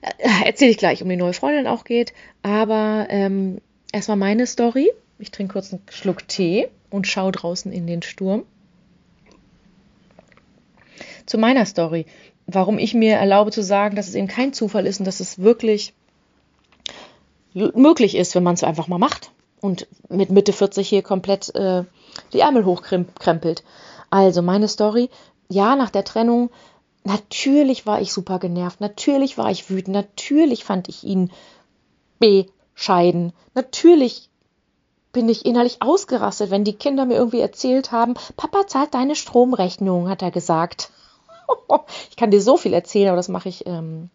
äh, 0.00 0.46
erzähle 0.46 0.70
ich 0.70 0.78
gleich, 0.78 1.02
um 1.02 1.08
die 1.08 1.16
neue 1.16 1.34
Freundin 1.34 1.66
auch 1.66 1.84
geht. 1.84 2.14
Aber 2.42 3.06
ähm, 3.10 3.60
erstmal 3.92 4.16
meine 4.16 4.46
Story. 4.46 4.90
Ich 5.18 5.30
trinke 5.30 5.52
kurz 5.52 5.72
einen 5.72 5.82
Schluck 5.90 6.26
Tee 6.28 6.68
und 6.90 7.06
schaue 7.06 7.32
draußen 7.32 7.72
in 7.72 7.86
den 7.86 8.02
Sturm. 8.02 8.44
Zu 11.26 11.38
meiner 11.38 11.66
Story. 11.66 12.06
Warum 12.46 12.78
ich 12.78 12.94
mir 12.94 13.14
erlaube 13.14 13.50
zu 13.50 13.62
sagen, 13.62 13.96
dass 13.96 14.08
es 14.08 14.14
eben 14.14 14.28
kein 14.28 14.52
Zufall 14.52 14.86
ist 14.86 14.98
und 14.98 15.06
dass 15.06 15.20
es 15.20 15.38
wirklich 15.38 15.94
möglich 17.54 18.16
ist, 18.16 18.34
wenn 18.34 18.42
man 18.42 18.54
es 18.54 18.64
einfach 18.64 18.88
mal 18.88 18.98
macht 18.98 19.30
und 19.64 19.86
mit 20.10 20.28
Mitte 20.28 20.52
40 20.52 20.86
hier 20.86 21.02
komplett 21.02 21.54
äh, 21.54 21.84
die 22.34 22.40
Ärmel 22.40 22.66
hochkrempelt. 22.66 23.64
Also 24.10 24.42
meine 24.42 24.68
Story, 24.68 25.08
ja, 25.48 25.74
nach 25.74 25.88
der 25.88 26.04
Trennung, 26.04 26.50
natürlich 27.02 27.86
war 27.86 27.98
ich 28.02 28.12
super 28.12 28.38
genervt, 28.38 28.82
natürlich 28.82 29.38
war 29.38 29.50
ich 29.50 29.70
wütend, 29.70 29.94
natürlich 29.94 30.64
fand 30.64 30.90
ich 30.90 31.02
ihn 31.02 31.30
bescheiden, 32.18 33.32
natürlich 33.54 34.28
bin 35.12 35.30
ich 35.30 35.46
innerlich 35.46 35.80
ausgerastet, 35.80 36.50
wenn 36.50 36.64
die 36.64 36.74
Kinder 36.74 37.06
mir 37.06 37.14
irgendwie 37.14 37.40
erzählt 37.40 37.90
haben, 37.90 38.14
Papa 38.36 38.66
zahlt 38.66 38.92
deine 38.92 39.16
Stromrechnung, 39.16 40.10
hat 40.10 40.20
er 40.20 40.30
gesagt. 40.30 40.90
ich 42.10 42.16
kann 42.16 42.30
dir 42.30 42.42
so 42.42 42.58
viel 42.58 42.74
erzählen, 42.74 43.08
aber 43.08 43.16
das 43.16 43.28
mache 43.28 43.48
ich 43.48 43.66
ähm, 43.66 44.10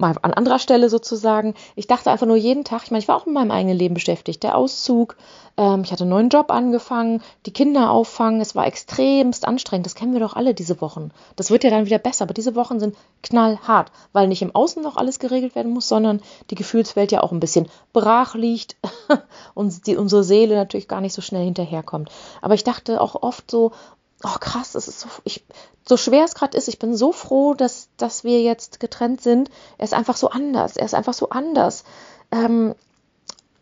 mal 0.00 0.16
an 0.22 0.32
anderer 0.32 0.58
Stelle 0.58 0.88
sozusagen. 0.88 1.54
Ich 1.76 1.86
dachte 1.86 2.10
einfach 2.10 2.26
nur 2.26 2.36
jeden 2.36 2.64
Tag, 2.64 2.82
ich 2.84 2.90
meine, 2.90 3.02
ich 3.02 3.08
war 3.08 3.16
auch 3.16 3.26
in 3.26 3.32
meinem 3.32 3.50
eigenen 3.50 3.76
Leben 3.76 3.94
beschäftigt. 3.94 4.42
Der 4.42 4.56
Auszug, 4.56 5.16
ähm, 5.56 5.82
ich 5.84 5.92
hatte 5.92 6.04
einen 6.04 6.10
neuen 6.10 6.28
Job 6.28 6.50
angefangen, 6.50 7.22
die 7.46 7.52
Kinder 7.52 7.90
auffangen, 7.90 8.40
es 8.40 8.54
war 8.54 8.66
extremst 8.66 9.46
anstrengend. 9.46 9.86
Das 9.86 9.94
kennen 9.94 10.12
wir 10.12 10.20
doch 10.20 10.34
alle 10.34 10.54
diese 10.54 10.80
Wochen. 10.80 11.10
Das 11.36 11.50
wird 11.50 11.64
ja 11.64 11.70
dann 11.70 11.86
wieder 11.86 11.98
besser, 11.98 12.24
aber 12.24 12.34
diese 12.34 12.54
Wochen 12.54 12.80
sind 12.80 12.96
knallhart, 13.22 13.92
weil 14.12 14.28
nicht 14.28 14.42
im 14.42 14.54
Außen 14.54 14.82
noch 14.82 14.96
alles 14.96 15.18
geregelt 15.18 15.54
werden 15.54 15.72
muss, 15.72 15.88
sondern 15.88 16.20
die 16.50 16.54
Gefühlswelt 16.56 17.12
ja 17.12 17.22
auch 17.22 17.32
ein 17.32 17.40
bisschen 17.40 17.68
brach 17.92 18.34
liegt 18.34 18.76
und 19.54 19.86
die, 19.86 19.96
unsere 19.96 20.24
Seele 20.24 20.56
natürlich 20.56 20.88
gar 20.88 21.00
nicht 21.00 21.14
so 21.14 21.22
schnell 21.22 21.44
hinterherkommt. 21.44 22.10
Aber 22.42 22.54
ich 22.54 22.64
dachte 22.64 23.00
auch 23.00 23.22
oft 23.22 23.50
so, 23.50 23.72
oh 24.22 24.38
krass, 24.38 24.74
es 24.74 24.88
ist 24.88 25.00
so, 25.00 25.08
ich, 25.24 25.44
so 25.88 25.96
schwer 25.96 26.24
es 26.24 26.34
gerade 26.34 26.56
ist, 26.56 26.68
ich 26.68 26.78
bin 26.78 26.94
so 26.96 27.12
froh, 27.12 27.54
dass, 27.54 27.88
dass 27.96 28.24
wir 28.24 28.42
jetzt 28.42 28.80
getrennt 28.80 29.20
sind. 29.20 29.50
Er 29.78 29.84
ist 29.84 29.94
einfach 29.94 30.16
so 30.16 30.30
anders. 30.30 30.76
Er 30.76 30.84
ist 30.84 30.94
einfach 30.94 31.14
so 31.14 31.30
anders. 31.30 31.84
Ähm, 32.30 32.74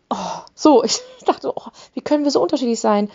oh, 0.09 0.41
so, 0.53 0.83
ich 0.83 1.01
dachte, 1.25 1.51
oh, 1.55 1.67
wie 1.93 2.01
können 2.01 2.23
wir 2.23 2.31
so 2.31 2.41
unterschiedlich 2.41 2.79
sein? 2.79 3.09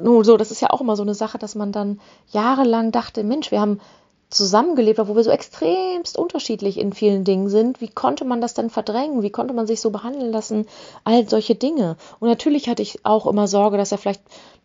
nur 0.00 0.24
so, 0.24 0.36
das 0.36 0.50
ist 0.50 0.60
ja 0.60 0.70
auch 0.70 0.80
immer 0.80 0.96
so 0.96 1.02
eine 1.02 1.14
Sache, 1.14 1.38
dass 1.38 1.54
man 1.54 1.72
dann 1.72 2.00
jahrelang 2.30 2.92
dachte, 2.92 3.24
Mensch, 3.24 3.50
wir 3.50 3.60
haben 3.60 3.80
zusammengelebt, 4.28 4.98
wo 4.98 5.14
wir 5.14 5.22
so 5.22 5.30
extremst 5.30 6.18
unterschiedlich 6.18 6.78
in 6.78 6.92
vielen 6.92 7.22
Dingen 7.22 7.48
sind. 7.48 7.80
Wie 7.80 7.88
konnte 7.88 8.24
man 8.24 8.40
das 8.40 8.54
denn 8.54 8.70
verdrängen? 8.70 9.22
Wie 9.22 9.30
konnte 9.30 9.54
man 9.54 9.66
sich 9.66 9.80
so 9.80 9.90
behandeln 9.90 10.32
lassen? 10.32 10.66
All 11.04 11.28
solche 11.28 11.54
Dinge. 11.54 11.96
Und 12.18 12.28
natürlich 12.28 12.68
hatte 12.68 12.82
ich 12.82 13.04
auch 13.04 13.26
immer 13.26 13.46
Sorge, 13.46 13.76
dass 13.76 13.92
er 13.92 13.98
vielleicht 13.98 14.22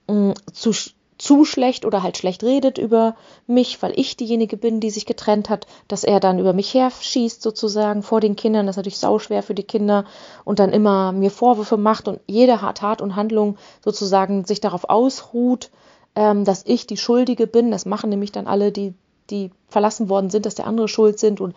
mh, 0.07 0.15
mm, 0.15 0.33
zu 0.51 0.73
zu 1.21 1.45
schlecht 1.45 1.85
oder 1.85 2.01
halt 2.01 2.17
schlecht 2.17 2.43
redet 2.43 2.79
über 2.79 3.15
mich, 3.45 3.81
weil 3.83 3.93
ich 3.95 4.17
diejenige 4.17 4.57
bin, 4.57 4.79
die 4.79 4.89
sich 4.89 5.05
getrennt 5.05 5.49
hat, 5.49 5.67
dass 5.87 6.03
er 6.03 6.19
dann 6.19 6.39
über 6.39 6.53
mich 6.53 6.73
herschießt 6.73 7.43
sozusagen 7.43 8.01
vor 8.01 8.21
den 8.21 8.35
Kindern. 8.35 8.65
Das 8.65 8.73
ist 8.73 8.77
natürlich 8.77 8.97
sauschwer 8.97 9.43
für 9.43 9.53
die 9.53 9.63
Kinder 9.63 10.05
und 10.45 10.57
dann 10.57 10.71
immer 10.71 11.11
mir 11.11 11.29
Vorwürfe 11.29 11.77
macht 11.77 12.07
und 12.07 12.19
jede 12.25 12.57
Tat 12.73 13.03
und 13.03 13.15
Handlung 13.15 13.57
sozusagen 13.85 14.45
sich 14.45 14.61
darauf 14.61 14.89
ausruht, 14.89 15.69
ähm, 16.15 16.43
dass 16.43 16.65
ich 16.65 16.87
die 16.87 16.97
Schuldige 16.97 17.45
bin. 17.45 17.69
Das 17.69 17.85
machen 17.85 18.09
nämlich 18.09 18.31
dann 18.31 18.47
alle, 18.47 18.71
die, 18.71 18.95
die 19.29 19.51
verlassen 19.67 20.09
worden 20.09 20.31
sind, 20.31 20.47
dass 20.47 20.55
der 20.55 20.65
andere 20.65 20.87
schuld 20.87 21.19
sind 21.19 21.39
und 21.39 21.53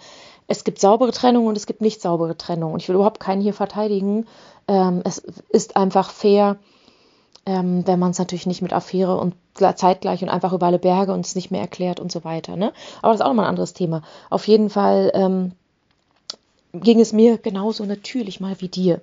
es 0.46 0.64
gibt 0.64 0.78
saubere 0.78 1.12
Trennung 1.12 1.46
und 1.46 1.56
es 1.56 1.64
gibt 1.64 1.80
nicht 1.80 2.02
saubere 2.02 2.36
Trennung. 2.36 2.74
Und 2.74 2.82
ich 2.82 2.88
will 2.88 2.96
überhaupt 2.96 3.18
keinen 3.18 3.40
hier 3.40 3.54
verteidigen. 3.54 4.26
Ähm, 4.68 5.00
es 5.04 5.20
ist 5.48 5.76
einfach 5.78 6.10
fair, 6.10 6.58
ähm, 7.46 7.86
wenn 7.86 7.98
man 7.98 8.12
es 8.12 8.18
natürlich 8.18 8.46
nicht 8.46 8.62
mit 8.62 8.72
Affäre 8.72 9.16
und 9.18 9.34
zeitgleich 9.76 10.22
und 10.22 10.28
einfach 10.28 10.52
über 10.52 10.66
alle 10.66 10.78
Berge 10.78 11.12
und 11.12 11.24
es 11.24 11.34
nicht 11.34 11.50
mehr 11.50 11.60
erklärt 11.60 12.00
und 12.00 12.10
so 12.10 12.24
weiter. 12.24 12.56
Ne? 12.56 12.72
Aber 13.02 13.12
das 13.12 13.20
ist 13.20 13.24
auch 13.24 13.28
nochmal 13.28 13.46
ein 13.46 13.50
anderes 13.50 13.72
Thema. 13.72 14.02
Auf 14.30 14.48
jeden 14.48 14.70
Fall 14.70 15.10
ähm, 15.14 15.52
ging 16.72 17.00
es 17.00 17.12
mir 17.12 17.38
genauso 17.38 17.84
natürlich 17.84 18.40
mal 18.40 18.60
wie 18.60 18.68
dir. 18.68 19.00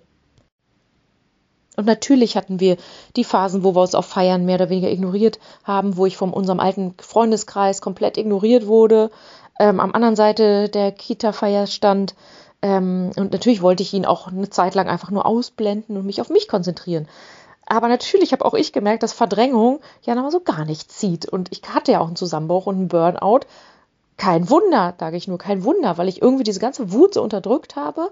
Und 1.77 1.85
natürlich 1.85 2.35
hatten 2.35 2.59
wir 2.59 2.77
die 3.15 3.23
Phasen, 3.23 3.63
wo 3.63 3.73
wir 3.73 3.81
uns 3.81 3.95
auf 3.95 4.05
Feiern 4.05 4.45
mehr 4.45 4.55
oder 4.55 4.69
weniger 4.69 4.91
ignoriert 4.91 5.39
haben, 5.63 5.95
wo 5.95 6.05
ich 6.05 6.17
von 6.17 6.33
unserem 6.33 6.59
alten 6.59 6.95
Freundeskreis 6.99 7.81
komplett 7.81 8.17
ignoriert 8.17 8.67
wurde, 8.67 9.09
ähm, 9.57 9.79
am 9.79 9.93
anderen 9.93 10.17
Seite 10.17 10.67
der 10.67 10.91
Kita-Feier 10.91 11.67
stand. 11.67 12.13
Ähm, 12.61 13.11
und 13.15 13.31
natürlich 13.31 13.61
wollte 13.61 13.83
ich 13.83 13.93
ihn 13.93 14.05
auch 14.05 14.27
eine 14.27 14.49
Zeit 14.49 14.75
lang 14.75 14.89
einfach 14.89 15.11
nur 15.11 15.25
ausblenden 15.25 15.95
und 15.95 16.05
mich 16.05 16.19
auf 16.19 16.29
mich 16.29 16.49
konzentrieren. 16.49 17.07
Aber 17.71 17.87
natürlich 17.87 18.33
habe 18.33 18.43
auch 18.43 18.53
ich 18.53 18.73
gemerkt, 18.73 19.01
dass 19.01 19.13
Verdrängung 19.13 19.79
ja 20.01 20.13
nochmal 20.13 20.31
so 20.31 20.41
gar 20.41 20.65
nicht 20.65 20.91
zieht. 20.91 21.25
Und 21.25 21.49
ich 21.53 21.61
hatte 21.73 21.93
ja 21.93 22.01
auch 22.01 22.07
einen 22.07 22.17
Zusammenbruch 22.17 22.65
und 22.65 22.75
einen 22.75 22.87
Burnout. 22.89 23.45
Kein 24.17 24.49
Wunder, 24.49 24.93
sage 24.99 25.15
ich 25.15 25.29
nur, 25.29 25.37
kein 25.37 25.63
Wunder, 25.63 25.97
weil 25.97 26.09
ich 26.09 26.21
irgendwie 26.21 26.43
diese 26.43 26.59
ganze 26.59 26.91
Wut 26.91 27.13
so 27.13 27.23
unterdrückt 27.23 27.77
habe, 27.77 28.11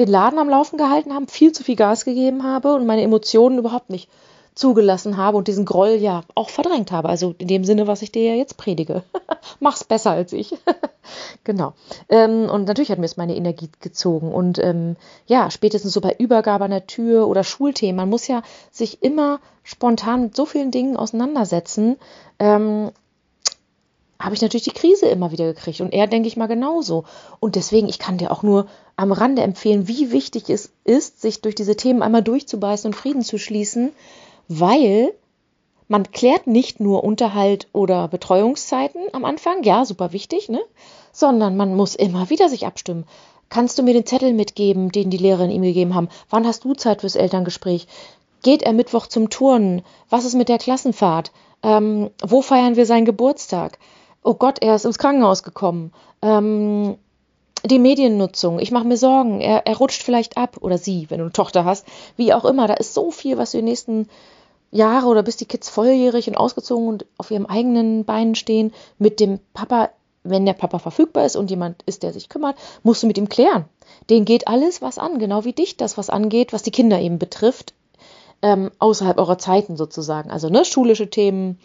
den 0.00 0.08
Laden 0.08 0.40
am 0.40 0.48
Laufen 0.48 0.78
gehalten 0.78 1.14
habe, 1.14 1.26
viel 1.28 1.52
zu 1.52 1.62
viel 1.62 1.76
Gas 1.76 2.04
gegeben 2.04 2.42
habe 2.42 2.74
und 2.74 2.86
meine 2.86 3.02
Emotionen 3.02 3.58
überhaupt 3.58 3.88
nicht 3.88 4.10
zugelassen 4.56 5.18
habe 5.18 5.36
und 5.36 5.48
diesen 5.48 5.66
Groll 5.66 5.96
ja 5.96 6.22
auch 6.34 6.48
verdrängt 6.48 6.90
habe. 6.90 7.10
Also 7.10 7.34
in 7.36 7.46
dem 7.46 7.62
Sinne, 7.62 7.86
was 7.86 8.00
ich 8.00 8.10
dir 8.10 8.24
ja 8.24 8.34
jetzt 8.34 8.56
predige. 8.56 9.04
Mach's 9.60 9.84
besser 9.84 10.12
als 10.12 10.32
ich. 10.32 10.56
genau. 11.44 11.74
Ähm, 12.08 12.48
und 12.50 12.64
natürlich 12.64 12.90
hat 12.90 12.98
mir 12.98 13.04
es 13.04 13.18
meine 13.18 13.36
Energie 13.36 13.68
gezogen. 13.80 14.32
Und 14.32 14.58
ähm, 14.58 14.96
ja, 15.26 15.50
spätestens 15.50 15.92
so 15.92 16.00
bei 16.00 16.16
Übergabe 16.18 16.64
an 16.64 16.70
der 16.70 16.86
Tür 16.86 17.28
oder 17.28 17.44
Schulthemen, 17.44 17.96
man 17.96 18.08
muss 18.08 18.28
ja 18.28 18.42
sich 18.72 19.02
immer 19.02 19.40
spontan 19.62 20.22
mit 20.22 20.36
so 20.36 20.46
vielen 20.46 20.70
Dingen 20.70 20.96
auseinandersetzen. 20.96 21.96
Ähm, 22.38 22.92
habe 24.18 24.34
ich 24.34 24.40
natürlich 24.40 24.64
die 24.64 24.70
Krise 24.70 25.04
immer 25.04 25.32
wieder 25.32 25.44
gekriegt. 25.44 25.82
Und 25.82 25.92
er, 25.92 26.06
denke 26.06 26.28
ich 26.28 26.38
mal, 26.38 26.46
genauso. 26.46 27.04
Und 27.40 27.56
deswegen, 27.56 27.90
ich 27.90 27.98
kann 27.98 28.16
dir 28.16 28.32
auch 28.32 28.42
nur 28.42 28.68
am 28.96 29.12
Rande 29.12 29.42
empfehlen, 29.42 29.86
wie 29.86 30.12
wichtig 30.12 30.48
es 30.48 30.72
ist, 30.84 31.20
sich 31.20 31.42
durch 31.42 31.54
diese 31.54 31.76
Themen 31.76 32.02
einmal 32.02 32.22
durchzubeißen 32.22 32.88
und 32.88 32.94
Frieden 32.94 33.20
zu 33.20 33.36
schließen 33.36 33.92
weil 34.48 35.12
man 35.88 36.10
klärt 36.10 36.46
nicht 36.46 36.80
nur 36.80 37.04
Unterhalt 37.04 37.68
oder 37.72 38.08
Betreuungszeiten 38.08 39.02
am 39.12 39.24
Anfang, 39.24 39.62
ja, 39.62 39.84
super 39.84 40.12
wichtig, 40.12 40.48
ne? 40.48 40.60
sondern 41.12 41.56
man 41.56 41.74
muss 41.74 41.94
immer 41.94 42.28
wieder 42.28 42.48
sich 42.48 42.66
abstimmen. 42.66 43.04
Kannst 43.48 43.78
du 43.78 43.82
mir 43.82 43.94
den 43.94 44.04
Zettel 44.04 44.32
mitgeben, 44.32 44.90
den 44.90 45.08
die 45.08 45.16
Lehrerin 45.16 45.50
ihm 45.50 45.62
gegeben 45.62 45.94
haben? 45.94 46.08
Wann 46.28 46.46
hast 46.46 46.64
du 46.64 46.74
Zeit 46.74 47.00
fürs 47.00 47.16
Elterngespräch? 47.16 47.86
Geht 48.42 48.62
er 48.62 48.72
Mittwoch 48.72 49.06
zum 49.06 49.30
Turnen? 49.30 49.82
Was 50.10 50.24
ist 50.24 50.34
mit 50.34 50.48
der 50.48 50.58
Klassenfahrt? 50.58 51.30
Ähm, 51.62 52.10
wo 52.22 52.42
feiern 52.42 52.76
wir 52.76 52.86
seinen 52.86 53.06
Geburtstag? 53.06 53.78
Oh 54.22 54.34
Gott, 54.34 54.58
er 54.60 54.74
ist 54.74 54.84
ins 54.84 54.98
Krankenhaus 54.98 55.42
gekommen. 55.42 55.92
Ähm, 56.20 56.96
die 57.64 57.78
Mediennutzung, 57.78 58.58
ich 58.58 58.70
mache 58.70 58.86
mir 58.86 58.96
Sorgen, 58.96 59.40
er, 59.40 59.66
er 59.66 59.76
rutscht 59.76 60.02
vielleicht 60.02 60.36
ab 60.36 60.58
oder 60.60 60.76
sie, 60.76 61.06
wenn 61.08 61.18
du 61.18 61.24
eine 61.24 61.32
Tochter 61.32 61.64
hast, 61.64 61.86
wie 62.16 62.34
auch 62.34 62.44
immer, 62.44 62.66
da 62.66 62.74
ist 62.74 62.94
so 62.94 63.10
viel, 63.10 63.38
was 63.38 63.52
du 63.52 63.58
in 63.58 63.64
den 63.64 63.70
nächsten 63.70 64.08
Jahre 64.70 65.06
oder 65.06 65.22
bis 65.22 65.36
die 65.36 65.46
Kids 65.46 65.68
volljährig 65.68 66.28
und 66.28 66.36
ausgezogen 66.36 66.88
und 66.88 67.06
auf 67.18 67.30
ihrem 67.30 67.46
eigenen 67.46 68.04
Beinen 68.04 68.34
stehen, 68.34 68.72
mit 68.98 69.20
dem 69.20 69.38
Papa, 69.54 69.90
wenn 70.24 70.46
der 70.46 70.54
Papa 70.54 70.78
verfügbar 70.78 71.24
ist 71.24 71.36
und 71.36 71.50
jemand 71.50 71.82
ist, 71.84 72.02
der 72.02 72.12
sich 72.12 72.28
kümmert, 72.28 72.56
musst 72.82 73.02
du 73.02 73.06
mit 73.06 73.18
ihm 73.18 73.28
klären. 73.28 73.64
Den 74.10 74.24
geht 74.24 74.48
alles 74.48 74.82
was 74.82 74.98
an, 74.98 75.18
genau 75.18 75.44
wie 75.44 75.52
dich 75.52 75.76
das 75.76 75.96
was 75.96 76.10
angeht, 76.10 76.52
was 76.52 76.62
die 76.62 76.70
Kinder 76.70 77.00
eben 77.00 77.18
betrifft, 77.18 77.74
ähm, 78.42 78.70
außerhalb 78.78 79.18
eurer 79.18 79.38
Zeiten 79.38 79.76
sozusagen. 79.76 80.30
Also 80.30 80.48
ne, 80.48 80.64
schulische 80.64 81.08
Themen, 81.08 81.58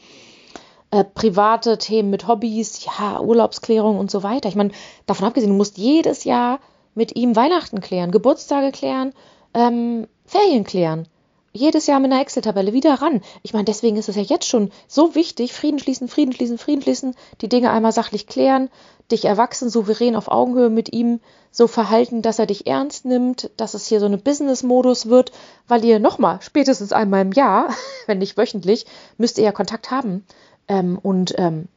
äh, 0.91 1.03
private 1.03 1.77
Themen 1.77 2.09
mit 2.09 2.27
Hobbys, 2.27 2.85
ja, 2.85 3.19
Urlaubsklärung 3.19 3.97
und 3.97 4.11
so 4.11 4.23
weiter. 4.23 4.47
Ich 4.47 4.55
meine, 4.55 4.71
davon 5.05 5.27
abgesehen, 5.27 5.51
du 5.51 5.57
musst 5.57 5.77
jedes 5.77 6.23
Jahr 6.23 6.59
mit 6.93 7.15
ihm 7.15 7.35
Weihnachten 7.35 7.81
klären, 7.81 8.11
Geburtstage 8.11 8.71
klären, 8.71 9.13
ähm, 9.53 10.07
Ferien 10.25 10.63
klären 10.63 11.07
jedes 11.53 11.87
Jahr 11.87 11.99
mit 11.99 12.11
einer 12.11 12.21
Excel-Tabelle 12.21 12.73
wieder 12.73 12.95
ran. 12.95 13.21
Ich 13.43 13.53
meine, 13.53 13.65
deswegen 13.65 13.97
ist 13.97 14.09
es 14.09 14.15
ja 14.15 14.21
jetzt 14.21 14.47
schon 14.47 14.71
so 14.87 15.15
wichtig, 15.15 15.53
Frieden 15.53 15.79
schließen, 15.79 16.07
Frieden 16.07 16.33
schließen, 16.33 16.57
Frieden 16.57 16.81
schließen, 16.81 17.15
die 17.41 17.49
Dinge 17.49 17.71
einmal 17.71 17.91
sachlich 17.91 18.27
klären, 18.27 18.69
dich 19.11 19.25
erwachsen, 19.25 19.69
souverän 19.69 20.15
auf 20.15 20.29
Augenhöhe 20.29 20.69
mit 20.69 20.93
ihm 20.93 21.19
so 21.51 21.67
verhalten, 21.67 22.21
dass 22.21 22.39
er 22.39 22.45
dich 22.45 22.67
ernst 22.67 23.05
nimmt, 23.05 23.51
dass 23.57 23.73
es 23.73 23.85
hier 23.85 23.99
so 23.99 24.05
eine 24.05 24.17
Business-Modus 24.17 25.07
wird, 25.07 25.33
weil 25.67 25.83
ihr 25.83 25.99
nochmal, 25.99 26.39
spätestens 26.41 26.93
einmal 26.93 27.21
im 27.21 27.33
Jahr, 27.33 27.73
wenn 28.07 28.19
nicht 28.19 28.37
wöchentlich, 28.37 28.85
müsst 29.17 29.37
ihr 29.37 29.43
ja 29.43 29.51
Kontakt 29.51 29.91
haben. 29.91 30.25
Ähm, 30.67 30.97
und 31.01 31.35
ähm, 31.37 31.67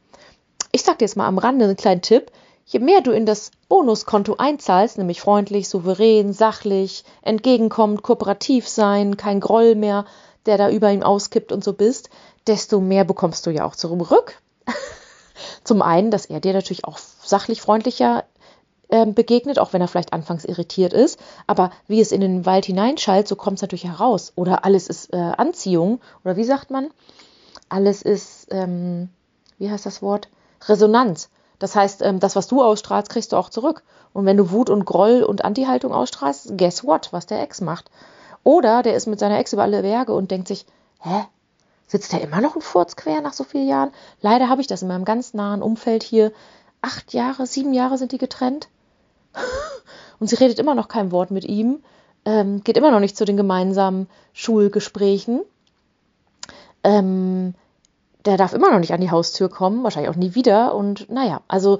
ich 0.71 0.83
sag 0.83 0.99
dir 0.99 1.05
jetzt 1.05 1.17
mal 1.17 1.27
am 1.27 1.37
Rande 1.37 1.65
einen 1.65 1.75
kleinen 1.75 2.01
Tipp, 2.01 2.31
Je 2.67 2.79
mehr 2.79 3.01
du 3.01 3.11
in 3.11 3.27
das 3.27 3.51
Bonuskonto 3.69 4.35
einzahlst, 4.37 4.97
nämlich 4.97 5.21
freundlich, 5.21 5.69
souverän, 5.69 6.33
sachlich, 6.33 7.03
entgegenkommend, 7.21 8.01
kooperativ 8.01 8.67
sein, 8.67 9.17
kein 9.17 9.39
Groll 9.39 9.75
mehr, 9.75 10.05
der 10.47 10.57
da 10.57 10.69
über 10.71 10.91
ihm 10.91 11.03
auskippt 11.03 11.51
und 11.51 11.63
so 11.63 11.73
bist, 11.73 12.09
desto 12.47 12.79
mehr 12.79 13.03
bekommst 13.03 13.45
du 13.45 13.51
ja 13.51 13.65
auch 13.65 13.75
zurück. 13.75 14.41
Zum 15.63 15.83
einen, 15.83 16.09
dass 16.09 16.25
er 16.25 16.39
dir 16.39 16.53
natürlich 16.53 16.85
auch 16.85 16.97
sachlich 16.97 17.61
freundlicher 17.61 18.23
äh, 18.89 19.05
begegnet, 19.05 19.59
auch 19.59 19.73
wenn 19.73 19.81
er 19.81 19.87
vielleicht 19.87 20.13
anfangs 20.13 20.43
irritiert 20.43 20.93
ist. 20.93 21.19
Aber 21.45 21.71
wie 21.87 22.01
es 22.01 22.11
in 22.11 22.21
den 22.21 22.47
Wald 22.47 22.65
hineinschallt, 22.65 23.27
so 23.27 23.35
kommt 23.35 23.59
es 23.59 23.61
natürlich 23.61 23.85
heraus. 23.85 24.33
Oder 24.35 24.65
alles 24.65 24.87
ist 24.87 25.13
äh, 25.13 25.17
Anziehung. 25.17 26.01
Oder 26.23 26.35
wie 26.35 26.43
sagt 26.43 26.71
man? 26.71 26.89
Alles 27.69 28.01
ist, 28.01 28.47
ähm, 28.49 29.09
wie 29.59 29.69
heißt 29.69 29.85
das 29.85 30.01
Wort? 30.01 30.29
Resonanz. 30.67 31.29
Das 31.59 31.75
heißt, 31.75 32.01
ähm, 32.01 32.19
das, 32.19 32.35
was 32.35 32.47
du 32.47 32.61
ausstrahlst, 32.61 33.09
kriegst 33.09 33.31
du 33.31 33.37
auch 33.37 33.49
zurück. 33.49 33.83
Und 34.13 34.25
wenn 34.25 34.37
du 34.37 34.51
Wut 34.51 34.69
und 34.69 34.85
Groll 34.85 35.23
und 35.23 35.43
Anti-Haltung 35.43 35.93
ausstrahlst, 35.93 36.57
guess 36.57 36.83
what, 36.83 37.09
was 37.11 37.25
der 37.25 37.41
Ex 37.41 37.61
macht. 37.61 37.89
Oder 38.43 38.83
der 38.83 38.95
ist 38.95 39.07
mit 39.07 39.19
seiner 39.19 39.39
Ex 39.39 39.53
über 39.53 39.63
alle 39.63 39.81
Berge 39.81 40.13
und 40.13 40.31
denkt 40.31 40.47
sich, 40.47 40.65
hä, 40.99 41.25
sitzt 41.87 42.13
der 42.13 42.21
immer 42.21 42.41
noch 42.41 42.55
ein 42.55 42.61
Furz 42.61 42.95
quer 42.95 43.21
nach 43.21 43.33
so 43.33 43.43
vielen 43.43 43.67
Jahren? 43.67 43.91
Leider 44.21 44.49
habe 44.49 44.61
ich 44.61 44.67
das 44.67 44.81
in 44.81 44.87
meinem 44.87 45.05
ganz 45.05 45.33
nahen 45.33 45.61
Umfeld 45.61 46.03
hier. 46.03 46.31
Acht 46.81 47.13
Jahre, 47.13 47.47
sieben 47.47 47.73
Jahre 47.73 47.97
sind 47.97 48.11
die 48.11 48.17
getrennt. 48.17 48.69
und 50.19 50.29
sie 50.29 50.35
redet 50.35 50.59
immer 50.59 50.75
noch 50.75 50.87
kein 50.87 51.11
Wort 51.11 51.31
mit 51.31 51.45
ihm, 51.45 51.83
ähm, 52.25 52.63
geht 52.63 52.77
immer 52.77 52.91
noch 52.91 52.99
nicht 52.99 53.17
zu 53.17 53.25
den 53.25 53.37
gemeinsamen 53.37 54.07
Schulgesprächen. 54.33 55.41
Ähm, 56.83 57.55
der 58.25 58.37
darf 58.37 58.53
immer 58.53 58.71
noch 58.71 58.79
nicht 58.79 58.93
an 58.93 59.01
die 59.01 59.11
Haustür 59.11 59.49
kommen, 59.49 59.83
wahrscheinlich 59.83 60.09
auch 60.09 60.17
nie 60.17 60.35
wieder. 60.35 60.75
Und 60.75 61.09
naja, 61.09 61.41
also, 61.47 61.79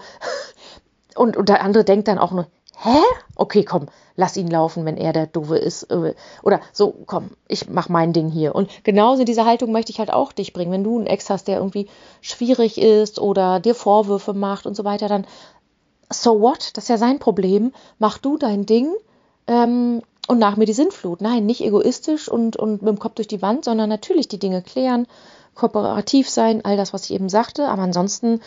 und, 1.15 1.37
und 1.37 1.49
der 1.49 1.63
andere 1.63 1.83
denkt 1.83 2.07
dann 2.07 2.19
auch 2.19 2.31
nur, 2.31 2.47
hä? 2.81 2.99
Okay, 3.35 3.63
komm, 3.63 3.87
lass 4.15 4.37
ihn 4.37 4.49
laufen, 4.49 4.85
wenn 4.85 4.97
er 4.97 5.13
der 5.13 5.27
Doofe 5.27 5.57
ist. 5.57 5.83
Äh, 5.83 6.13
oder 6.43 6.61
so, 6.71 6.95
komm, 7.05 7.31
ich 7.47 7.69
mach 7.69 7.89
mein 7.89 8.13
Ding 8.13 8.29
hier. 8.29 8.55
Und 8.55 8.83
genauso 8.83 9.23
diese 9.23 9.45
Haltung 9.45 9.71
möchte 9.71 9.91
ich 9.91 9.99
halt 9.99 10.11
auch 10.11 10.31
dich 10.31 10.53
bringen. 10.53 10.71
Wenn 10.71 10.83
du 10.83 10.97
einen 10.97 11.07
Ex 11.07 11.29
hast, 11.29 11.47
der 11.47 11.57
irgendwie 11.57 11.87
schwierig 12.21 12.79
ist 12.79 13.19
oder 13.19 13.59
dir 13.59 13.75
Vorwürfe 13.75 14.33
macht 14.33 14.65
und 14.65 14.75
so 14.75 14.83
weiter, 14.83 15.07
dann 15.07 15.25
so 16.11 16.41
what? 16.41 16.71
Das 16.75 16.85
ist 16.85 16.89
ja 16.89 16.97
sein 16.97 17.19
Problem. 17.19 17.73
Mach 17.97 18.17
du 18.17 18.37
dein 18.37 18.65
Ding. 18.65 18.93
Ähm, 19.47 20.01
und 20.27 20.39
nach 20.39 20.57
mir 20.57 20.65
die 20.65 20.73
Sintflut. 20.73 21.21
Nein, 21.21 21.45
nicht 21.45 21.61
egoistisch 21.61 22.29
und, 22.29 22.57
und 22.57 22.81
mit 22.81 22.89
dem 22.89 22.99
Kopf 22.99 23.15
durch 23.15 23.27
die 23.27 23.41
Wand, 23.41 23.65
sondern 23.65 23.89
natürlich 23.89 24.27
die 24.27 24.39
Dinge 24.39 24.61
klären, 24.63 25.07
kooperativ 25.55 26.29
sein, 26.29 26.63
all 26.63 26.77
das, 26.77 26.93
was 26.93 27.05
ich 27.05 27.13
eben 27.13 27.29
sagte, 27.29 27.67
aber 27.67 27.81
ansonsten 27.81 28.41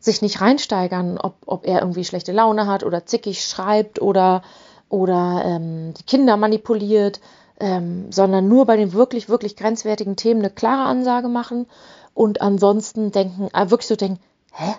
sich 0.00 0.22
nicht 0.22 0.40
reinsteigern, 0.40 1.18
ob, 1.18 1.34
ob 1.46 1.66
er 1.66 1.80
irgendwie 1.80 2.04
schlechte 2.04 2.32
Laune 2.32 2.66
hat 2.66 2.82
oder 2.84 3.06
zickig 3.06 3.44
schreibt 3.44 4.00
oder, 4.00 4.42
oder 4.88 5.42
ähm, 5.44 5.94
die 5.94 6.04
Kinder 6.04 6.36
manipuliert. 6.36 7.20
ähm, 7.62 8.10
sondern 8.10 8.48
nur 8.48 8.66
bei 8.66 8.76
den 8.76 8.92
wirklich, 8.92 9.28
wirklich 9.28 9.54
grenzwertigen 9.54 10.16
Themen 10.16 10.40
eine 10.40 10.50
klare 10.50 10.88
Ansage 10.88 11.28
machen 11.28 11.66
und 12.12 12.40
ansonsten 12.40 13.12
denken, 13.12 13.48
äh, 13.54 13.70
wirklich 13.70 13.86
so 13.86 13.94
denken, 13.94 14.18
hä, 14.52 14.74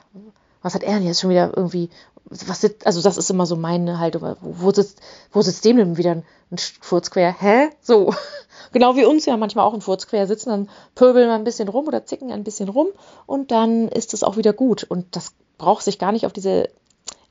was 0.62 0.76
hat 0.76 0.84
er 0.84 0.96
denn 0.96 1.08
jetzt 1.08 1.22
schon 1.22 1.30
wieder 1.30 1.56
irgendwie, 1.56 1.89
was 2.26 2.62
sitzt, 2.62 2.86
also 2.86 3.02
das 3.02 3.18
ist 3.18 3.30
immer 3.30 3.46
so 3.46 3.56
meine 3.56 4.00
Haltung, 4.00 4.36
wo, 4.42 4.56
wo 4.60 4.72
sitzt, 4.72 5.02
wo 5.32 5.42
sitzt 5.42 5.66
dem 5.66 5.78
denn 5.78 5.98
wieder 5.98 6.12
ein, 6.12 6.24
ein 6.52 6.58
Furz 6.58 7.12
quer, 7.12 7.36
hä? 7.40 7.70
So. 7.82 8.14
Genau 8.72 8.96
wie 8.96 9.06
uns 9.06 9.28
ja 9.28 9.38
manchmal 9.38 9.66
auch 9.66 9.74
ein 9.76 9.82
Furz 9.82 10.08
quer 10.08 10.26
sitzen, 10.26 10.50
dann 10.50 10.70
pöbeln 10.96 11.28
wir 11.28 11.36
ein 11.36 11.44
bisschen 11.44 11.68
rum 11.68 11.88
oder 11.88 12.06
zicken 12.06 12.32
ein 12.32 12.44
bisschen 12.44 12.70
rum 12.70 12.88
und 13.28 13.52
dann 13.52 13.88
ist 13.88 14.16
es 14.16 14.24
auch 14.24 14.36
wieder 14.36 14.52
gut. 14.52 14.84
Und 14.84 15.16
das 15.16 15.34
braucht 15.60 15.84
sich 15.84 16.00
gar 16.00 16.12
nicht 16.12 16.26
auf 16.26 16.34
diese 16.34 16.70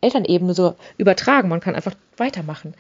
Elternebene 0.01 0.55
so 0.55 0.75
übertragen. 0.99 1.49
Man 1.49 1.61
kann 1.61 1.75
einfach 1.75 1.95
weitermachen. 2.17 2.75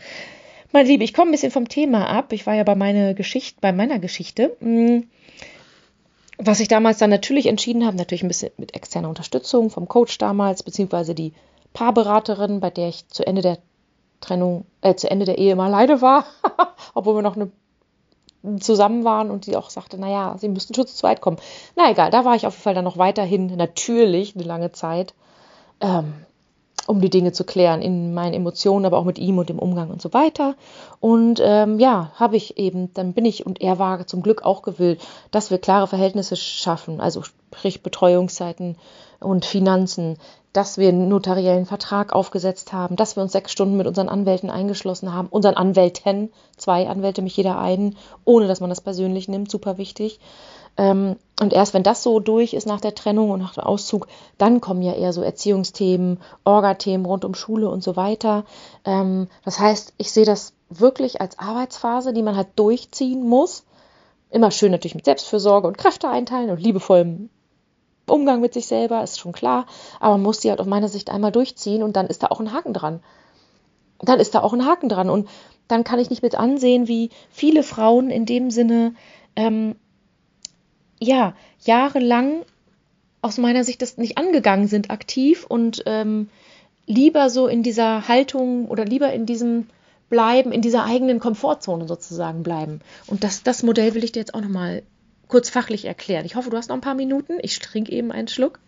Meine 0.70 0.88
Liebe, 0.88 1.02
ich 1.02 1.12
komme 1.12 1.30
ein 1.30 1.32
bisschen 1.32 1.50
vom 1.50 1.68
Thema 1.68 2.08
ab. 2.08 2.32
Ich 2.32 2.46
war 2.46 2.54
ja 2.54 2.62
bei 2.62 2.76
meiner 2.76 3.14
Geschichte, 3.14 3.58
bei 3.60 3.72
meiner 3.72 3.98
Geschichte. 3.98 4.56
Hm, 4.60 5.08
was 6.38 6.60
ich 6.60 6.68
damals 6.68 6.98
dann 6.98 7.10
natürlich 7.10 7.46
entschieden 7.46 7.84
habe, 7.84 7.96
natürlich 7.96 8.22
ein 8.22 8.28
bisschen 8.28 8.52
mit 8.56 8.74
externer 8.74 9.08
Unterstützung 9.08 9.70
vom 9.70 9.88
Coach 9.88 10.18
damals, 10.18 10.62
beziehungsweise 10.62 11.14
die 11.14 11.32
Paarberaterin, 11.72 12.60
bei 12.60 12.70
der 12.70 12.88
ich 12.88 13.08
zu 13.08 13.26
Ende 13.26 13.42
der 13.42 13.58
Trennung, 14.20 14.66
äh, 14.80 14.94
zu 14.94 15.10
Ende 15.10 15.24
der 15.24 15.38
Ehe 15.38 15.52
immer 15.52 15.64
alleine 15.64 16.00
war, 16.00 16.24
obwohl 16.94 17.16
wir 17.16 17.22
noch 17.22 17.36
eine, 17.36 17.50
zusammen 18.58 19.04
waren 19.04 19.30
und 19.30 19.46
die 19.46 19.56
auch 19.56 19.70
sagte, 19.70 19.98
naja, 19.98 20.36
sie 20.38 20.48
müssten 20.48 20.74
schon 20.74 20.86
zu 20.86 20.96
zweit 20.96 21.20
kommen. 21.20 21.36
Na 21.76 21.90
egal, 21.90 22.10
da 22.10 22.24
war 22.24 22.34
ich 22.34 22.46
auf 22.46 22.54
jeden 22.54 22.62
Fall 22.62 22.74
dann 22.74 22.84
noch 22.84 22.98
weiterhin 22.98 23.54
natürlich 23.56 24.34
eine 24.34 24.44
lange 24.44 24.72
Zeit. 24.72 25.14
Ähm, 25.80 26.14
um 26.86 27.00
die 27.00 27.10
Dinge 27.10 27.32
zu 27.32 27.44
klären, 27.44 27.82
in 27.82 28.12
meinen 28.14 28.34
Emotionen, 28.34 28.86
aber 28.86 28.98
auch 28.98 29.04
mit 29.04 29.18
ihm 29.18 29.38
und 29.38 29.48
dem 29.48 29.58
Umgang 29.58 29.90
und 29.90 30.02
so 30.02 30.12
weiter. 30.12 30.56
Und 31.00 31.40
ähm, 31.42 31.78
ja, 31.78 32.10
habe 32.16 32.36
ich 32.36 32.58
eben, 32.58 32.92
dann 32.94 33.12
bin 33.12 33.24
ich 33.24 33.46
und 33.46 33.60
er 33.60 33.78
war 33.78 34.06
zum 34.06 34.22
Glück 34.22 34.42
auch 34.42 34.62
gewillt, 34.62 35.00
dass 35.30 35.50
wir 35.50 35.58
klare 35.58 35.86
Verhältnisse 35.86 36.36
schaffen, 36.36 37.00
also 37.00 37.22
sprich 37.52 37.82
Betreuungszeiten 37.82 38.76
und 39.20 39.44
Finanzen, 39.44 40.16
dass 40.52 40.76
wir 40.76 40.88
einen 40.88 41.08
notariellen 41.08 41.66
Vertrag 41.66 42.12
aufgesetzt 42.12 42.72
haben, 42.72 42.96
dass 42.96 43.16
wir 43.16 43.22
uns 43.22 43.32
sechs 43.32 43.52
Stunden 43.52 43.76
mit 43.76 43.86
unseren 43.86 44.08
Anwälten 44.08 44.50
eingeschlossen 44.50 45.14
haben, 45.14 45.28
unseren 45.28 45.54
Anwälten, 45.54 46.30
zwei 46.56 46.88
Anwälte, 46.88 47.22
mich 47.22 47.36
jeder 47.36 47.58
einen, 47.58 47.96
ohne 48.24 48.48
dass 48.48 48.60
man 48.60 48.68
das 48.68 48.80
persönlich 48.80 49.28
nimmt, 49.28 49.50
super 49.50 49.78
wichtig. 49.78 50.20
Ähm, 50.76 51.16
und 51.40 51.52
erst 51.52 51.74
wenn 51.74 51.82
das 51.82 52.02
so 52.02 52.20
durch 52.20 52.54
ist 52.54 52.66
nach 52.66 52.80
der 52.80 52.94
Trennung 52.94 53.30
und 53.30 53.40
nach 53.40 53.54
dem 53.54 53.64
Auszug, 53.64 54.08
dann 54.38 54.60
kommen 54.60 54.82
ja 54.82 54.94
eher 54.94 55.12
so 55.12 55.22
Erziehungsthemen, 55.22 56.20
Orga-Themen 56.44 57.04
rund 57.04 57.24
um 57.24 57.34
Schule 57.34 57.68
und 57.68 57.82
so 57.82 57.96
weiter. 57.96 58.44
Ähm, 58.84 59.28
das 59.44 59.58
heißt, 59.58 59.94
ich 59.98 60.12
sehe 60.12 60.24
das 60.24 60.54
wirklich 60.70 61.20
als 61.20 61.38
Arbeitsphase, 61.38 62.12
die 62.12 62.22
man 62.22 62.36
halt 62.36 62.48
durchziehen 62.56 63.26
muss. 63.26 63.64
Immer 64.30 64.50
schön 64.50 64.72
natürlich 64.72 64.94
mit 64.94 65.04
Selbstfürsorge 65.04 65.68
und 65.68 65.76
Kräfte 65.76 66.08
einteilen 66.08 66.50
und 66.50 66.60
liebevollem 66.60 67.28
Umgang 68.12 68.40
mit 68.40 68.54
sich 68.54 68.66
selber, 68.66 69.02
ist 69.02 69.18
schon 69.18 69.32
klar. 69.32 69.66
Aber 70.00 70.12
man 70.12 70.22
muss 70.22 70.40
die 70.40 70.50
halt 70.50 70.60
aus 70.60 70.66
meiner 70.66 70.88
Sicht 70.88 71.10
einmal 71.10 71.32
durchziehen 71.32 71.82
und 71.82 71.96
dann 71.96 72.06
ist 72.06 72.22
da 72.22 72.28
auch 72.28 72.40
ein 72.40 72.52
Haken 72.52 72.74
dran. 72.74 73.00
Dann 74.00 74.20
ist 74.20 74.34
da 74.34 74.42
auch 74.42 74.52
ein 74.52 74.66
Haken 74.66 74.88
dran. 74.88 75.10
Und 75.10 75.28
dann 75.68 75.84
kann 75.84 75.98
ich 75.98 76.10
nicht 76.10 76.22
mit 76.22 76.34
ansehen, 76.34 76.88
wie 76.88 77.10
viele 77.30 77.62
Frauen 77.62 78.10
in 78.10 78.26
dem 78.26 78.50
Sinne 78.50 78.94
ähm, 79.36 79.76
ja, 81.00 81.34
jahrelang 81.60 82.44
aus 83.22 83.38
meiner 83.38 83.64
Sicht 83.64 83.82
das 83.82 83.96
nicht 83.96 84.18
angegangen 84.18 84.66
sind 84.66 84.90
aktiv 84.90 85.46
und 85.48 85.82
ähm, 85.86 86.28
lieber 86.86 87.30
so 87.30 87.46
in 87.46 87.62
dieser 87.62 88.08
Haltung 88.08 88.66
oder 88.68 88.84
lieber 88.84 89.12
in 89.12 89.26
diesem 89.26 89.68
bleiben, 90.10 90.52
in 90.52 90.60
dieser 90.60 90.84
eigenen 90.84 91.20
Komfortzone 91.20 91.88
sozusagen 91.88 92.42
bleiben. 92.42 92.80
Und 93.06 93.24
das, 93.24 93.42
das 93.44 93.62
Modell 93.62 93.94
will 93.94 94.04
ich 94.04 94.12
dir 94.12 94.20
jetzt 94.20 94.34
auch 94.34 94.42
nochmal 94.42 94.82
kurz 95.32 95.48
fachlich 95.48 95.86
erklären. 95.86 96.26
Ich 96.26 96.36
hoffe, 96.36 96.50
du 96.50 96.58
hast 96.58 96.68
noch 96.68 96.76
ein 96.76 96.82
paar 96.82 96.94
Minuten. 96.94 97.38
Ich 97.40 97.58
trinke 97.58 97.90
eben 97.90 98.12
einen 98.12 98.28
Schluck. 98.28 98.60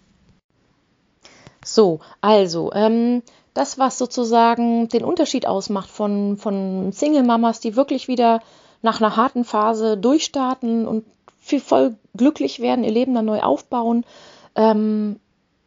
So, 1.62 2.00
also, 2.22 2.72
ähm, 2.72 3.22
das, 3.52 3.78
was 3.78 3.98
sozusagen 3.98 4.88
den 4.88 5.04
Unterschied 5.04 5.46
ausmacht 5.46 5.90
von, 5.90 6.38
von 6.38 6.90
Single-Mamas, 6.90 7.60
die 7.60 7.76
wirklich 7.76 8.08
wieder 8.08 8.40
nach 8.80 8.98
einer 8.98 9.14
harten 9.14 9.44
Phase 9.44 9.98
durchstarten 9.98 10.88
und 10.88 11.04
viel 11.38 11.60
voll 11.60 11.96
glücklich 12.16 12.60
werden, 12.60 12.82
ihr 12.82 12.92
Leben 12.92 13.14
dann 13.14 13.26
neu 13.26 13.40
aufbauen. 13.40 14.06
Ähm, 14.56 15.20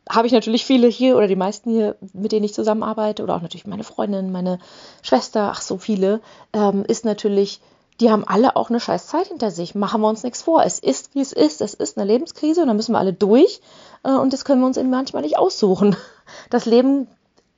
habe 0.09 0.25
ich 0.25 0.33
natürlich 0.33 0.65
viele 0.65 0.87
hier 0.87 1.15
oder 1.15 1.27
die 1.27 1.35
meisten 1.35 1.69
hier, 1.69 1.95
mit 2.13 2.31
denen 2.31 2.45
ich 2.45 2.55
zusammenarbeite, 2.55 3.21
oder 3.21 3.35
auch 3.35 3.41
natürlich 3.43 3.67
meine 3.67 3.83
Freundin, 3.83 4.31
meine 4.31 4.57
Schwester, 5.03 5.51
ach 5.51 5.61
so 5.61 5.77
viele, 5.77 6.21
ähm, 6.53 6.83
ist 6.87 7.05
natürlich, 7.05 7.59
die 7.99 8.11
haben 8.11 8.23
alle 8.27 8.55
auch 8.55 8.69
eine 8.69 8.79
scheiß 8.79 9.07
Zeit 9.07 9.27
hinter 9.27 9.49
sich. 9.49 9.73
Machen 9.73 10.01
wir 10.01 10.09
uns 10.09 10.23
nichts 10.23 10.43
vor. 10.43 10.63
Es 10.63 10.79
ist, 10.79 11.15
wie 11.15 11.21
es 11.21 11.33
ist. 11.33 11.61
Es 11.61 11.73
ist 11.73 11.97
eine 11.97 12.05
Lebenskrise 12.05 12.61
und 12.61 12.67
da 12.67 12.73
müssen 12.73 12.91
wir 12.91 12.99
alle 12.99 13.13
durch. 13.13 13.61
Äh, 14.03 14.11
und 14.11 14.33
das 14.33 14.45
können 14.45 14.61
wir 14.61 14.67
uns 14.67 14.77
eben 14.77 14.89
manchmal 14.89 15.23
nicht 15.23 15.37
aussuchen. 15.37 15.95
Das 16.49 16.65
Leben 16.65 17.07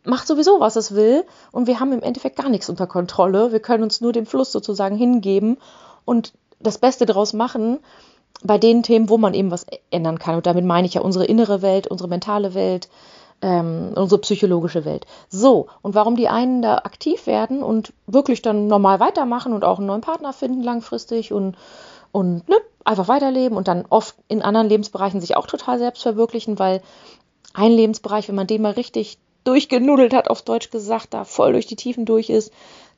macht 0.04 0.28
sowieso, 0.28 0.60
was 0.60 0.76
es 0.76 0.94
will. 0.94 1.26
Und 1.52 1.66
wir 1.66 1.80
haben 1.80 1.92
im 1.92 2.04
Endeffekt 2.04 2.36
gar 2.36 2.50
nichts 2.50 2.70
unter 2.70 2.86
Kontrolle. 2.86 3.52
Wir 3.52 3.60
können 3.60 3.84
uns 3.84 4.00
nur 4.00 4.14
dem 4.14 4.28
Fluss 4.28 4.52
sozusagen 4.52 4.96
hingeben 4.96 5.58
und 6.06 6.34
das 6.60 6.78
Beste 6.78 7.08
daraus 7.08 7.34
machen 7.34 7.80
bei 8.44 8.60
den 8.60 8.84
Themen, 8.84 9.10
wo 9.10 9.18
man 9.18 9.34
eben 9.34 9.50
was 9.50 9.66
ändern 9.90 10.20
kann. 10.20 10.36
Und 10.36 10.46
damit 10.46 10.66
meine 10.66 10.86
ich 10.86 10.94
ja 10.94 11.02
unsere 11.02 11.26
innere 11.26 11.64
Welt, 11.64 11.88
unsere 11.88 12.10
mentale 12.10 12.54
Welt, 12.54 12.90
ähm, 13.42 13.94
unsere 13.96 14.22
psychologische 14.22 14.86
Welt. 14.86 15.06
So, 15.30 15.68
und 15.82 15.96
warum 15.96 16.16
die 16.16 16.28
einen 16.28 16.62
da 16.62 16.80
aktiv 16.80 17.28
werden 17.28 17.64
und 17.64 17.94
wirklich 18.08 18.42
dann 18.42 18.68
normal 18.68 19.00
weitermachen 19.00 19.54
und 19.54 19.64
auch 19.64 19.78
einen 19.78 19.88
neuen 19.88 20.02
Partner 20.02 20.34
finden 20.34 20.64
langfristig 20.64 21.32
und, 21.32 21.56
und 22.12 22.48
ne, 22.50 22.56
einfach 22.84 23.08
weiterleben 23.08 23.58
und 23.58 23.68
dann 23.68 23.86
oft 23.90 24.16
in 24.28 24.42
anderen 24.42 24.68
Lebensbereichen 24.68 25.22
sich 25.22 25.38
auch 25.38 25.48
total 25.48 25.80
selbst 25.80 26.04
verwirklichen, 26.04 26.60
weil 26.60 26.82
ein 27.54 27.72
Lebensbereich, 27.72 28.28
wenn 28.28 28.36
man 28.36 28.48
den 28.48 28.62
mal 28.62 28.74
richtig 28.74 29.18
durchgenudelt 29.44 30.14
hat, 30.14 30.30
auf 30.30 30.42
Deutsch 30.42 30.70
gesagt, 30.70 31.14
da 31.14 31.24
voll 31.24 31.54
durch 31.54 31.66
die 31.66 31.76
Tiefen 31.76 32.06
durch 32.06 32.30
ist, 32.30 32.52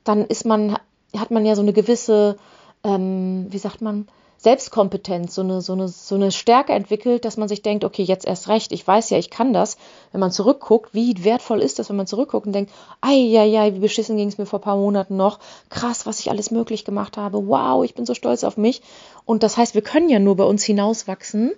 dann 0.04 0.26
ist 0.26 0.44
man, 0.44 0.76
hat 1.16 1.30
man 1.30 1.46
ja 1.46 1.54
so 1.54 1.62
eine 1.62 1.72
gewisse, 1.72 2.36
ähm, 2.84 3.46
wie 3.50 3.58
sagt 3.58 3.80
man, 3.80 4.08
Selbstkompetenz, 4.42 5.36
so 5.36 5.42
eine, 5.42 5.60
so, 5.60 5.72
eine, 5.72 5.86
so 5.86 6.16
eine 6.16 6.32
Stärke 6.32 6.72
entwickelt, 6.72 7.24
dass 7.24 7.36
man 7.36 7.46
sich 7.46 7.62
denkt, 7.62 7.84
okay, 7.84 8.02
jetzt 8.02 8.26
erst 8.26 8.48
recht, 8.48 8.72
ich 8.72 8.84
weiß 8.84 9.10
ja, 9.10 9.18
ich 9.18 9.30
kann 9.30 9.52
das. 9.52 9.76
Wenn 10.10 10.20
man 10.20 10.32
zurückguckt, 10.32 10.94
wie 10.94 11.22
wertvoll 11.22 11.60
ist 11.60 11.78
das, 11.78 11.88
wenn 11.88 11.96
man 11.96 12.08
zurückguckt 12.08 12.46
und 12.46 12.52
denkt, 12.52 12.72
ei, 13.00 13.38
ei, 13.38 13.56
ei, 13.56 13.74
wie 13.74 13.78
beschissen 13.78 14.16
ging 14.16 14.26
es 14.26 14.38
mir 14.38 14.46
vor 14.46 14.58
ein 14.58 14.62
paar 14.62 14.76
Monaten 14.76 15.16
noch, 15.16 15.38
krass, 15.70 16.06
was 16.06 16.18
ich 16.18 16.28
alles 16.28 16.50
möglich 16.50 16.84
gemacht 16.84 17.16
habe, 17.16 17.46
wow, 17.46 17.84
ich 17.84 17.94
bin 17.94 18.04
so 18.04 18.14
stolz 18.14 18.42
auf 18.42 18.56
mich. 18.56 18.82
Und 19.24 19.44
das 19.44 19.56
heißt, 19.56 19.76
wir 19.76 19.82
können 19.82 20.08
ja 20.08 20.18
nur 20.18 20.34
bei 20.34 20.44
uns 20.44 20.64
hinauswachsen, 20.64 21.52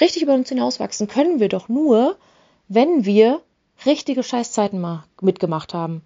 richtig 0.00 0.22
über 0.22 0.32
uns 0.32 0.48
hinauswachsen 0.48 1.08
können 1.08 1.40
wir 1.40 1.50
doch 1.50 1.68
nur, 1.68 2.16
wenn 2.68 3.04
wir 3.04 3.42
richtige 3.84 4.22
Scheißzeiten 4.22 4.80
mal 4.80 5.04
mitgemacht 5.20 5.74
haben 5.74 6.02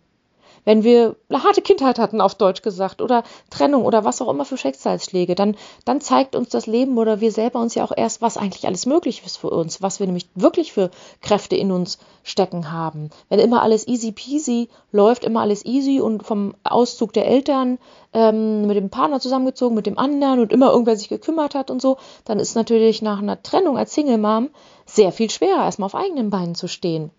wenn 0.64 0.84
wir 0.84 1.16
eine 1.28 1.44
harte 1.44 1.62
Kindheit 1.62 1.98
hatten, 1.98 2.20
auf 2.20 2.34
Deutsch 2.34 2.62
gesagt, 2.62 3.02
oder 3.02 3.22
Trennung 3.50 3.84
oder 3.84 4.04
was 4.04 4.20
auch 4.20 4.28
immer 4.28 4.44
für 4.44 4.56
Schicksalsschläge, 4.56 5.34
dann, 5.34 5.56
dann 5.84 6.00
zeigt 6.00 6.36
uns 6.36 6.48
das 6.48 6.66
Leben 6.66 6.98
oder 6.98 7.20
wir 7.20 7.32
selber 7.32 7.60
uns 7.60 7.74
ja 7.74 7.84
auch 7.84 7.92
erst, 7.96 8.22
was 8.22 8.36
eigentlich 8.36 8.66
alles 8.66 8.86
möglich 8.86 9.22
ist 9.24 9.36
für 9.36 9.50
uns, 9.50 9.82
was 9.82 10.00
wir 10.00 10.06
nämlich 10.06 10.28
wirklich 10.34 10.72
für 10.72 10.90
Kräfte 11.20 11.56
in 11.56 11.70
uns 11.70 11.98
stecken 12.22 12.72
haben. 12.72 13.10
Wenn 13.28 13.38
immer 13.38 13.62
alles 13.62 13.86
easy 13.86 14.12
peasy 14.12 14.68
läuft, 14.92 15.24
immer 15.24 15.40
alles 15.40 15.64
easy 15.64 16.00
und 16.00 16.24
vom 16.24 16.54
Auszug 16.64 17.12
der 17.12 17.26
Eltern 17.26 17.78
ähm, 18.12 18.66
mit 18.66 18.76
dem 18.76 18.90
Partner 18.90 19.20
zusammengezogen, 19.20 19.74
mit 19.74 19.86
dem 19.86 19.98
anderen 19.98 20.40
und 20.40 20.52
immer 20.52 20.70
irgendwer 20.70 20.96
sich 20.96 21.08
gekümmert 21.08 21.54
hat 21.54 21.70
und 21.70 21.82
so, 21.82 21.98
dann 22.24 22.38
ist 22.38 22.54
natürlich 22.54 23.02
nach 23.02 23.18
einer 23.18 23.42
Trennung 23.42 23.76
als 23.76 23.94
Single 23.94 24.18
Mom 24.18 24.50
sehr 24.86 25.12
viel 25.12 25.30
schwerer, 25.30 25.64
erstmal 25.64 25.86
auf 25.86 25.94
eigenen 25.94 26.30
Beinen 26.30 26.54
zu 26.54 26.68
stehen. 26.68 27.10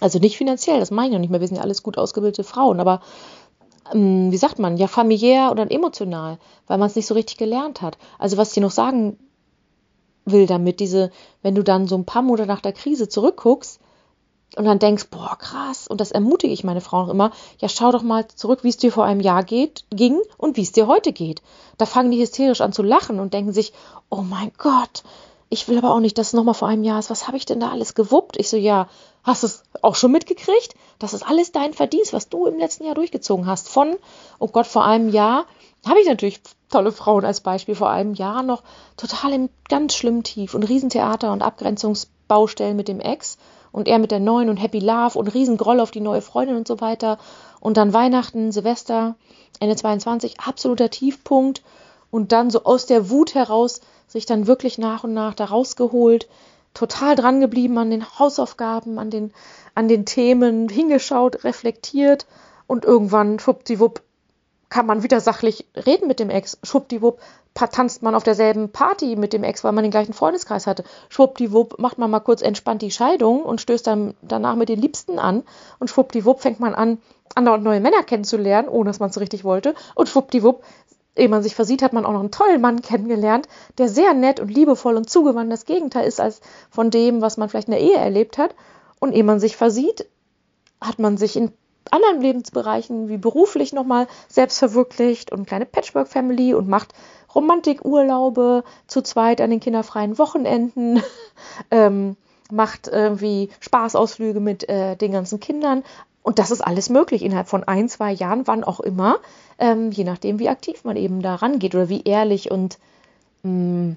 Also 0.00 0.18
nicht 0.18 0.36
finanziell, 0.36 0.80
das 0.80 0.90
meine 0.90 1.08
ich 1.08 1.12
noch 1.12 1.20
nicht 1.20 1.30
mehr. 1.30 1.40
Wir 1.40 1.48
sind 1.48 1.56
ja 1.56 1.62
alles 1.62 1.82
gut 1.82 1.98
ausgebildete 1.98 2.44
Frauen, 2.44 2.80
aber 2.80 3.00
ähm, 3.92 4.32
wie 4.32 4.36
sagt 4.36 4.58
man, 4.58 4.76
ja 4.76 4.86
familiär 4.86 5.50
oder 5.50 5.70
emotional, 5.70 6.38
weil 6.66 6.78
man 6.78 6.88
es 6.88 6.96
nicht 6.96 7.06
so 7.06 7.14
richtig 7.14 7.36
gelernt 7.36 7.82
hat. 7.82 7.98
Also 8.18 8.36
was 8.36 8.56
ich 8.56 8.62
noch 8.62 8.70
sagen 8.70 9.18
will 10.24 10.46
damit, 10.46 10.80
diese, 10.80 11.10
wenn 11.42 11.54
du 11.54 11.62
dann 11.62 11.86
so 11.86 11.96
ein 11.96 12.06
paar 12.06 12.22
Monate 12.22 12.46
nach 12.46 12.60
der 12.60 12.72
Krise 12.72 13.08
zurückguckst 13.08 13.80
und 14.56 14.64
dann 14.64 14.78
denkst, 14.78 15.08
boah, 15.10 15.36
krass, 15.38 15.86
und 15.88 16.00
das 16.00 16.12
ermutige 16.12 16.52
ich 16.52 16.64
meine 16.64 16.80
Frauen 16.80 17.10
immer, 17.10 17.32
ja, 17.58 17.68
schau 17.68 17.92
doch 17.92 18.02
mal 18.02 18.26
zurück, 18.28 18.62
wie 18.62 18.68
es 18.68 18.76
dir 18.76 18.92
vor 18.92 19.04
einem 19.04 19.20
Jahr 19.20 19.44
geht, 19.44 19.84
ging 19.90 20.18
und 20.38 20.56
wie 20.56 20.62
es 20.62 20.72
dir 20.72 20.86
heute 20.86 21.12
geht. 21.12 21.42
Da 21.76 21.86
fangen 21.86 22.10
die 22.10 22.20
hysterisch 22.20 22.60
an 22.60 22.72
zu 22.72 22.82
lachen 22.82 23.20
und 23.20 23.34
denken 23.34 23.52
sich, 23.52 23.72
oh 24.10 24.22
mein 24.22 24.52
Gott, 24.56 25.02
ich 25.54 25.68
will 25.68 25.78
aber 25.78 25.94
auch 25.94 26.00
nicht, 26.00 26.18
dass 26.18 26.28
es 26.28 26.32
nochmal 26.32 26.54
vor 26.54 26.68
einem 26.68 26.82
Jahr 26.82 26.98
ist. 26.98 27.10
Was 27.10 27.28
habe 27.28 27.36
ich 27.36 27.46
denn 27.46 27.60
da 27.60 27.70
alles 27.70 27.94
gewuppt? 27.94 28.36
Ich 28.36 28.50
so, 28.50 28.56
ja, 28.56 28.88
hast 29.22 29.44
du 29.44 29.46
es 29.46 29.62
auch 29.82 29.94
schon 29.94 30.10
mitgekriegt? 30.10 30.74
Das 30.98 31.14
ist 31.14 31.22
alles 31.22 31.52
dein 31.52 31.72
Verdienst, 31.72 32.12
was 32.12 32.28
du 32.28 32.46
im 32.46 32.58
letzten 32.58 32.84
Jahr 32.84 32.96
durchgezogen 32.96 33.46
hast. 33.46 33.68
Von, 33.68 33.96
oh 34.40 34.48
Gott, 34.48 34.66
vor 34.66 34.84
einem 34.84 35.08
Jahr 35.08 35.46
habe 35.86 36.00
ich 36.00 36.08
natürlich 36.08 36.40
tolle 36.70 36.90
Frauen 36.90 37.24
als 37.24 37.40
Beispiel. 37.40 37.76
Vor 37.76 37.88
einem 37.88 38.14
Jahr 38.14 38.42
noch 38.42 38.64
total 38.96 39.32
im 39.32 39.48
ganz 39.68 39.94
schlimmen 39.94 40.24
Tief 40.24 40.54
und 40.54 40.64
Riesentheater 40.64 41.32
und 41.32 41.42
Abgrenzungsbaustellen 41.42 42.76
mit 42.76 42.88
dem 42.88 43.00
Ex 43.00 43.38
und 43.70 43.86
er 43.86 44.00
mit 44.00 44.10
der 44.10 44.20
neuen 44.20 44.48
und 44.48 44.56
Happy 44.56 44.80
Love 44.80 45.16
und 45.16 45.28
Riesengroll 45.28 45.78
auf 45.78 45.92
die 45.92 46.00
neue 46.00 46.20
Freundin 46.20 46.56
und 46.56 46.66
so 46.66 46.80
weiter. 46.80 47.18
Und 47.60 47.76
dann 47.76 47.92
Weihnachten, 47.92 48.50
Silvester, 48.50 49.14
Ende 49.60 49.76
22, 49.76 50.40
absoluter 50.40 50.90
Tiefpunkt 50.90 51.62
und 52.14 52.30
dann 52.30 52.48
so 52.48 52.62
aus 52.62 52.86
der 52.86 53.10
Wut 53.10 53.34
heraus 53.34 53.80
sich 54.06 54.24
dann 54.24 54.46
wirklich 54.46 54.78
nach 54.78 55.02
und 55.02 55.14
nach 55.14 55.34
da 55.34 55.46
rausgeholt, 55.46 56.28
total 56.72 57.16
dran 57.16 57.40
geblieben 57.40 57.76
an 57.76 57.90
den 57.90 58.08
Hausaufgaben, 58.08 59.00
an 59.00 59.10
den, 59.10 59.32
an 59.74 59.88
den 59.88 60.06
Themen, 60.06 60.68
hingeschaut, 60.68 61.42
reflektiert 61.42 62.26
und 62.68 62.84
irgendwann, 62.84 63.40
schwuppdiwupp, 63.40 64.00
kann 64.68 64.86
man 64.86 65.02
wieder 65.02 65.20
sachlich 65.20 65.66
reden 65.74 66.06
mit 66.06 66.20
dem 66.20 66.30
Ex. 66.30 66.58
Schwuppdiwupp, 66.62 67.18
tanzt 67.54 68.02
man 68.02 68.14
auf 68.14 68.22
derselben 68.22 68.70
Party 68.70 69.16
mit 69.16 69.32
dem 69.32 69.44
Ex, 69.44 69.64
weil 69.64 69.72
man 69.72 69.82
den 69.82 69.90
gleichen 69.90 70.12
Freundeskreis 70.12 70.68
hatte. 70.68 70.84
Schwuppdiwupp 71.08 71.78
macht 71.78 71.98
man 71.98 72.10
mal 72.10 72.20
kurz 72.20 72.42
entspannt 72.42 72.82
die 72.82 72.90
Scheidung 72.90 73.42
und 73.42 73.60
stößt 73.60 73.86
dann 73.86 74.14
danach 74.22 74.56
mit 74.56 74.68
den 74.68 74.80
Liebsten 74.80 75.18
an. 75.18 75.42
Und 75.78 75.90
schwuppdiwupp 75.90 76.40
fängt 76.40 76.60
man 76.60 76.74
an, 76.74 76.98
andere 77.34 77.54
und 77.54 77.62
neue 77.62 77.80
Männer 77.80 78.02
kennenzulernen, 78.02 78.68
ohne 78.68 78.90
dass 78.90 79.00
man 79.00 79.10
es 79.10 79.20
richtig 79.20 79.44
wollte. 79.44 79.74
Und 79.94 80.08
schwuppdiwupp, 80.08 80.64
ehe 81.16 81.28
man 81.28 81.42
sich 81.42 81.54
versieht, 81.54 81.82
hat 81.82 81.92
man 81.92 82.04
auch 82.04 82.12
noch 82.12 82.20
einen 82.20 82.30
tollen 82.30 82.60
Mann 82.60 82.82
kennengelernt, 82.82 83.48
der 83.78 83.88
sehr 83.88 84.14
nett 84.14 84.40
und 84.40 84.48
liebevoll 84.48 84.96
und 84.96 85.08
zugewandt 85.08 85.52
das 85.52 85.64
Gegenteil 85.64 86.06
ist 86.06 86.20
als 86.20 86.40
von 86.70 86.90
dem, 86.90 87.20
was 87.20 87.36
man 87.36 87.48
vielleicht 87.48 87.68
in 87.68 87.74
der 87.74 87.80
Ehe 87.80 87.96
erlebt 87.96 88.38
hat. 88.38 88.54
Und 89.00 89.12
ehe 89.12 89.24
man 89.24 89.40
sich 89.40 89.56
versieht, 89.56 90.06
hat 90.80 90.98
man 90.98 91.16
sich 91.16 91.36
in 91.36 91.52
anderen 91.90 92.20
Lebensbereichen 92.20 93.08
wie 93.08 93.18
beruflich 93.18 93.72
nochmal 93.72 94.06
selbst 94.28 94.58
verwirklicht 94.58 95.32
und 95.32 95.46
kleine 95.46 95.66
Patchwork-Family 95.66 96.54
und 96.54 96.68
macht 96.68 96.94
Romantikurlaube 97.34 98.64
zu 98.86 99.02
zweit 99.02 99.40
an 99.40 99.50
den 99.50 99.60
kinderfreien 99.60 100.18
Wochenenden, 100.18 101.02
ähm, 101.70 102.16
macht 102.50 102.88
irgendwie 102.88 103.50
Spaßausflüge 103.60 104.40
mit 104.40 104.68
äh, 104.68 104.96
den 104.96 105.12
ganzen 105.12 105.40
Kindern. 105.40 105.82
Und 106.24 106.40
das 106.40 106.50
ist 106.50 106.62
alles 106.62 106.90
möglich 106.90 107.22
innerhalb 107.22 107.48
von 107.48 107.62
ein, 107.62 107.88
zwei 107.88 108.10
Jahren, 108.10 108.46
wann 108.46 108.64
auch 108.64 108.80
immer, 108.80 109.18
ähm, 109.58 109.92
je 109.92 110.02
nachdem, 110.02 110.40
wie 110.40 110.48
aktiv 110.48 110.82
man 110.82 110.96
eben 110.96 111.22
da 111.22 111.36
rangeht 111.36 111.76
oder 111.76 111.88
wie 111.88 112.02
ehrlich 112.02 112.50
und, 112.50 112.78
mh, 113.42 113.50
hm, 113.50 113.96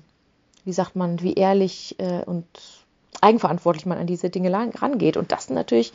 wie 0.65 0.73
sagt 0.73 0.95
man, 0.95 1.21
wie 1.21 1.33
ehrlich 1.33 1.95
äh, 1.99 2.23
und 2.25 2.45
eigenverantwortlich 3.21 3.85
man 3.85 3.97
an 3.97 4.05
diese 4.05 4.29
Dinge 4.29 4.51
rangeht. 4.51 5.17
Und 5.17 5.31
das 5.31 5.49
natürlich 5.49 5.93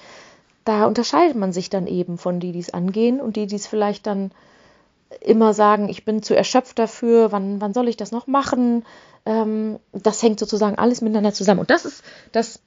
da 0.65 0.87
unterscheidet 0.87 1.37
man 1.37 1.53
sich 1.53 1.71
dann 1.71 1.87
eben 1.87 2.19
von 2.19 2.41
die, 2.41 2.53
die 2.53 2.61
es 2.61 2.73
angehen 2.73 3.21
und 3.21 3.37
die, 3.37 3.47
die 3.47 3.57
es 3.57 3.67
vielleicht 3.67 4.07
dann 4.07 4.31
immer 5.21 5.55
sagen, 5.55 5.89
ich 5.89 6.05
bin 6.05 6.23
zu 6.23 6.35
erschöpft 6.35 6.79
dafür, 6.79 7.33
wann, 7.33 7.61
wann 7.61 7.75
soll 7.75 7.89
ich 7.89 7.97
das 7.97 8.13
noch 8.13 8.27
machen? 8.27 8.85
Ähm, 9.27 9.79
das 9.93 10.23
hängt 10.23 10.39
sozusagen 10.39 10.79
alles 10.79 11.01
miteinander 11.01 11.33
zusammen. 11.33 11.61
Und 11.61 11.71
das 11.71 11.85
ist 11.85 12.03
das 12.33 12.61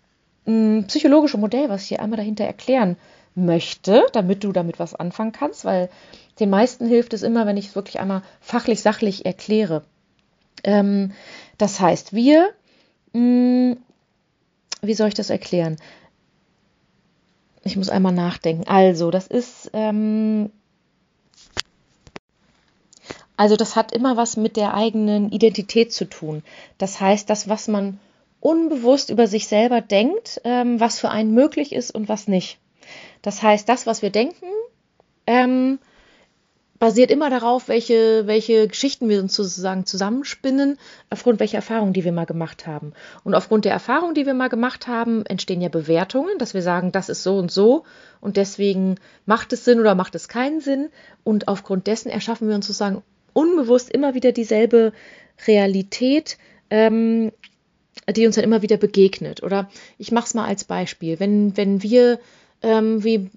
mh, 0.45 0.53
mm, 0.53 0.87
psychologische 0.87 1.37
Modell, 1.37 1.69
was 1.69 1.83
ich 1.83 1.87
hier 1.89 2.01
einmal 2.01 2.17
dahinter 2.17 2.45
erklären 2.45 2.97
möchte, 3.35 4.05
damit 4.13 4.43
du 4.43 4.51
damit 4.51 4.79
was 4.79 4.95
anfangen 4.95 5.33
kannst, 5.33 5.65
weil 5.65 5.89
den 6.39 6.49
meisten 6.49 6.87
hilft 6.87 7.13
es 7.13 7.23
immer, 7.23 7.45
wenn 7.45 7.57
ich 7.57 7.67
es 7.67 7.75
wirklich 7.75 7.99
einmal 7.99 8.23
fachlich, 8.39 8.81
sachlich 8.81 9.25
erkläre. 9.25 9.83
Ähm, 10.63 11.11
das 11.57 11.79
heißt, 11.79 12.13
wir, 12.13 12.49
mh, 13.13 13.19
mm, 13.21 13.77
wie 14.81 14.93
soll 14.93 15.09
ich 15.09 15.13
das 15.13 15.29
erklären? 15.29 15.77
Ich 17.63 17.75
muss 17.77 17.89
einmal 17.89 18.13
nachdenken. 18.13 18.67
Also, 18.67 19.09
das 19.11 19.27
ist. 19.27 19.71
Ähm, 19.73 20.51
also, 23.37 23.55
das 23.55 23.75
hat 23.75 23.91
immer 23.91 24.17
was 24.17 24.37
mit 24.37 24.55
der 24.55 24.75
eigenen 24.75 25.31
Identität 25.31 25.91
zu 25.91 26.05
tun. 26.05 26.43
Das 26.77 27.01
heißt, 27.01 27.29
das, 27.29 27.49
was 27.49 27.67
man 27.67 27.99
unbewusst 28.39 29.09
über 29.09 29.27
sich 29.27 29.47
selber 29.47 29.81
denkt, 29.81 30.39
ähm, 30.43 30.79
was 30.79 30.99
für 30.99 31.09
einen 31.09 31.33
möglich 31.33 31.73
ist 31.73 31.89
und 31.91 32.07
was 32.07 32.27
nicht. 32.27 32.59
Das 33.21 33.41
heißt, 33.41 33.67
das, 33.67 33.87
was 33.87 34.01
wir 34.01 34.09
denken, 34.09 34.45
ähm, 35.27 35.79
basiert 36.77 37.09
immer 37.09 37.29
darauf, 37.29 37.67
welche, 37.67 38.27
welche 38.27 38.67
Geschichten 38.67 39.07
wir 39.07 39.19
uns 39.21 39.35
sozusagen 39.35 39.85
zusammenspinnen, 39.85 40.77
aufgrund 41.09 41.39
welcher 41.39 41.57
Erfahrungen, 41.57 41.93
die 41.93 42.03
wir 42.03 42.11
mal 42.11 42.25
gemacht 42.25 42.67
haben. 42.67 42.93
Und 43.23 43.33
aufgrund 43.33 43.65
der 43.65 43.71
Erfahrungen, 43.71 44.13
die 44.13 44.25
wir 44.25 44.33
mal 44.33 44.49
gemacht 44.49 44.87
haben, 44.87 45.25
entstehen 45.25 45.61
ja 45.61 45.69
Bewertungen, 45.69 46.37
dass 46.37 46.53
wir 46.53 46.61
sagen, 46.61 46.91
das 46.91 47.09
ist 47.09 47.23
so 47.23 47.37
und 47.37 47.49
so 47.49 47.85
und 48.19 48.37
deswegen 48.37 48.95
macht 49.25 49.53
es 49.53 49.63
Sinn 49.63 49.79
oder 49.79 49.95
macht 49.95 50.15
es 50.15 50.27
keinen 50.27 50.59
Sinn. 50.59 50.89
Und 51.23 51.47
aufgrund 51.47 51.87
dessen 51.87 52.09
erschaffen 52.09 52.47
wir 52.47 52.55
uns 52.55 52.67
sozusagen 52.67 53.03
unbewusst 53.33 53.89
immer 53.89 54.13
wieder 54.13 54.31
dieselbe 54.31 54.93
Realität, 55.47 56.37
ähm, 56.69 57.31
die 58.15 58.25
uns 58.25 58.35
dann 58.35 58.43
immer 58.43 58.61
wieder 58.61 58.77
begegnet. 58.77 59.43
Oder 59.43 59.69
ich 59.97 60.11
mache 60.11 60.25
es 60.25 60.33
mal 60.33 60.45
als 60.45 60.65
Beispiel. 60.65 61.19
Wenn, 61.19 61.55
wenn 61.55 61.83
wir 61.83 62.19
ähm, 62.65 63.03
wie 63.03 63.29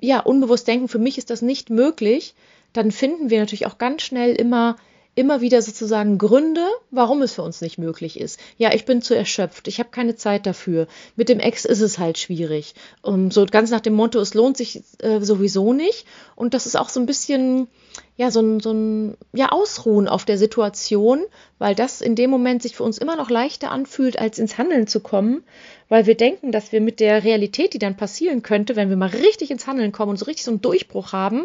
ja, 0.00 0.20
unbewusst 0.20 0.68
denken, 0.68 0.88
für 0.88 0.98
mich 0.98 1.18
ist 1.18 1.30
das 1.30 1.42
nicht 1.42 1.70
möglich, 1.70 2.34
dann 2.72 2.90
finden 2.90 3.30
wir 3.30 3.40
natürlich 3.40 3.66
auch 3.66 3.78
ganz 3.78 4.02
schnell 4.02 4.34
immer 4.34 4.76
immer 5.20 5.42
wieder 5.42 5.60
sozusagen 5.60 6.16
Gründe, 6.16 6.66
warum 6.90 7.20
es 7.20 7.34
für 7.34 7.42
uns 7.42 7.60
nicht 7.60 7.76
möglich 7.76 8.18
ist. 8.18 8.40
Ja, 8.56 8.72
ich 8.72 8.86
bin 8.86 9.02
zu 9.02 9.14
erschöpft, 9.14 9.68
ich 9.68 9.78
habe 9.78 9.90
keine 9.90 10.16
Zeit 10.16 10.46
dafür. 10.46 10.86
Mit 11.14 11.28
dem 11.28 11.40
Ex 11.40 11.66
ist 11.66 11.82
es 11.82 11.98
halt 11.98 12.16
schwierig. 12.16 12.74
Um, 13.02 13.30
so 13.30 13.44
ganz 13.44 13.70
nach 13.70 13.80
dem 13.80 13.92
Motto, 13.92 14.18
es 14.18 14.32
lohnt 14.32 14.56
sich 14.56 14.82
äh, 14.98 15.20
sowieso 15.20 15.74
nicht. 15.74 16.06
Und 16.36 16.54
das 16.54 16.64
ist 16.64 16.76
auch 16.76 16.88
so 16.88 17.00
ein 17.00 17.04
bisschen, 17.04 17.68
ja, 18.16 18.30
so 18.30 18.40
ein, 18.40 18.60
so 18.60 18.72
ein 18.72 19.18
ja, 19.34 19.50
Ausruhen 19.50 20.08
auf 20.08 20.24
der 20.24 20.38
Situation, 20.38 21.20
weil 21.58 21.74
das 21.74 22.00
in 22.00 22.14
dem 22.14 22.30
Moment 22.30 22.62
sich 22.62 22.74
für 22.74 22.84
uns 22.84 22.96
immer 22.96 23.16
noch 23.16 23.28
leichter 23.28 23.70
anfühlt, 23.70 24.18
als 24.18 24.38
ins 24.38 24.56
Handeln 24.56 24.86
zu 24.86 25.00
kommen, 25.00 25.44
weil 25.90 26.06
wir 26.06 26.16
denken, 26.16 26.50
dass 26.50 26.72
wir 26.72 26.80
mit 26.80 26.98
der 26.98 27.24
Realität, 27.24 27.74
die 27.74 27.78
dann 27.78 27.98
passieren 27.98 28.42
könnte, 28.42 28.74
wenn 28.74 28.88
wir 28.88 28.96
mal 28.96 29.10
richtig 29.10 29.50
ins 29.50 29.66
Handeln 29.66 29.92
kommen 29.92 30.10
und 30.10 30.16
so 30.16 30.24
richtig 30.24 30.44
so 30.44 30.50
einen 30.50 30.62
Durchbruch 30.62 31.12
haben, 31.12 31.44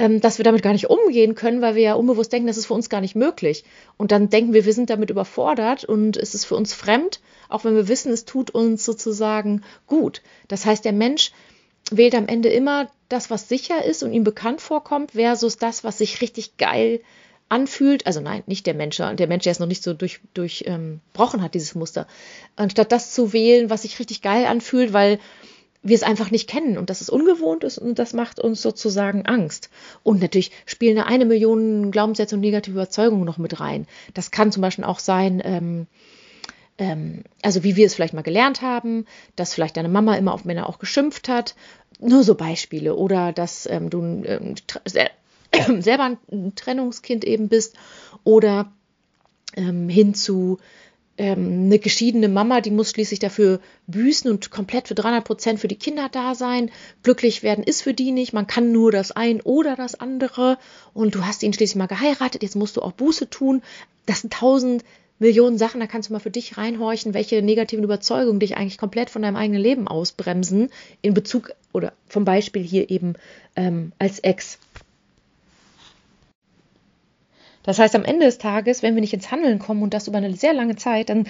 ähm, 0.00 0.22
dass 0.22 0.38
wir 0.38 0.44
damit 0.44 0.62
gar 0.62 0.72
nicht 0.72 0.88
umgehen 0.88 1.34
können, 1.34 1.60
weil 1.60 1.74
wir 1.74 1.82
ja 1.82 1.94
unbewusst 1.94 2.32
denken, 2.32 2.46
das 2.46 2.56
ist 2.56 2.64
für 2.64 2.72
uns 2.72 2.88
gar 2.88 3.02
nicht 3.02 3.16
möglich. 3.16 3.64
Und 3.98 4.12
dann 4.12 4.30
denken 4.30 4.54
wir, 4.54 4.64
wir 4.64 4.72
sind 4.72 4.88
damit 4.88 5.10
überfordert 5.10 5.84
und 5.84 6.16
es 6.16 6.34
ist 6.34 6.46
für 6.46 6.56
uns 6.56 6.72
fremd, 6.72 7.20
auch 7.50 7.64
wenn 7.64 7.74
wir 7.74 7.86
wissen, 7.86 8.10
es 8.10 8.24
tut 8.24 8.50
uns 8.50 8.82
sozusagen 8.82 9.62
gut. 9.86 10.22
Das 10.48 10.64
heißt, 10.64 10.86
der 10.86 10.94
Mensch 10.94 11.32
wählt 11.90 12.14
am 12.14 12.28
Ende 12.28 12.48
immer 12.48 12.90
das, 13.10 13.28
was 13.28 13.50
sicher 13.50 13.84
ist 13.84 14.02
und 14.02 14.14
ihm 14.14 14.24
bekannt 14.24 14.62
vorkommt, 14.62 15.10
versus 15.10 15.58
das, 15.58 15.84
was 15.84 15.98
sich 15.98 16.22
richtig 16.22 16.56
geil 16.56 17.00
anfühlt, 17.50 18.06
also 18.06 18.20
nein, 18.20 18.42
nicht 18.46 18.66
der 18.66 18.74
Mensch, 18.74 18.96
der 18.96 19.26
Mensch, 19.26 19.44
der 19.44 19.50
es 19.50 19.58
noch 19.58 19.66
nicht 19.66 19.82
so 19.82 19.92
durchbrochen 19.92 20.30
durch, 20.32 20.64
ähm, 20.66 21.00
hat, 21.42 21.52
dieses 21.52 21.74
Muster, 21.74 22.06
anstatt 22.56 22.90
das 22.90 23.12
zu 23.12 23.34
wählen, 23.34 23.68
was 23.68 23.82
sich 23.82 23.98
richtig 23.98 24.22
geil 24.22 24.46
anfühlt, 24.46 24.94
weil 24.94 25.18
wir 25.82 25.96
es 25.96 26.02
einfach 26.02 26.30
nicht 26.30 26.48
kennen 26.48 26.76
und 26.76 26.90
dass 26.90 27.00
es 27.00 27.08
ungewohnt 27.08 27.64
ist 27.64 27.78
und 27.78 27.98
das 27.98 28.12
macht 28.12 28.38
uns 28.38 28.60
sozusagen 28.60 29.24
Angst. 29.26 29.70
Und 30.02 30.20
natürlich 30.20 30.50
spielen 30.66 30.96
da 30.96 31.04
eine 31.04 31.24
Million 31.24 31.90
Glaubenssätze 31.90 32.34
und 32.34 32.42
negative 32.42 32.74
Überzeugungen 32.74 33.24
noch 33.24 33.38
mit 33.38 33.60
rein. 33.60 33.86
Das 34.12 34.30
kann 34.30 34.52
zum 34.52 34.60
Beispiel 34.60 34.84
auch 34.84 34.98
sein, 34.98 35.40
ähm, 35.42 35.86
ähm, 36.76 37.22
also 37.42 37.64
wie 37.64 37.76
wir 37.76 37.86
es 37.86 37.94
vielleicht 37.94 38.14
mal 38.14 38.22
gelernt 38.22 38.60
haben, 38.60 39.06
dass 39.36 39.54
vielleicht 39.54 39.76
deine 39.76 39.88
Mama 39.88 40.16
immer 40.16 40.34
auf 40.34 40.44
Männer 40.44 40.68
auch 40.68 40.78
geschimpft 40.78 41.28
hat. 41.28 41.54
Nur 41.98 42.24
so 42.24 42.34
Beispiele. 42.34 42.94
Oder 42.94 43.32
dass 43.32 43.66
ähm, 43.66 43.88
du 43.88 44.22
ähm, 44.24 44.54
selber 45.82 46.16
ein 46.30 46.54
Trennungskind 46.56 47.24
eben 47.24 47.48
bist. 47.48 47.76
Oder 48.24 48.72
ähm, 49.56 49.88
hin 49.88 50.14
zu 50.14 50.58
ähm, 51.20 51.64
eine 51.66 51.78
geschiedene 51.78 52.30
Mama, 52.30 52.62
die 52.62 52.70
muss 52.70 52.92
schließlich 52.92 53.18
dafür 53.18 53.60
büßen 53.88 54.30
und 54.30 54.50
komplett 54.50 54.88
für 54.88 54.94
300 54.94 55.22
Prozent 55.22 55.60
für 55.60 55.68
die 55.68 55.76
Kinder 55.76 56.08
da 56.10 56.34
sein. 56.34 56.70
Glücklich 57.02 57.42
werden 57.42 57.62
ist 57.62 57.82
für 57.82 57.92
die 57.92 58.10
nicht. 58.10 58.32
Man 58.32 58.46
kann 58.46 58.72
nur 58.72 58.90
das 58.90 59.12
ein 59.12 59.42
oder 59.42 59.76
das 59.76 59.94
andere. 59.94 60.56
Und 60.94 61.14
du 61.14 61.26
hast 61.26 61.42
ihn 61.42 61.52
schließlich 61.52 61.76
mal 61.76 61.88
geheiratet. 61.88 62.42
Jetzt 62.42 62.56
musst 62.56 62.78
du 62.78 62.80
auch 62.80 62.92
Buße 62.92 63.28
tun. 63.28 63.60
Das 64.06 64.22
sind 64.22 64.32
tausend 64.32 64.82
Millionen 65.18 65.58
Sachen. 65.58 65.80
Da 65.80 65.86
kannst 65.86 66.08
du 66.08 66.14
mal 66.14 66.20
für 66.20 66.30
dich 66.30 66.56
reinhorchen, 66.56 67.12
welche 67.12 67.42
negativen 67.42 67.84
Überzeugungen 67.84 68.40
dich 68.40 68.56
eigentlich 68.56 68.78
komplett 68.78 69.10
von 69.10 69.20
deinem 69.20 69.36
eigenen 69.36 69.60
Leben 69.60 69.88
ausbremsen. 69.88 70.70
In 71.02 71.12
Bezug 71.12 71.52
oder 71.74 71.92
vom 72.08 72.24
Beispiel 72.24 72.62
hier 72.62 72.88
eben 72.88 73.12
ähm, 73.56 73.92
als 73.98 74.20
Ex. 74.20 74.58
Das 77.62 77.78
heißt, 77.78 77.94
am 77.94 78.04
Ende 78.04 78.26
des 78.26 78.38
Tages, 78.38 78.82
wenn 78.82 78.94
wir 78.94 79.00
nicht 79.00 79.12
ins 79.12 79.30
Handeln 79.30 79.58
kommen 79.58 79.82
und 79.82 79.94
das 79.94 80.08
über 80.08 80.18
eine 80.18 80.34
sehr 80.34 80.54
lange 80.54 80.76
Zeit, 80.76 81.10
dann 81.10 81.26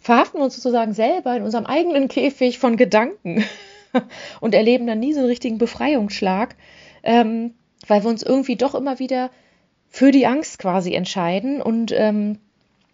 verhaften 0.00 0.38
wir 0.38 0.44
uns 0.44 0.56
sozusagen 0.56 0.92
selber 0.92 1.36
in 1.36 1.42
unserem 1.42 1.66
eigenen 1.66 2.08
Käfig 2.08 2.58
von 2.58 2.76
Gedanken 2.76 3.44
und 4.40 4.54
erleben 4.54 4.86
dann 4.86 5.00
nie 5.00 5.12
so 5.12 5.20
einen 5.20 5.28
richtigen 5.28 5.58
Befreiungsschlag, 5.58 6.56
ähm, 7.02 7.54
weil 7.86 8.02
wir 8.02 8.10
uns 8.10 8.22
irgendwie 8.22 8.56
doch 8.56 8.74
immer 8.74 8.98
wieder 8.98 9.30
für 9.88 10.12
die 10.12 10.26
Angst 10.26 10.58
quasi 10.58 10.94
entscheiden 10.94 11.60
und 11.60 11.92
ähm, 11.92 12.38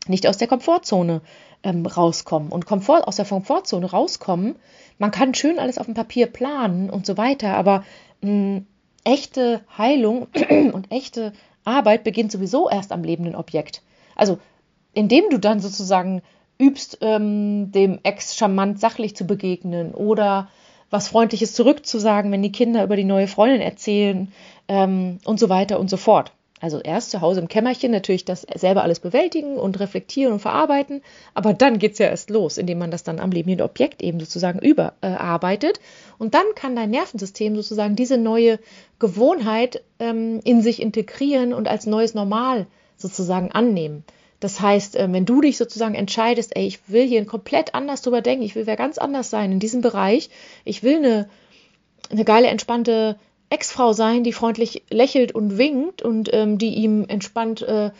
nicht 0.07 0.26
aus 0.26 0.39
der 0.39 0.49
Komfortzone 0.49 1.20
ähm, 1.62 1.84
rauskommen. 1.84 2.51
Und 2.51 2.66
Komfort, 2.66 3.03
aus 3.07 3.16
der 3.16 3.24
Komfortzone 3.24 3.91
rauskommen, 3.91 4.57
man 4.99 5.11
kann 5.11 5.34
schön 5.34 5.59
alles 5.59 5.78
auf 5.78 5.87
dem 5.87 5.95
Papier 5.95 6.26
planen 6.26 6.89
und 6.89 7.05
so 7.05 7.16
weiter, 7.16 7.55
aber 7.55 7.84
mh, 8.22 8.62
echte 9.05 9.61
Heilung 9.76 10.28
und 10.72 10.91
echte 10.91 11.32
Arbeit 11.66 12.04
beginnt 12.04 12.32
sowieso 12.32 12.70
erst 12.70 12.92
am 12.92 13.02
lebenden 13.02 13.34
Objekt. 13.34 13.82
Also, 14.14 14.38
indem 14.94 15.24
du 15.30 15.38
dann 15.38 15.60
sozusagen 15.60 16.22
übst, 16.58 16.98
ähm, 17.02 17.70
dem 17.72 17.98
Ex 18.02 18.36
charmant 18.36 18.80
sachlich 18.80 19.14
zu 19.14 19.26
begegnen 19.26 19.92
oder 19.92 20.48
was 20.90 21.08
Freundliches 21.08 21.52
zurückzusagen, 21.52 22.32
wenn 22.32 22.42
die 22.42 22.52
Kinder 22.52 22.84
über 22.84 22.96
die 22.96 23.04
neue 23.04 23.28
Freundin 23.28 23.60
erzählen 23.60 24.32
ähm, 24.68 25.18
und 25.24 25.38
so 25.38 25.48
weiter 25.48 25.80
und 25.80 25.90
so 25.90 25.96
fort. 25.96 26.32
Also 26.61 26.80
erst 26.80 27.11
zu 27.11 27.20
Hause 27.20 27.40
im 27.40 27.48
Kämmerchen 27.48 27.90
natürlich 27.90 28.24
das 28.24 28.46
selber 28.54 28.82
alles 28.82 29.00
bewältigen 29.00 29.59
und 29.59 29.78
reflektieren 29.78 30.32
und 30.32 30.40
verarbeiten, 30.40 31.02
aber 31.34 31.52
dann 31.52 31.78
geht 31.78 31.92
es 31.92 31.98
ja 31.98 32.07
erst 32.07 32.30
los, 32.30 32.57
indem 32.57 32.78
man 32.78 32.90
das 32.90 33.04
dann 33.04 33.20
am 33.20 33.30
lebenden 33.30 33.61
Objekt 33.61 34.02
eben 34.02 34.18
sozusagen 34.20 34.59
überarbeitet. 34.61 35.80
Und 36.16 36.34
dann 36.34 36.46
kann 36.54 36.74
dein 36.74 36.90
Nervensystem 36.90 37.54
sozusagen 37.57 37.94
diese 37.94 38.16
neue 38.16 38.59
Gewohnheit 38.98 39.82
ähm, 39.98 40.40
in 40.44 40.62
sich 40.62 40.80
integrieren 40.80 41.52
und 41.52 41.68
als 41.68 41.84
neues 41.84 42.14
Normal 42.14 42.66
sozusagen 42.96 43.52
annehmen. 43.52 44.04
Das 44.40 44.61
heißt, 44.61 44.96
äh, 44.96 45.12
wenn 45.12 45.26
du 45.26 45.42
dich 45.42 45.59
sozusagen 45.59 45.94
entscheidest, 45.94 46.57
ey, 46.57 46.66
ich 46.66 46.88
will 46.88 47.07
hier 47.07 47.24
komplett 47.26 47.74
anders 47.74 48.00
drüber 48.00 48.22
denken, 48.22 48.44
ich 48.44 48.54
will 48.54 48.66
wer 48.66 48.76
ganz 48.76 48.96
anders 48.96 49.28
sein 49.28 49.52
in 49.52 49.61
diesem 49.61 49.82
Bereich, 49.82 50.30
ich 50.64 50.82
will 50.82 50.96
eine, 50.96 51.28
eine 52.11 52.24
geile, 52.24 52.48
entspannte 52.48 53.16
Ex-Frau 53.51 53.92
sein, 53.92 54.24
die 54.24 54.32
freundlich 54.32 54.82
lächelt 54.90 55.32
und 55.32 55.59
winkt 55.59 56.03
und 56.03 56.30
ähm, 56.32 56.59
die 56.59 56.74
ihm 56.74 57.05
entspannt 57.09 57.62
äh, 57.62 57.90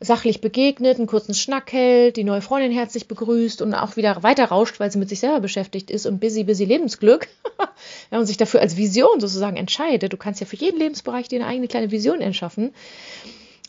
sachlich 0.00 0.40
begegnet, 0.40 0.98
einen 0.98 1.06
kurzen 1.06 1.34
Schnack 1.34 1.72
hält, 1.72 2.16
die 2.16 2.24
neue 2.24 2.42
Freundin 2.42 2.72
herzlich 2.72 3.06
begrüßt 3.08 3.62
und 3.62 3.74
auch 3.74 3.96
wieder 3.96 4.22
weiter 4.22 4.46
rauscht, 4.46 4.80
weil 4.80 4.90
sie 4.90 4.98
mit 4.98 5.08
sich 5.08 5.20
selber 5.20 5.40
beschäftigt 5.40 5.90
ist 5.90 6.06
und 6.06 6.20
busy, 6.20 6.44
busy 6.44 6.64
Lebensglück. 6.64 7.28
ja, 8.10 8.18
und 8.18 8.26
sich 8.26 8.36
dafür 8.36 8.60
als 8.60 8.76
Vision 8.76 9.20
sozusagen 9.20 9.56
entscheidet. 9.56 10.12
Du 10.12 10.16
kannst 10.16 10.40
ja 10.40 10.46
für 10.46 10.56
jeden 10.56 10.78
Lebensbereich 10.78 11.28
dir 11.28 11.40
eine 11.40 11.48
eigene 11.48 11.68
kleine 11.68 11.90
Vision 11.90 12.20
erschaffen. 12.20 12.74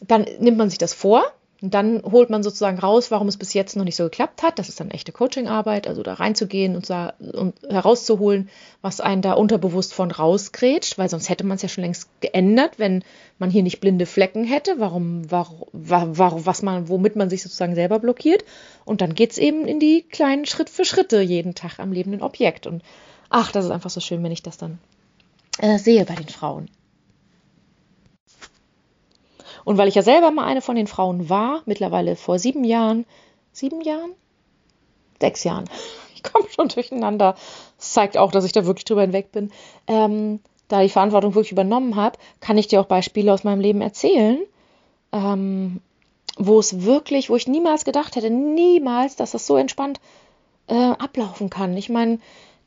Dann 0.05 0.25
nimmt 0.39 0.57
man 0.57 0.69
sich 0.69 0.79
das 0.79 0.93
vor 0.93 1.23
und 1.63 1.73
dann 1.73 2.03
holt 2.03 2.29
man 2.29 2.43
sozusagen 2.43 2.77
raus, 2.77 3.09
warum 3.09 3.29
es 3.29 3.37
bis 3.37 3.53
jetzt 3.53 3.77
noch 3.77 3.85
nicht 3.85 3.95
so 3.95 4.03
geklappt 4.03 4.43
hat. 4.43 4.59
Das 4.59 4.67
ist 4.67 4.81
dann 4.81 4.91
echte 4.91 5.13
Coachingarbeit, 5.13 5.87
also 5.87 6.03
da 6.03 6.15
reinzugehen 6.15 6.75
und, 6.75 6.89
und 6.91 7.53
herauszuholen, 7.69 8.49
was 8.81 8.99
einen 8.99 9.21
da 9.21 9.31
unterbewusst 9.31 9.93
von 9.93 10.11
rausgrätscht, 10.11 10.97
weil 10.97 11.07
sonst 11.07 11.29
hätte 11.29 11.45
man 11.45 11.55
es 11.55 11.61
ja 11.61 11.69
schon 11.69 11.85
längst 11.85 12.09
geändert, 12.19 12.79
wenn 12.79 13.01
man 13.39 13.49
hier 13.49 13.63
nicht 13.63 13.79
blinde 13.79 14.05
Flecken 14.05 14.43
hätte, 14.43 14.75
warum, 14.79 15.31
warum, 15.31 15.69
warum 15.71 16.45
was 16.45 16.63
man, 16.63 16.89
womit 16.89 17.15
man 17.15 17.29
sich 17.29 17.41
sozusagen 17.41 17.75
selber 17.75 17.99
blockiert. 17.99 18.43
Und 18.83 18.99
dann 18.99 19.15
geht 19.15 19.31
es 19.31 19.37
eben 19.37 19.65
in 19.65 19.79
die 19.79 20.01
kleinen 20.01 20.45
Schritt 20.45 20.69
für 20.69 20.83
Schritte 20.83 21.21
jeden 21.21 21.55
Tag 21.55 21.79
am 21.79 21.93
lebenden 21.93 22.23
Objekt. 22.23 22.67
Und 22.67 22.83
ach, 23.29 23.53
das 23.53 23.63
ist 23.63 23.71
einfach 23.71 23.89
so 23.89 24.01
schön, 24.01 24.21
wenn 24.21 24.33
ich 24.33 24.43
das 24.43 24.57
dann 24.57 24.79
äh, 25.59 25.77
sehe 25.77 26.03
bei 26.03 26.15
den 26.15 26.27
Frauen. 26.27 26.67
Und 29.65 29.77
weil 29.77 29.87
ich 29.87 29.95
ja 29.95 30.01
selber 30.01 30.31
mal 30.31 30.45
eine 30.45 30.61
von 30.61 30.75
den 30.75 30.87
Frauen 30.87 31.29
war, 31.29 31.61
mittlerweile 31.65 32.15
vor 32.15 32.39
sieben 32.39 32.63
Jahren, 32.63 33.05
sieben 33.51 33.81
Jahren? 33.81 34.11
Sechs 35.19 35.43
Jahren. 35.43 35.65
Ich 36.15 36.31
komme 36.31 36.47
schon 36.49 36.69
durcheinander. 36.69 37.35
Das 37.77 37.91
zeigt 37.91 38.17
auch, 38.17 38.31
dass 38.31 38.45
ich 38.45 38.53
da 38.53 38.65
wirklich 38.65 38.85
drüber 38.85 39.01
hinweg 39.01 39.33
bin. 39.33 39.51
Ähm, 39.87 40.39
da 40.69 40.81
die 40.81 40.87
Verantwortung 40.87 41.35
wirklich 41.35 41.51
übernommen 41.51 41.97
habe, 41.97 42.17
kann 42.39 42.57
ich 42.57 42.67
dir 42.67 42.79
auch 42.79 42.85
Beispiele 42.85 43.33
aus 43.33 43.43
meinem 43.43 43.59
Leben 43.59 43.81
erzählen, 43.81 44.39
ähm, 45.11 45.81
wo 46.37 46.59
es 46.59 46.83
wirklich, 46.83 47.29
wo 47.29 47.35
ich 47.35 47.47
niemals 47.47 47.83
gedacht 47.83 48.15
hätte, 48.15 48.29
niemals, 48.29 49.17
dass 49.17 49.31
das 49.31 49.45
so 49.45 49.57
entspannt 49.57 49.99
äh, 50.67 50.73
ablaufen 50.73 51.49
kann. 51.49 51.75
Ich 51.75 51.89
meine, 51.89 52.19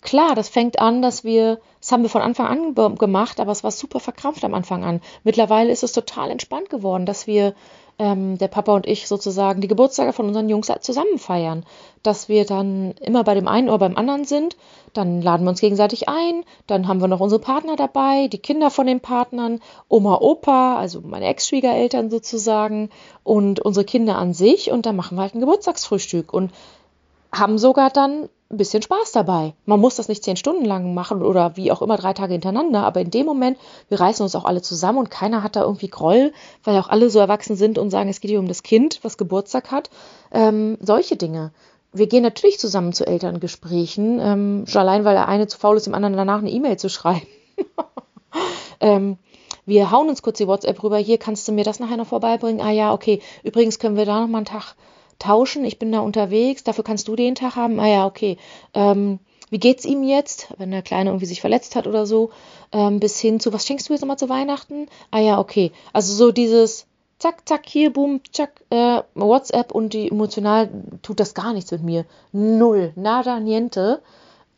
klar, 0.03 0.35
das 0.35 0.49
fängt 0.49 0.79
an, 0.79 1.03
dass 1.03 1.25
wir, 1.25 1.59
das 1.81 1.93
haben 1.93 2.03
wir 2.03 2.11
von 2.11 2.23
Anfang 2.23 2.47
an 2.47 2.97
gemacht, 2.97 3.41
aber 3.41 3.53
es 3.53 3.65
war 3.65 3.71
super 3.71 4.01
verkrampft 4.01 4.45
am 4.45 4.55
Anfang 4.55 4.85
an. 4.85 5.01
Mittlerweile 5.25 5.71
ist 5.71 5.83
es 5.83 5.93
total 5.93 6.31
entspannt 6.31 6.71
geworden, 6.71 7.07
dass 7.07 7.27
wir, 7.27 7.55
ähm, 7.99 8.37
der 8.39 8.49
Papa 8.49 8.75
und 8.75 8.87
ich 8.87 9.09
sozusagen, 9.09 9.61
die 9.61 9.69
Geburtstage 9.69 10.13
von 10.13 10.27
unseren 10.27 10.49
Jungs 10.49 10.71
zusammen 10.81 11.19
feiern. 11.19 11.65
Dass 12.03 12.29
wir 12.29 12.45
dann 12.45 12.93
immer 13.01 13.25
bei 13.25 13.35
dem 13.35 13.49
einen 13.49 13.69
oder 13.69 13.79
beim 13.79 13.97
anderen 13.97 14.25
sind, 14.25 14.57
dann 14.93 15.23
laden 15.23 15.45
wir 15.45 15.51
uns 15.51 15.61
gegenseitig 15.61 16.09
ein, 16.09 16.45
dann 16.67 16.89
haben 16.89 17.01
wir 17.01 17.09
noch 17.09 17.21
unsere 17.21 17.41
Partner 17.41 17.77
dabei, 17.77 18.29
die 18.29 18.39
Kinder 18.39 18.71
von 18.71 18.87
den 18.87 19.01
Partnern, 19.01 19.61
Oma, 19.89 20.19
Opa, 20.21 20.77
also 20.77 21.01
meine 21.03 21.27
Ex-Schwiegereltern 21.27 22.11
sozusagen 22.11 22.91
und 23.25 23.61
unsere 23.61 23.85
Kinder 23.85 24.17
an 24.17 24.35
sich 24.35 24.71
und 24.71 24.87
dann 24.87 24.97
machen 24.97 25.17
wir 25.17 25.23
halt 25.23 25.35
ein 25.35 25.41
Geburtstagsfrühstück 25.41 26.33
und 26.33 26.53
haben 27.33 27.59
sogar 27.59 27.91
dann 27.91 28.29
ein 28.51 28.57
bisschen 28.59 28.83
Spaß 28.83 29.13
dabei. 29.13 29.55
Man 29.65 29.81
muss 29.81 29.97
das 29.97 30.09
nicht 30.09 30.23
zehn 30.23 30.37
Stunden 30.37 30.65
lang 30.65 30.95
machen 30.95 31.23
oder 31.23 31.57
wie 31.57 31.73
auch 31.73 31.83
immer 31.83 31.97
drei 31.97 32.13
Tage 32.13 32.33
hintereinander, 32.33 32.85
aber 32.85 33.01
in 33.01 33.11
dem 33.11 33.27
Moment, 33.27 33.59
wir 33.89 33.99
reißen 33.99 34.23
uns 34.23 34.37
auch 34.37 34.45
alle 34.45 34.63
zusammen 34.63 34.99
und 34.99 35.11
keiner 35.11 35.43
hat 35.43 35.57
da 35.57 35.63
irgendwie 35.63 35.89
Groll, 35.89 36.33
weil 36.63 36.79
auch 36.79 36.89
alle 36.89 37.11
so 37.11 37.19
erwachsen 37.19 37.57
sind 37.57 37.77
und 37.79 37.91
sagen, 37.91 38.09
es 38.09 38.21
geht 38.21 38.31
hier 38.31 38.39
um 38.39 38.49
das 38.49 38.63
Kind, 38.63 39.01
was 39.03 39.19
Geburtstag 39.19 39.73
hat. 39.73 39.91
Ähm, 40.31 40.79
solche 40.81 41.17
Dinge. 41.17 41.53
Wir 41.93 42.07
gehen 42.07 42.23
natürlich 42.23 42.59
zusammen 42.59 42.93
zu 42.93 43.07
Elterngesprächen, 43.07 44.21
ähm, 44.21 44.65
schon 44.67 44.83
allein, 44.83 45.05
weil 45.05 45.15
der 45.15 45.29
eine 45.29 45.47
zu 45.49 45.59
faul 45.59 45.77
ist, 45.77 45.87
dem 45.87 45.95
anderen 45.95 46.17
danach 46.17 46.39
eine 46.39 46.51
E-Mail 46.51 46.77
zu 46.77 46.89
schreiben. 46.89 47.27
ähm, 48.81 49.19
wir 49.65 49.91
hauen 49.91 50.09
uns 50.09 50.23
kurz 50.23 50.39
die 50.39 50.47
WhatsApp 50.47 50.81
rüber, 50.85 50.99
hier 50.99 51.19
kannst 51.19 51.49
du 51.49 51.53
mir 51.53 51.65
das 51.65 51.81
nachher 51.81 51.97
noch 51.97 52.07
vorbeibringen. 52.07 52.65
Ah 52.65 52.71
ja, 52.71 52.93
okay. 52.93 53.21
Übrigens 53.43 53.81
können 53.81 53.97
wir 53.97 54.05
da 54.05 54.21
noch 54.21 54.29
mal 54.29 54.39
einen 54.39 54.47
Tag 54.47 54.77
tauschen, 55.19 55.65
ich 55.65 55.79
bin 55.79 55.93
da 55.93 56.01
unterwegs, 56.01 56.65
dafür 56.65 56.85
kannst 56.85 57.09
du 57.09 57.17
den 57.17 57.35
Tag 57.35 57.57
haben. 57.57 57.81
Ah 57.81 57.89
ja, 57.89 58.07
okay. 58.07 58.37
Ähm, 58.75 59.19
wie 59.51 59.59
geht's 59.59 59.85
ihm 59.85 60.03
jetzt, 60.03 60.49
wenn 60.59 60.71
der 60.71 60.83
Kleine 60.83 61.11
irgendwie 61.11 61.27
sich 61.27 61.41
verletzt 61.41 61.77
hat 61.77 61.87
oder 61.87 62.07
so, 62.07 62.31
ähm, 62.73 62.99
bis 62.99 63.21
hin 63.21 63.39
zu, 63.39 63.53
was 63.53 63.67
schenkst 63.67 63.89
du 63.89 63.93
jetzt 63.93 64.03
nochmal 64.03 64.19
zu 64.19 64.29
Weihnachten? 64.29 64.89
Ah 65.11 65.21
ja, 65.21 65.39
okay. 65.39 65.73
Also 65.93 66.13
so 66.13 66.33
dieses 66.33 66.87
zack, 67.19 67.49
zack, 67.49 67.63
hier, 67.67 67.93
boom, 67.93 68.21
zack, 68.33 68.63
äh, 68.71 69.03
WhatsApp 69.15 69.73
und 69.73 69.93
die 69.93 70.11
emotional 70.11 70.69
tut 71.03 71.21
das 71.21 71.35
gar 71.35 71.53
nichts 71.53 71.71
mit 71.71 71.83
mir. 71.83 72.05
Null, 72.33 72.93
nada, 72.97 73.41
niente. 73.41 74.03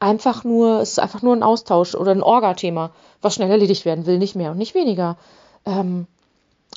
Einfach 0.00 0.44
nur, 0.44 0.80
es 0.80 0.92
ist 0.92 1.00
einfach 1.00 1.22
nur 1.22 1.34
ein 1.34 1.42
Austausch 1.42 1.94
oder 1.94 2.12
ein 2.12 2.22
Orga-Thema, 2.22 2.92
was 3.20 3.34
schnell 3.34 3.50
erledigt 3.50 3.84
werden 3.84 4.06
will, 4.06 4.18
nicht 4.18 4.36
mehr 4.36 4.52
und 4.52 4.58
nicht 4.58 4.74
weniger. 4.74 5.18
Ähm, 5.66 6.06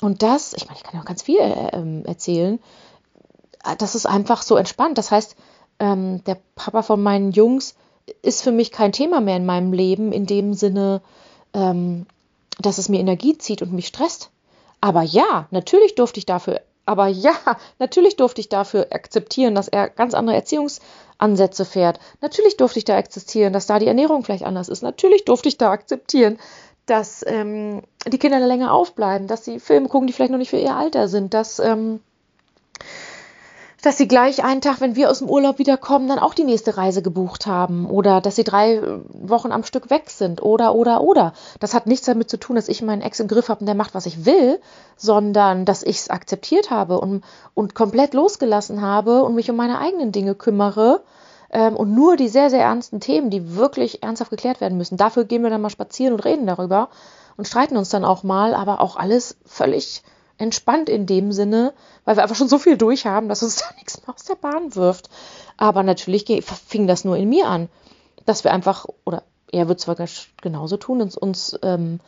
und 0.00 0.22
das, 0.22 0.54
ich 0.54 0.66
meine, 0.66 0.76
ich 0.76 0.82
kann 0.82 0.94
ja 0.94 1.00
auch 1.00 1.06
ganz 1.06 1.22
viel 1.22 1.38
äh, 1.38 1.68
ähm, 1.72 2.04
erzählen, 2.04 2.58
das 3.78 3.94
ist 3.94 4.06
einfach 4.06 4.42
so 4.42 4.56
entspannt. 4.56 4.98
Das 4.98 5.10
heißt, 5.10 5.36
ähm, 5.78 6.22
der 6.24 6.38
Papa 6.54 6.82
von 6.82 7.02
meinen 7.02 7.32
Jungs 7.32 7.74
ist 8.22 8.42
für 8.42 8.52
mich 8.52 8.72
kein 8.72 8.92
Thema 8.92 9.20
mehr 9.20 9.36
in 9.36 9.46
meinem 9.46 9.72
Leben, 9.72 10.12
in 10.12 10.26
dem 10.26 10.54
Sinne, 10.54 11.00
ähm, 11.54 12.06
dass 12.58 12.78
es 12.78 12.88
mir 12.88 13.00
Energie 13.00 13.38
zieht 13.38 13.62
und 13.62 13.72
mich 13.72 13.86
stresst. 13.86 14.30
Aber 14.80 15.02
ja, 15.02 15.46
natürlich 15.50 15.94
durfte 15.94 16.18
ich 16.18 16.26
dafür, 16.26 16.60
aber 16.86 17.06
ja, 17.06 17.34
natürlich 17.78 18.16
durfte 18.16 18.40
ich 18.40 18.48
dafür 18.48 18.88
akzeptieren, 18.90 19.54
dass 19.54 19.68
er 19.68 19.88
ganz 19.88 20.14
andere 20.14 20.36
Erziehungsansätze 20.36 21.64
fährt. 21.64 22.00
Natürlich 22.20 22.56
durfte 22.56 22.78
ich 22.78 22.84
da 22.84 22.96
akzeptieren, 22.96 23.52
dass 23.52 23.66
da 23.66 23.78
die 23.78 23.86
Ernährung 23.86 24.24
vielleicht 24.24 24.44
anders 24.44 24.68
ist. 24.68 24.82
Natürlich 24.82 25.24
durfte 25.24 25.48
ich 25.48 25.58
da 25.58 25.70
akzeptieren, 25.70 26.38
dass 26.86 27.24
ähm, 27.26 27.82
die 28.06 28.18
Kinder 28.18 28.40
länger 28.40 28.72
aufbleiben, 28.72 29.28
dass 29.28 29.44
sie 29.44 29.60
Filme 29.60 29.88
gucken, 29.88 30.08
die 30.08 30.12
vielleicht 30.12 30.32
noch 30.32 30.38
nicht 30.38 30.50
für 30.50 30.58
ihr 30.58 30.74
Alter 30.74 31.06
sind, 31.06 31.32
dass 31.32 31.60
ähm, 31.60 32.00
dass 33.82 33.98
sie 33.98 34.06
gleich 34.06 34.44
einen 34.44 34.60
Tag, 34.60 34.80
wenn 34.80 34.94
wir 34.94 35.10
aus 35.10 35.18
dem 35.18 35.28
Urlaub 35.28 35.58
wiederkommen, 35.58 36.08
dann 36.08 36.20
auch 36.20 36.34
die 36.34 36.44
nächste 36.44 36.76
Reise 36.76 37.02
gebucht 37.02 37.46
haben 37.46 37.90
oder 37.90 38.20
dass 38.20 38.36
sie 38.36 38.44
drei 38.44 38.80
Wochen 39.08 39.50
am 39.50 39.64
Stück 39.64 39.90
weg 39.90 40.08
sind 40.08 40.40
oder 40.40 40.74
oder 40.74 41.02
oder. 41.02 41.32
Das 41.58 41.74
hat 41.74 41.86
nichts 41.86 42.06
damit 42.06 42.30
zu 42.30 42.38
tun, 42.38 42.56
dass 42.56 42.68
ich 42.68 42.80
meinen 42.80 43.02
Ex 43.02 43.18
im 43.18 43.28
Griff 43.28 43.48
habe 43.48 43.60
und 43.60 43.66
der 43.66 43.74
macht, 43.74 43.94
was 43.94 44.06
ich 44.06 44.24
will, 44.24 44.60
sondern 44.96 45.64
dass 45.64 45.82
ich 45.82 45.98
es 45.98 46.10
akzeptiert 46.10 46.70
habe 46.70 47.00
und, 47.00 47.24
und 47.54 47.74
komplett 47.74 48.14
losgelassen 48.14 48.80
habe 48.80 49.24
und 49.24 49.34
mich 49.34 49.50
um 49.50 49.56
meine 49.56 49.78
eigenen 49.78 50.12
Dinge 50.12 50.36
kümmere 50.36 51.02
ähm, 51.50 51.76
und 51.76 51.92
nur 51.92 52.16
die 52.16 52.28
sehr, 52.28 52.50
sehr 52.50 52.62
ernsten 52.62 53.00
Themen, 53.00 53.30
die 53.30 53.56
wirklich 53.56 54.04
ernsthaft 54.04 54.30
geklärt 54.30 54.60
werden 54.60 54.78
müssen. 54.78 54.96
Dafür 54.96 55.24
gehen 55.24 55.42
wir 55.42 55.50
dann 55.50 55.60
mal 55.60 55.70
spazieren 55.70 56.14
und 56.14 56.24
reden 56.24 56.46
darüber 56.46 56.88
und 57.36 57.48
streiten 57.48 57.76
uns 57.76 57.88
dann 57.88 58.04
auch 58.04 58.22
mal, 58.22 58.54
aber 58.54 58.80
auch 58.80 58.96
alles 58.96 59.36
völlig 59.44 60.04
entspannt 60.38 60.88
in 60.88 61.06
dem 61.06 61.32
Sinne, 61.32 61.72
weil 62.04 62.16
wir 62.16 62.22
einfach 62.22 62.36
schon 62.36 62.48
so 62.48 62.58
viel 62.58 62.76
durch 62.76 63.06
haben, 63.06 63.28
dass 63.28 63.42
uns 63.42 63.56
da 63.60 63.66
nichts 63.76 64.04
mehr 64.06 64.14
aus 64.14 64.24
der 64.24 64.34
Bahn 64.34 64.74
wirft. 64.74 65.10
Aber 65.56 65.82
natürlich 65.82 66.26
fing 66.66 66.86
das 66.86 67.04
nur 67.04 67.16
in 67.16 67.28
mir 67.28 67.46
an, 67.46 67.68
dass 68.26 68.44
wir 68.44 68.52
einfach, 68.52 68.86
oder 69.04 69.22
er 69.50 69.68
wird 69.68 69.80
zwar 69.80 69.96
genauso 70.40 70.76
tun, 70.76 71.02
uns, 71.02 71.16
uns 71.16 71.58
ähm, 71.62 72.00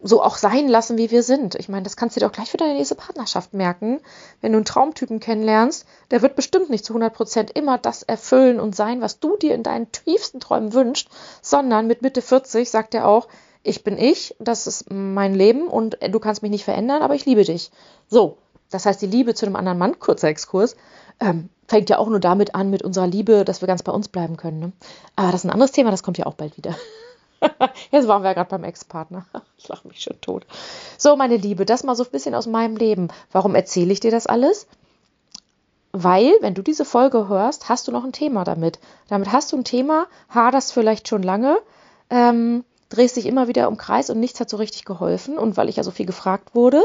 so 0.00 0.22
auch 0.22 0.36
sein 0.36 0.68
lassen, 0.68 0.96
wie 0.96 1.10
wir 1.10 1.22
sind. 1.22 1.56
Ich 1.56 1.68
meine, 1.68 1.82
das 1.82 1.96
kannst 1.96 2.14
du 2.14 2.20
dir 2.20 2.26
auch 2.26 2.32
gleich 2.32 2.50
für 2.50 2.56
deine 2.56 2.74
nächste 2.74 2.94
Partnerschaft 2.94 3.52
merken. 3.52 4.00
Wenn 4.40 4.52
du 4.52 4.58
einen 4.58 4.64
Traumtypen 4.64 5.18
kennenlernst, 5.18 5.86
der 6.12 6.22
wird 6.22 6.36
bestimmt 6.36 6.70
nicht 6.70 6.84
zu 6.84 6.92
100 6.92 7.12
Prozent 7.12 7.50
immer 7.58 7.78
das 7.78 8.04
erfüllen 8.04 8.60
und 8.60 8.76
sein, 8.76 9.00
was 9.00 9.18
du 9.18 9.36
dir 9.36 9.54
in 9.54 9.64
deinen 9.64 9.90
tiefsten 9.90 10.38
Träumen 10.38 10.72
wünschst, 10.72 11.08
sondern 11.42 11.88
mit 11.88 12.02
Mitte 12.02 12.22
40 12.22 12.70
sagt 12.70 12.94
er 12.94 13.08
auch, 13.08 13.26
ich 13.68 13.84
bin 13.84 13.98
ich, 13.98 14.34
das 14.38 14.66
ist 14.66 14.90
mein 14.90 15.34
Leben 15.34 15.68
und 15.68 15.98
du 16.10 16.18
kannst 16.18 16.42
mich 16.42 16.50
nicht 16.50 16.64
verändern, 16.64 17.02
aber 17.02 17.14
ich 17.14 17.26
liebe 17.26 17.44
dich. 17.44 17.70
So, 18.08 18.38
das 18.70 18.86
heißt, 18.86 19.00
die 19.00 19.06
Liebe 19.06 19.34
zu 19.34 19.46
einem 19.46 19.56
anderen 19.56 19.78
Mann, 19.78 19.98
kurzer 19.98 20.28
Exkurs, 20.28 20.76
ähm, 21.20 21.48
fängt 21.66 21.90
ja 21.90 21.98
auch 21.98 22.08
nur 22.08 22.20
damit 22.20 22.54
an, 22.54 22.70
mit 22.70 22.82
unserer 22.82 23.06
Liebe, 23.06 23.44
dass 23.44 23.60
wir 23.60 23.68
ganz 23.68 23.82
bei 23.82 23.92
uns 23.92 24.08
bleiben 24.08 24.36
können. 24.36 24.60
Ne? 24.60 24.72
Aber 25.16 25.32
das 25.32 25.42
ist 25.42 25.44
ein 25.44 25.52
anderes 25.52 25.72
Thema, 25.72 25.90
das 25.90 26.02
kommt 26.02 26.18
ja 26.18 26.26
auch 26.26 26.34
bald 26.34 26.56
wieder. 26.56 26.74
Jetzt 27.90 28.08
waren 28.08 28.22
wir 28.22 28.28
ja 28.28 28.34
gerade 28.34 28.50
beim 28.50 28.64
Ex-Partner. 28.64 29.26
Ich 29.60 29.66
lache 29.66 29.88
mich 29.88 30.00
schon 30.00 30.20
tot. 30.20 30.46
So, 30.98 31.16
meine 31.16 31.36
Liebe, 31.36 31.66
das 31.66 31.82
mal 31.82 31.96
so 31.96 32.04
ein 32.04 32.10
bisschen 32.12 32.36
aus 32.36 32.46
meinem 32.46 32.76
Leben. 32.76 33.08
Warum 33.32 33.56
erzähle 33.56 33.92
ich 33.92 33.98
dir 33.98 34.12
das 34.12 34.28
alles? 34.28 34.68
Weil, 35.90 36.32
wenn 36.40 36.54
du 36.54 36.62
diese 36.62 36.84
Folge 36.84 37.26
hörst, 37.26 37.68
hast 37.68 37.88
du 37.88 37.92
noch 37.92 38.04
ein 38.04 38.12
Thema 38.12 38.44
damit. 38.44 38.78
Damit 39.08 39.32
hast 39.32 39.50
du 39.50 39.56
ein 39.56 39.64
Thema, 39.64 40.06
haderst 40.28 40.72
vielleicht 40.72 41.08
schon 41.08 41.24
lange, 41.24 41.58
ähm, 42.08 42.64
drehst 42.88 43.16
dich 43.16 43.26
immer 43.26 43.48
wieder 43.48 43.66
im 43.66 43.76
Kreis 43.76 44.10
und 44.10 44.20
nichts 44.20 44.40
hat 44.40 44.50
so 44.50 44.56
richtig 44.56 44.84
geholfen. 44.84 45.38
Und 45.38 45.56
weil 45.56 45.68
ich 45.68 45.76
ja 45.76 45.82
so 45.82 45.90
viel 45.90 46.06
gefragt 46.06 46.54
wurde 46.54 46.82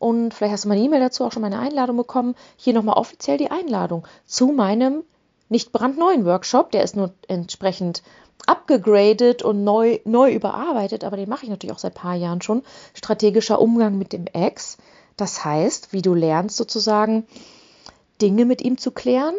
und 0.00 0.32
vielleicht 0.32 0.54
hast 0.54 0.64
du 0.64 0.68
meine 0.68 0.80
E-Mail 0.80 1.00
dazu 1.00 1.24
auch 1.24 1.32
schon 1.32 1.42
meine 1.42 1.58
Einladung 1.58 1.98
bekommen. 1.98 2.34
Hier 2.56 2.72
nochmal 2.72 2.96
offiziell 2.96 3.36
die 3.36 3.50
Einladung 3.50 4.08
zu 4.24 4.46
meinem 4.46 5.02
nicht 5.50 5.72
brandneuen 5.72 6.24
Workshop. 6.24 6.70
Der 6.70 6.82
ist 6.82 6.96
nur 6.96 7.12
entsprechend 7.28 8.02
abgegradet 8.46 9.42
und 9.42 9.62
neu, 9.62 9.98
neu 10.06 10.32
überarbeitet, 10.32 11.04
aber 11.04 11.18
den 11.18 11.28
mache 11.28 11.44
ich 11.44 11.50
natürlich 11.50 11.74
auch 11.74 11.78
seit 11.78 11.92
ein 11.92 12.00
paar 12.00 12.14
Jahren 12.14 12.40
schon. 12.40 12.62
Strategischer 12.94 13.60
Umgang 13.60 13.98
mit 13.98 14.14
dem 14.14 14.24
Ex. 14.26 14.78
Das 15.18 15.44
heißt, 15.44 15.92
wie 15.92 16.00
du 16.00 16.14
lernst 16.14 16.56
sozusagen 16.56 17.26
Dinge 18.22 18.46
mit 18.46 18.62
ihm 18.62 18.78
zu 18.78 18.92
klären, 18.92 19.34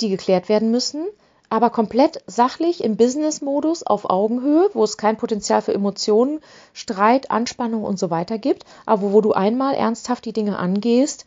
die 0.00 0.10
geklärt 0.10 0.48
werden 0.48 0.70
müssen, 0.70 1.08
aber 1.50 1.70
komplett 1.70 2.22
sachlich 2.26 2.84
im 2.84 2.96
Business-Modus 2.96 3.82
auf 3.82 4.08
Augenhöhe, 4.08 4.70
wo 4.74 4.84
es 4.84 4.96
kein 4.96 5.16
Potenzial 5.16 5.62
für 5.62 5.74
Emotionen, 5.74 6.40
Streit, 6.72 7.30
Anspannung 7.30 7.84
und 7.84 7.98
so 7.98 8.10
weiter 8.10 8.38
gibt, 8.38 8.64
aber 8.86 9.12
wo 9.12 9.20
du 9.20 9.32
einmal 9.32 9.74
ernsthaft 9.74 10.24
die 10.24 10.32
Dinge 10.32 10.58
angehst, 10.58 11.26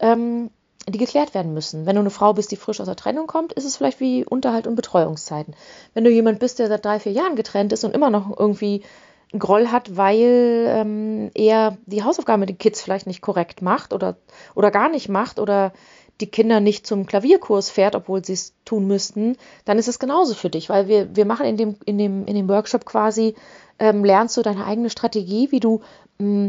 ähm, 0.00 0.50
die 0.88 0.98
geklärt 0.98 1.34
werden 1.34 1.54
müssen. 1.54 1.86
Wenn 1.86 1.94
du 1.94 2.00
eine 2.00 2.10
Frau 2.10 2.32
bist, 2.32 2.50
die 2.50 2.56
frisch 2.56 2.80
aus 2.80 2.86
der 2.86 2.96
Trennung 2.96 3.26
kommt, 3.26 3.52
ist 3.52 3.64
es 3.64 3.76
vielleicht 3.76 4.00
wie 4.00 4.24
Unterhalt 4.24 4.66
und 4.66 4.74
Betreuungszeiten. 4.74 5.54
Wenn 5.94 6.04
du 6.04 6.10
jemand 6.10 6.40
bist, 6.40 6.58
der 6.58 6.68
seit 6.68 6.84
drei, 6.84 6.98
vier 6.98 7.12
Jahren 7.12 7.36
getrennt 7.36 7.72
ist 7.72 7.84
und 7.84 7.94
immer 7.94 8.10
noch 8.10 8.36
irgendwie 8.36 8.82
einen 9.32 9.40
Groll 9.40 9.68
hat, 9.68 9.96
weil 9.96 10.66
ähm, 10.68 11.30
er 11.34 11.78
die 11.86 12.02
Hausaufgaben 12.02 12.40
mit 12.40 12.48
den 12.48 12.58
Kids 12.58 12.82
vielleicht 12.82 13.06
nicht 13.06 13.22
korrekt 13.22 13.62
macht 13.62 13.92
oder, 13.92 14.16
oder 14.54 14.70
gar 14.70 14.88
nicht 14.88 15.08
macht 15.08 15.38
oder 15.38 15.72
die 16.22 16.30
Kinder 16.30 16.60
nicht 16.60 16.86
zum 16.86 17.04
Klavierkurs 17.04 17.68
fährt, 17.68 17.94
obwohl 17.94 18.24
sie 18.24 18.32
es 18.32 18.54
tun 18.64 18.86
müssten, 18.86 19.36
dann 19.64 19.78
ist 19.78 19.88
es 19.88 19.98
genauso 19.98 20.34
für 20.34 20.48
dich, 20.48 20.68
weil 20.68 20.88
wir, 20.88 21.14
wir 21.14 21.26
machen 21.26 21.44
in 21.44 21.56
dem, 21.56 21.76
in, 21.84 21.98
dem, 21.98 22.24
in 22.26 22.34
dem 22.34 22.48
Workshop 22.48 22.86
quasi, 22.86 23.34
ähm, 23.78 24.04
lernst 24.04 24.36
du 24.36 24.42
deine 24.42 24.64
eigene 24.64 24.88
Strategie, 24.88 25.50
wie 25.50 25.60
du, 25.60 25.80
mm, 26.18 26.48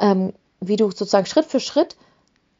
ähm, 0.00 0.32
wie 0.60 0.76
du 0.76 0.86
sozusagen 0.86 1.26
Schritt 1.26 1.46
für 1.46 1.60
Schritt 1.60 1.96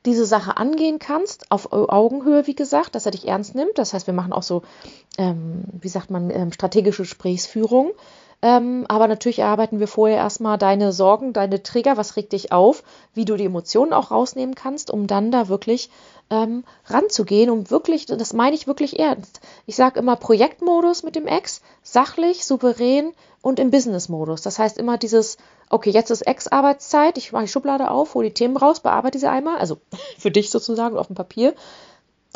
diese 0.05 0.25
Sache 0.25 0.57
angehen 0.57 1.01
kannst, 1.01 1.51
auf 1.51 1.73
Augenhöhe, 1.73 2.47
wie 2.47 2.55
gesagt, 2.55 2.95
dass 2.95 3.07
er 3.07 3.13
dich 3.13 3.27
ernst 3.27 3.57
nimmt. 3.57 3.77
Das 3.77 3.93
heißt, 3.93 4.07
wir 4.07 4.15
machen 4.15 4.33
auch 4.33 4.45
so, 4.45 4.63
ähm, 5.19 5.65
wie 5.73 5.89
sagt 5.89 6.11
man, 6.11 6.31
ähm, 6.31 6.53
strategische 6.53 7.03
Gesprächsführung. 7.03 7.91
Ähm, 8.43 8.85
aber 8.89 9.09
natürlich 9.09 9.41
erarbeiten 9.41 9.81
wir 9.81 9.89
vorher 9.89 10.19
erstmal 10.19 10.59
deine 10.59 10.93
Sorgen, 10.93 11.33
deine 11.33 11.63
Trigger, 11.63 11.97
was 11.97 12.17
regt 12.17 12.33
dich 12.33 12.53
auf, 12.53 12.83
wie 13.15 13.25
du 13.25 13.37
die 13.37 13.47
Emotionen 13.47 13.93
auch 13.93 14.11
rausnehmen 14.11 14.55
kannst, 14.55 14.91
um 14.91 15.07
dann 15.07 15.31
da 15.33 15.49
wirklich 15.49 15.91
ähm, 16.31 16.65
ranzugehen, 16.87 17.51
um 17.51 17.71
wirklich, 17.71 18.07
das 18.07 18.33
meine 18.33 18.57
ich 18.57 18.67
wirklich 18.67 18.99
ernst. 18.99 19.41
Ich 19.67 19.77
sage 19.77 20.01
immer 20.01 20.17
Projektmodus 20.17 21.03
mit 21.03 21.17
dem 21.17 21.27
Ex, 21.27 21.63
sachlich, 21.83 22.45
souverän 22.45 23.13
und 23.43 23.61
im 23.61 23.71
Business-Modus. 23.71 24.43
Das 24.43 24.59
heißt 24.59 24.79
immer 24.79 24.99
dieses, 24.99 25.37
okay, 25.71 25.91
jetzt 25.91 26.11
ist 26.11 26.27
Ex-Arbeitszeit, 26.27 27.19
ich 27.19 27.33
mache 27.33 27.45
die 27.45 27.51
Schublade 27.51 27.91
auf, 27.91 28.15
hole 28.15 28.29
die 28.29 28.35
Themen 28.35 28.57
raus, 28.57 28.81
bearbeite 28.81 29.19
sie 29.19 29.31
einmal, 29.31 29.59
also 29.59 29.79
für 30.19 30.31
dich 30.31 30.51
sozusagen 30.51 30.97
auf 30.97 31.07
dem 31.07 31.17
Papier 31.17 31.55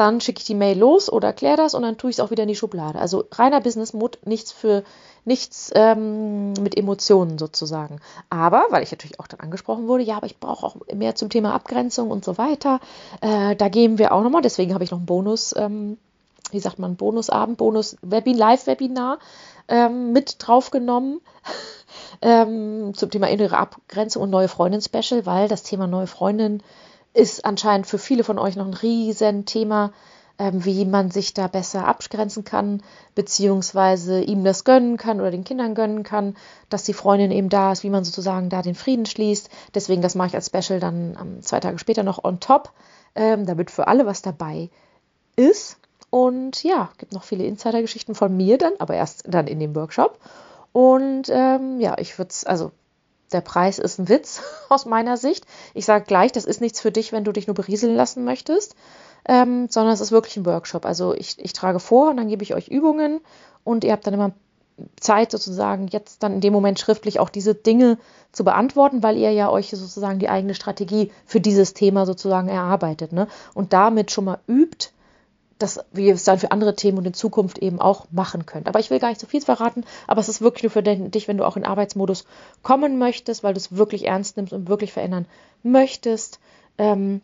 dann 0.00 0.22
schicke 0.22 0.38
ich 0.40 0.46
die 0.46 0.54
Mail 0.54 0.78
los 0.78 1.12
oder 1.12 1.28
erkläre 1.28 1.58
das 1.58 1.74
und 1.74 1.82
dann 1.82 1.98
tue 1.98 2.08
ich 2.08 2.16
es 2.16 2.20
auch 2.20 2.30
wieder 2.30 2.44
in 2.44 2.48
die 2.48 2.56
Schublade. 2.56 2.98
Also 2.98 3.26
reiner 3.32 3.60
Business-Mode, 3.60 4.18
nichts 4.24 4.50
für 4.50 4.82
nichts 5.26 5.70
ähm, 5.74 6.54
mit 6.54 6.74
Emotionen 6.74 7.36
sozusagen. 7.36 8.00
Aber, 8.30 8.64
weil 8.70 8.82
ich 8.82 8.90
natürlich 8.90 9.20
auch 9.20 9.26
dann 9.26 9.40
angesprochen 9.40 9.88
wurde, 9.88 10.02
ja, 10.02 10.16
aber 10.16 10.24
ich 10.24 10.38
brauche 10.38 10.64
auch 10.64 10.76
mehr 10.94 11.16
zum 11.16 11.28
Thema 11.28 11.52
Abgrenzung 11.52 12.10
und 12.10 12.24
so 12.24 12.38
weiter. 12.38 12.80
Äh, 13.20 13.54
da 13.56 13.68
gehen 13.68 13.98
wir 13.98 14.12
auch 14.12 14.22
nochmal, 14.22 14.40
deswegen 14.40 14.72
habe 14.72 14.84
ich 14.84 14.90
noch 14.90 14.98
einen 14.98 15.06
Bonus, 15.06 15.54
ähm, 15.54 15.98
wie 16.50 16.60
sagt 16.60 16.78
man, 16.78 16.96
Bonusabend, 16.96 17.58
Bonus 17.58 17.98
Webin 18.00 18.38
Live-Webinar 18.38 19.18
ähm, 19.68 20.12
mit 20.12 20.36
draufgenommen. 20.38 21.20
ähm, 22.22 22.94
zum 22.94 23.10
Thema 23.10 23.28
innere 23.28 23.58
Abgrenzung 23.58 24.22
und 24.22 24.30
neue 24.30 24.48
Freundin-Special, 24.48 25.26
weil 25.26 25.48
das 25.48 25.62
Thema 25.62 25.86
neue 25.86 26.06
Freundin 26.06 26.62
ist 27.12 27.44
anscheinend 27.44 27.86
für 27.86 27.98
viele 27.98 28.24
von 28.24 28.38
euch 28.38 28.56
noch 28.56 28.66
ein 28.66 28.74
riesen 28.74 29.44
Thema, 29.44 29.92
ähm, 30.38 30.64
wie 30.64 30.84
man 30.84 31.10
sich 31.10 31.34
da 31.34 31.48
besser 31.48 31.86
abgrenzen 31.86 32.44
kann, 32.44 32.82
beziehungsweise 33.14 34.22
ihm 34.22 34.42
das 34.42 34.64
gönnen 34.64 34.96
kann 34.96 35.20
oder 35.20 35.30
den 35.30 35.44
Kindern 35.44 35.74
gönnen 35.74 36.02
kann, 36.02 36.36
dass 36.70 36.84
die 36.84 36.94
Freundin 36.94 37.30
eben 37.30 37.50
da 37.50 37.72
ist, 37.72 37.82
wie 37.82 37.90
man 37.90 38.04
sozusagen 38.04 38.48
da 38.48 38.62
den 38.62 38.74
Frieden 38.74 39.06
schließt. 39.06 39.50
Deswegen, 39.74 40.02
das 40.02 40.14
mache 40.14 40.28
ich 40.28 40.34
als 40.34 40.46
Special 40.46 40.80
dann 40.80 41.18
ähm, 41.20 41.42
zwei 41.42 41.60
Tage 41.60 41.78
später 41.78 42.02
noch 42.02 42.24
on 42.24 42.40
top, 42.40 42.72
ähm, 43.14 43.44
damit 43.44 43.70
für 43.70 43.86
alle 43.86 44.06
was 44.06 44.22
dabei 44.22 44.70
ist. 45.36 45.76
Und 46.08 46.64
ja, 46.64 46.90
gibt 46.98 47.12
noch 47.12 47.22
viele 47.22 47.44
Insider-Geschichten 47.44 48.14
von 48.14 48.36
mir 48.36 48.58
dann, 48.58 48.72
aber 48.78 48.94
erst 48.94 49.24
dann 49.28 49.46
in 49.46 49.60
dem 49.60 49.76
Workshop. 49.76 50.18
Und 50.72 51.24
ähm, 51.28 51.80
ja, 51.80 51.96
ich 51.98 52.18
würde 52.18 52.30
es, 52.30 52.44
also 52.44 52.72
der 53.32 53.40
Preis 53.40 53.78
ist 53.78 53.98
ein 53.98 54.08
Witz 54.08 54.42
aus 54.68 54.86
meiner 54.86 55.16
Sicht. 55.16 55.46
Ich 55.74 55.84
sage 55.84 56.04
gleich, 56.06 56.32
das 56.32 56.44
ist 56.44 56.60
nichts 56.60 56.80
für 56.80 56.92
dich, 56.92 57.12
wenn 57.12 57.24
du 57.24 57.32
dich 57.32 57.46
nur 57.46 57.54
berieseln 57.54 57.94
lassen 57.94 58.24
möchtest, 58.24 58.74
ähm, 59.26 59.68
sondern 59.68 59.94
es 59.94 60.00
ist 60.00 60.12
wirklich 60.12 60.36
ein 60.36 60.46
Workshop. 60.46 60.86
Also 60.86 61.14
ich, 61.14 61.38
ich 61.38 61.52
trage 61.52 61.80
vor 61.80 62.10
und 62.10 62.16
dann 62.16 62.28
gebe 62.28 62.42
ich 62.42 62.54
euch 62.54 62.68
Übungen 62.68 63.20
und 63.64 63.84
ihr 63.84 63.92
habt 63.92 64.06
dann 64.06 64.14
immer 64.14 64.32
Zeit 64.98 65.30
sozusagen 65.30 65.88
jetzt 65.88 66.22
dann 66.22 66.34
in 66.34 66.40
dem 66.40 66.52
Moment 66.52 66.78
schriftlich 66.78 67.20
auch 67.20 67.28
diese 67.28 67.54
Dinge 67.54 67.98
zu 68.32 68.44
beantworten, 68.44 69.02
weil 69.02 69.16
ihr 69.16 69.32
ja 69.32 69.50
euch 69.50 69.70
sozusagen 69.70 70.18
die 70.18 70.28
eigene 70.28 70.54
Strategie 70.54 71.10
für 71.26 71.40
dieses 71.40 71.74
Thema 71.74 72.06
sozusagen 72.06 72.48
erarbeitet 72.48 73.12
ne? 73.12 73.28
und 73.54 73.72
damit 73.72 74.10
schon 74.10 74.24
mal 74.24 74.38
übt, 74.46 74.88
dass 75.62 75.78
wir 75.92 76.14
es 76.14 76.24
dann 76.24 76.38
für 76.38 76.50
andere 76.50 76.74
Themen 76.74 76.98
und 76.98 77.06
in 77.06 77.14
Zukunft 77.14 77.58
eben 77.58 77.80
auch 77.80 78.06
machen 78.10 78.46
können. 78.46 78.66
Aber 78.66 78.80
ich 78.80 78.90
will 78.90 78.98
gar 78.98 79.10
nicht 79.10 79.20
so 79.20 79.26
viel 79.26 79.42
verraten, 79.42 79.84
aber 80.06 80.20
es 80.20 80.28
ist 80.28 80.40
wirklich 80.40 80.64
nur 80.64 80.70
für 80.70 80.82
dich, 80.82 81.28
wenn 81.28 81.36
du 81.36 81.46
auch 81.46 81.56
in 81.56 81.64
Arbeitsmodus 81.64 82.24
kommen 82.62 82.98
möchtest, 82.98 83.44
weil 83.44 83.54
du 83.54 83.58
es 83.58 83.76
wirklich 83.76 84.06
ernst 84.06 84.36
nimmst 84.36 84.52
und 84.52 84.68
wirklich 84.68 84.92
verändern 84.92 85.26
möchtest. 85.62 86.40
Ähm, 86.78 87.20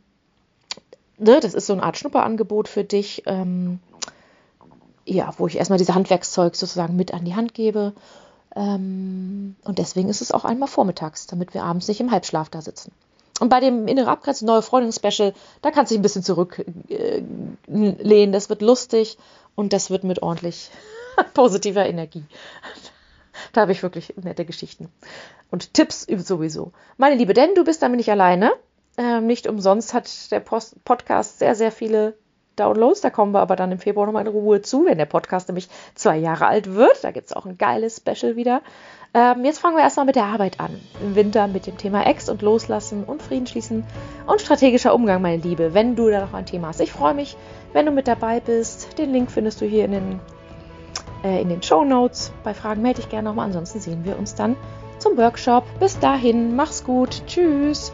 ne, 1.19 1.41
das 1.41 1.55
ist 1.55 1.67
so 1.67 1.73
eine 1.73 1.83
Art 1.83 1.97
Schnupperangebot 1.97 2.69
für 2.69 2.85
dich, 2.85 3.23
ähm, 3.27 3.81
ja, 5.07 5.33
wo 5.39 5.47
ich 5.47 5.57
erstmal 5.57 5.79
diese 5.79 5.95
Handwerkszeug 5.95 6.57
sozusagen 6.57 6.97
mit 6.97 7.15
an 7.15 7.25
die 7.25 7.35
Hand 7.35 7.55
gebe. 7.55 7.95
Ähm, 8.55 9.57
und 9.65 9.79
deswegen 9.79 10.09
ist 10.09 10.21
es 10.21 10.33
auch 10.33 10.45
einmal 10.45 10.69
vormittags, 10.69 11.27
damit 11.27 11.55
wir 11.55 11.63
abends 11.63 11.89
nicht 11.89 12.01
im 12.01 12.11
Halbschlaf 12.11 12.51
da 12.51 12.61
sitzen. 12.61 12.93
Und 13.41 13.49
bei 13.49 13.61
dem 13.61 13.87
innere 13.87 14.11
Abgrenzen 14.11 14.47
neue 14.47 14.63
Freundin 14.63 14.93
Special, 14.93 15.35
da 15.63 15.71
kannst 15.71 15.91
du 15.91 15.95
dich 15.95 16.01
ein 16.01 16.03
bisschen 16.03 16.23
zurücklehnen. 16.23 17.59
Äh, 17.69 18.31
das 18.31 18.49
wird 18.49 18.63
lustig 18.63 19.19
und 19.55 19.73
das 19.73 19.91
wird 19.91 20.05
mit 20.05 20.23
ordentlich 20.23 20.71
positiver 21.35 21.87
Energie. 21.87 22.25
Da 23.53 23.63
habe 23.63 23.73
ich 23.73 23.83
wirklich 23.83 24.15
nette 24.17 24.45
Geschichten 24.45 24.89
und 25.51 25.75
Tipps 25.75 26.07
sowieso. 26.09 26.73
Meine 26.97 27.17
Liebe, 27.17 27.35
denn 27.35 27.55
du 27.55 27.65
bist 27.65 27.83
damit 27.83 27.99
nicht 27.99 28.11
alleine. 28.11 28.53
Ähm, 28.97 29.27
nicht 29.27 29.47
umsonst 29.47 29.93
hat 29.93 30.31
der 30.31 30.41
Post 30.41 30.83
Podcast 30.85 31.39
sehr, 31.39 31.55
sehr 31.55 31.71
viele 31.71 32.15
Downloads. 32.57 33.01
Da 33.01 33.11
kommen 33.11 33.33
wir 33.33 33.41
aber 33.41 33.57
dann 33.57 33.73
im 33.73 33.79
Februar 33.79 34.07
nochmal 34.07 34.27
in 34.27 34.33
Ruhe 34.33 34.63
zu, 34.63 34.87
wenn 34.87 34.99
der 34.99 35.07
Podcast 35.07 35.49
nämlich 35.49 35.69
zwei 35.95 36.17
Jahre 36.17 36.47
alt 36.47 36.75
wird. 36.75 37.03
Da 37.03 37.11
gibt 37.11 37.27
es 37.27 37.33
auch 37.37 37.47
ein 37.47 37.59
geiles 37.59 37.99
Special 37.99 38.37
wieder. 38.37 38.63
Ähm, 39.15 39.45
jetzt 39.45 39.61
fangen 39.61 39.77
wir 39.77 39.83
erstmal 39.83 40.07
mit 40.07 40.17
der 40.17 40.27
Arbeit 40.27 40.61
an. 40.61 40.79
Im 41.01 41.15
Winter 41.15 41.47
mit 41.47 41.67
dem 41.67 41.79
Thema 41.79 42.07
Ex 42.07 42.29
und 42.29 42.43
Loslassen 42.43 43.05
und 43.05 43.23
Frieden 43.23 43.47
schließen 43.47 43.85
und 44.27 44.41
strategischer 44.41 44.95
Umgang, 44.95 45.23
meine 45.23 45.43
Liebe, 45.43 45.73
wenn 45.73 45.97
du 45.97 46.11
da 46.11 46.21
noch 46.21 46.35
ein 46.35 46.45
Thema 46.45 46.69
hast. 46.69 46.81
Ich 46.81 46.93
freue 46.93 47.15
mich, 47.15 47.37
wenn 47.73 47.87
du 47.87 47.93
mit 47.93 48.09
dabei 48.09 48.41
bist. 48.41 48.99
Den 48.99 49.13
Link 49.13 49.31
findest 49.31 49.61
du 49.61 49.65
hier 49.65 49.87
in 49.87 49.93
den, 49.93 50.21
äh, 51.25 51.41
in 51.41 51.49
den 51.49 51.63
Show 51.63 51.85
Notes. 51.85 52.33
Bei 52.45 52.53
Fragen 52.53 52.83
melde 52.83 53.01
dich 53.01 53.09
gerne 53.09 53.29
nochmal. 53.29 53.47
Ansonsten 53.47 53.81
sehen 53.81 54.05
wir 54.05 54.19
uns 54.19 54.35
dann 54.35 54.57
zum 54.99 55.17
Workshop. 55.17 55.65
Bis 55.81 55.99
dahin, 55.99 56.55
mach's 56.57 56.85
gut. 56.85 57.23
Tschüss. 57.27 57.93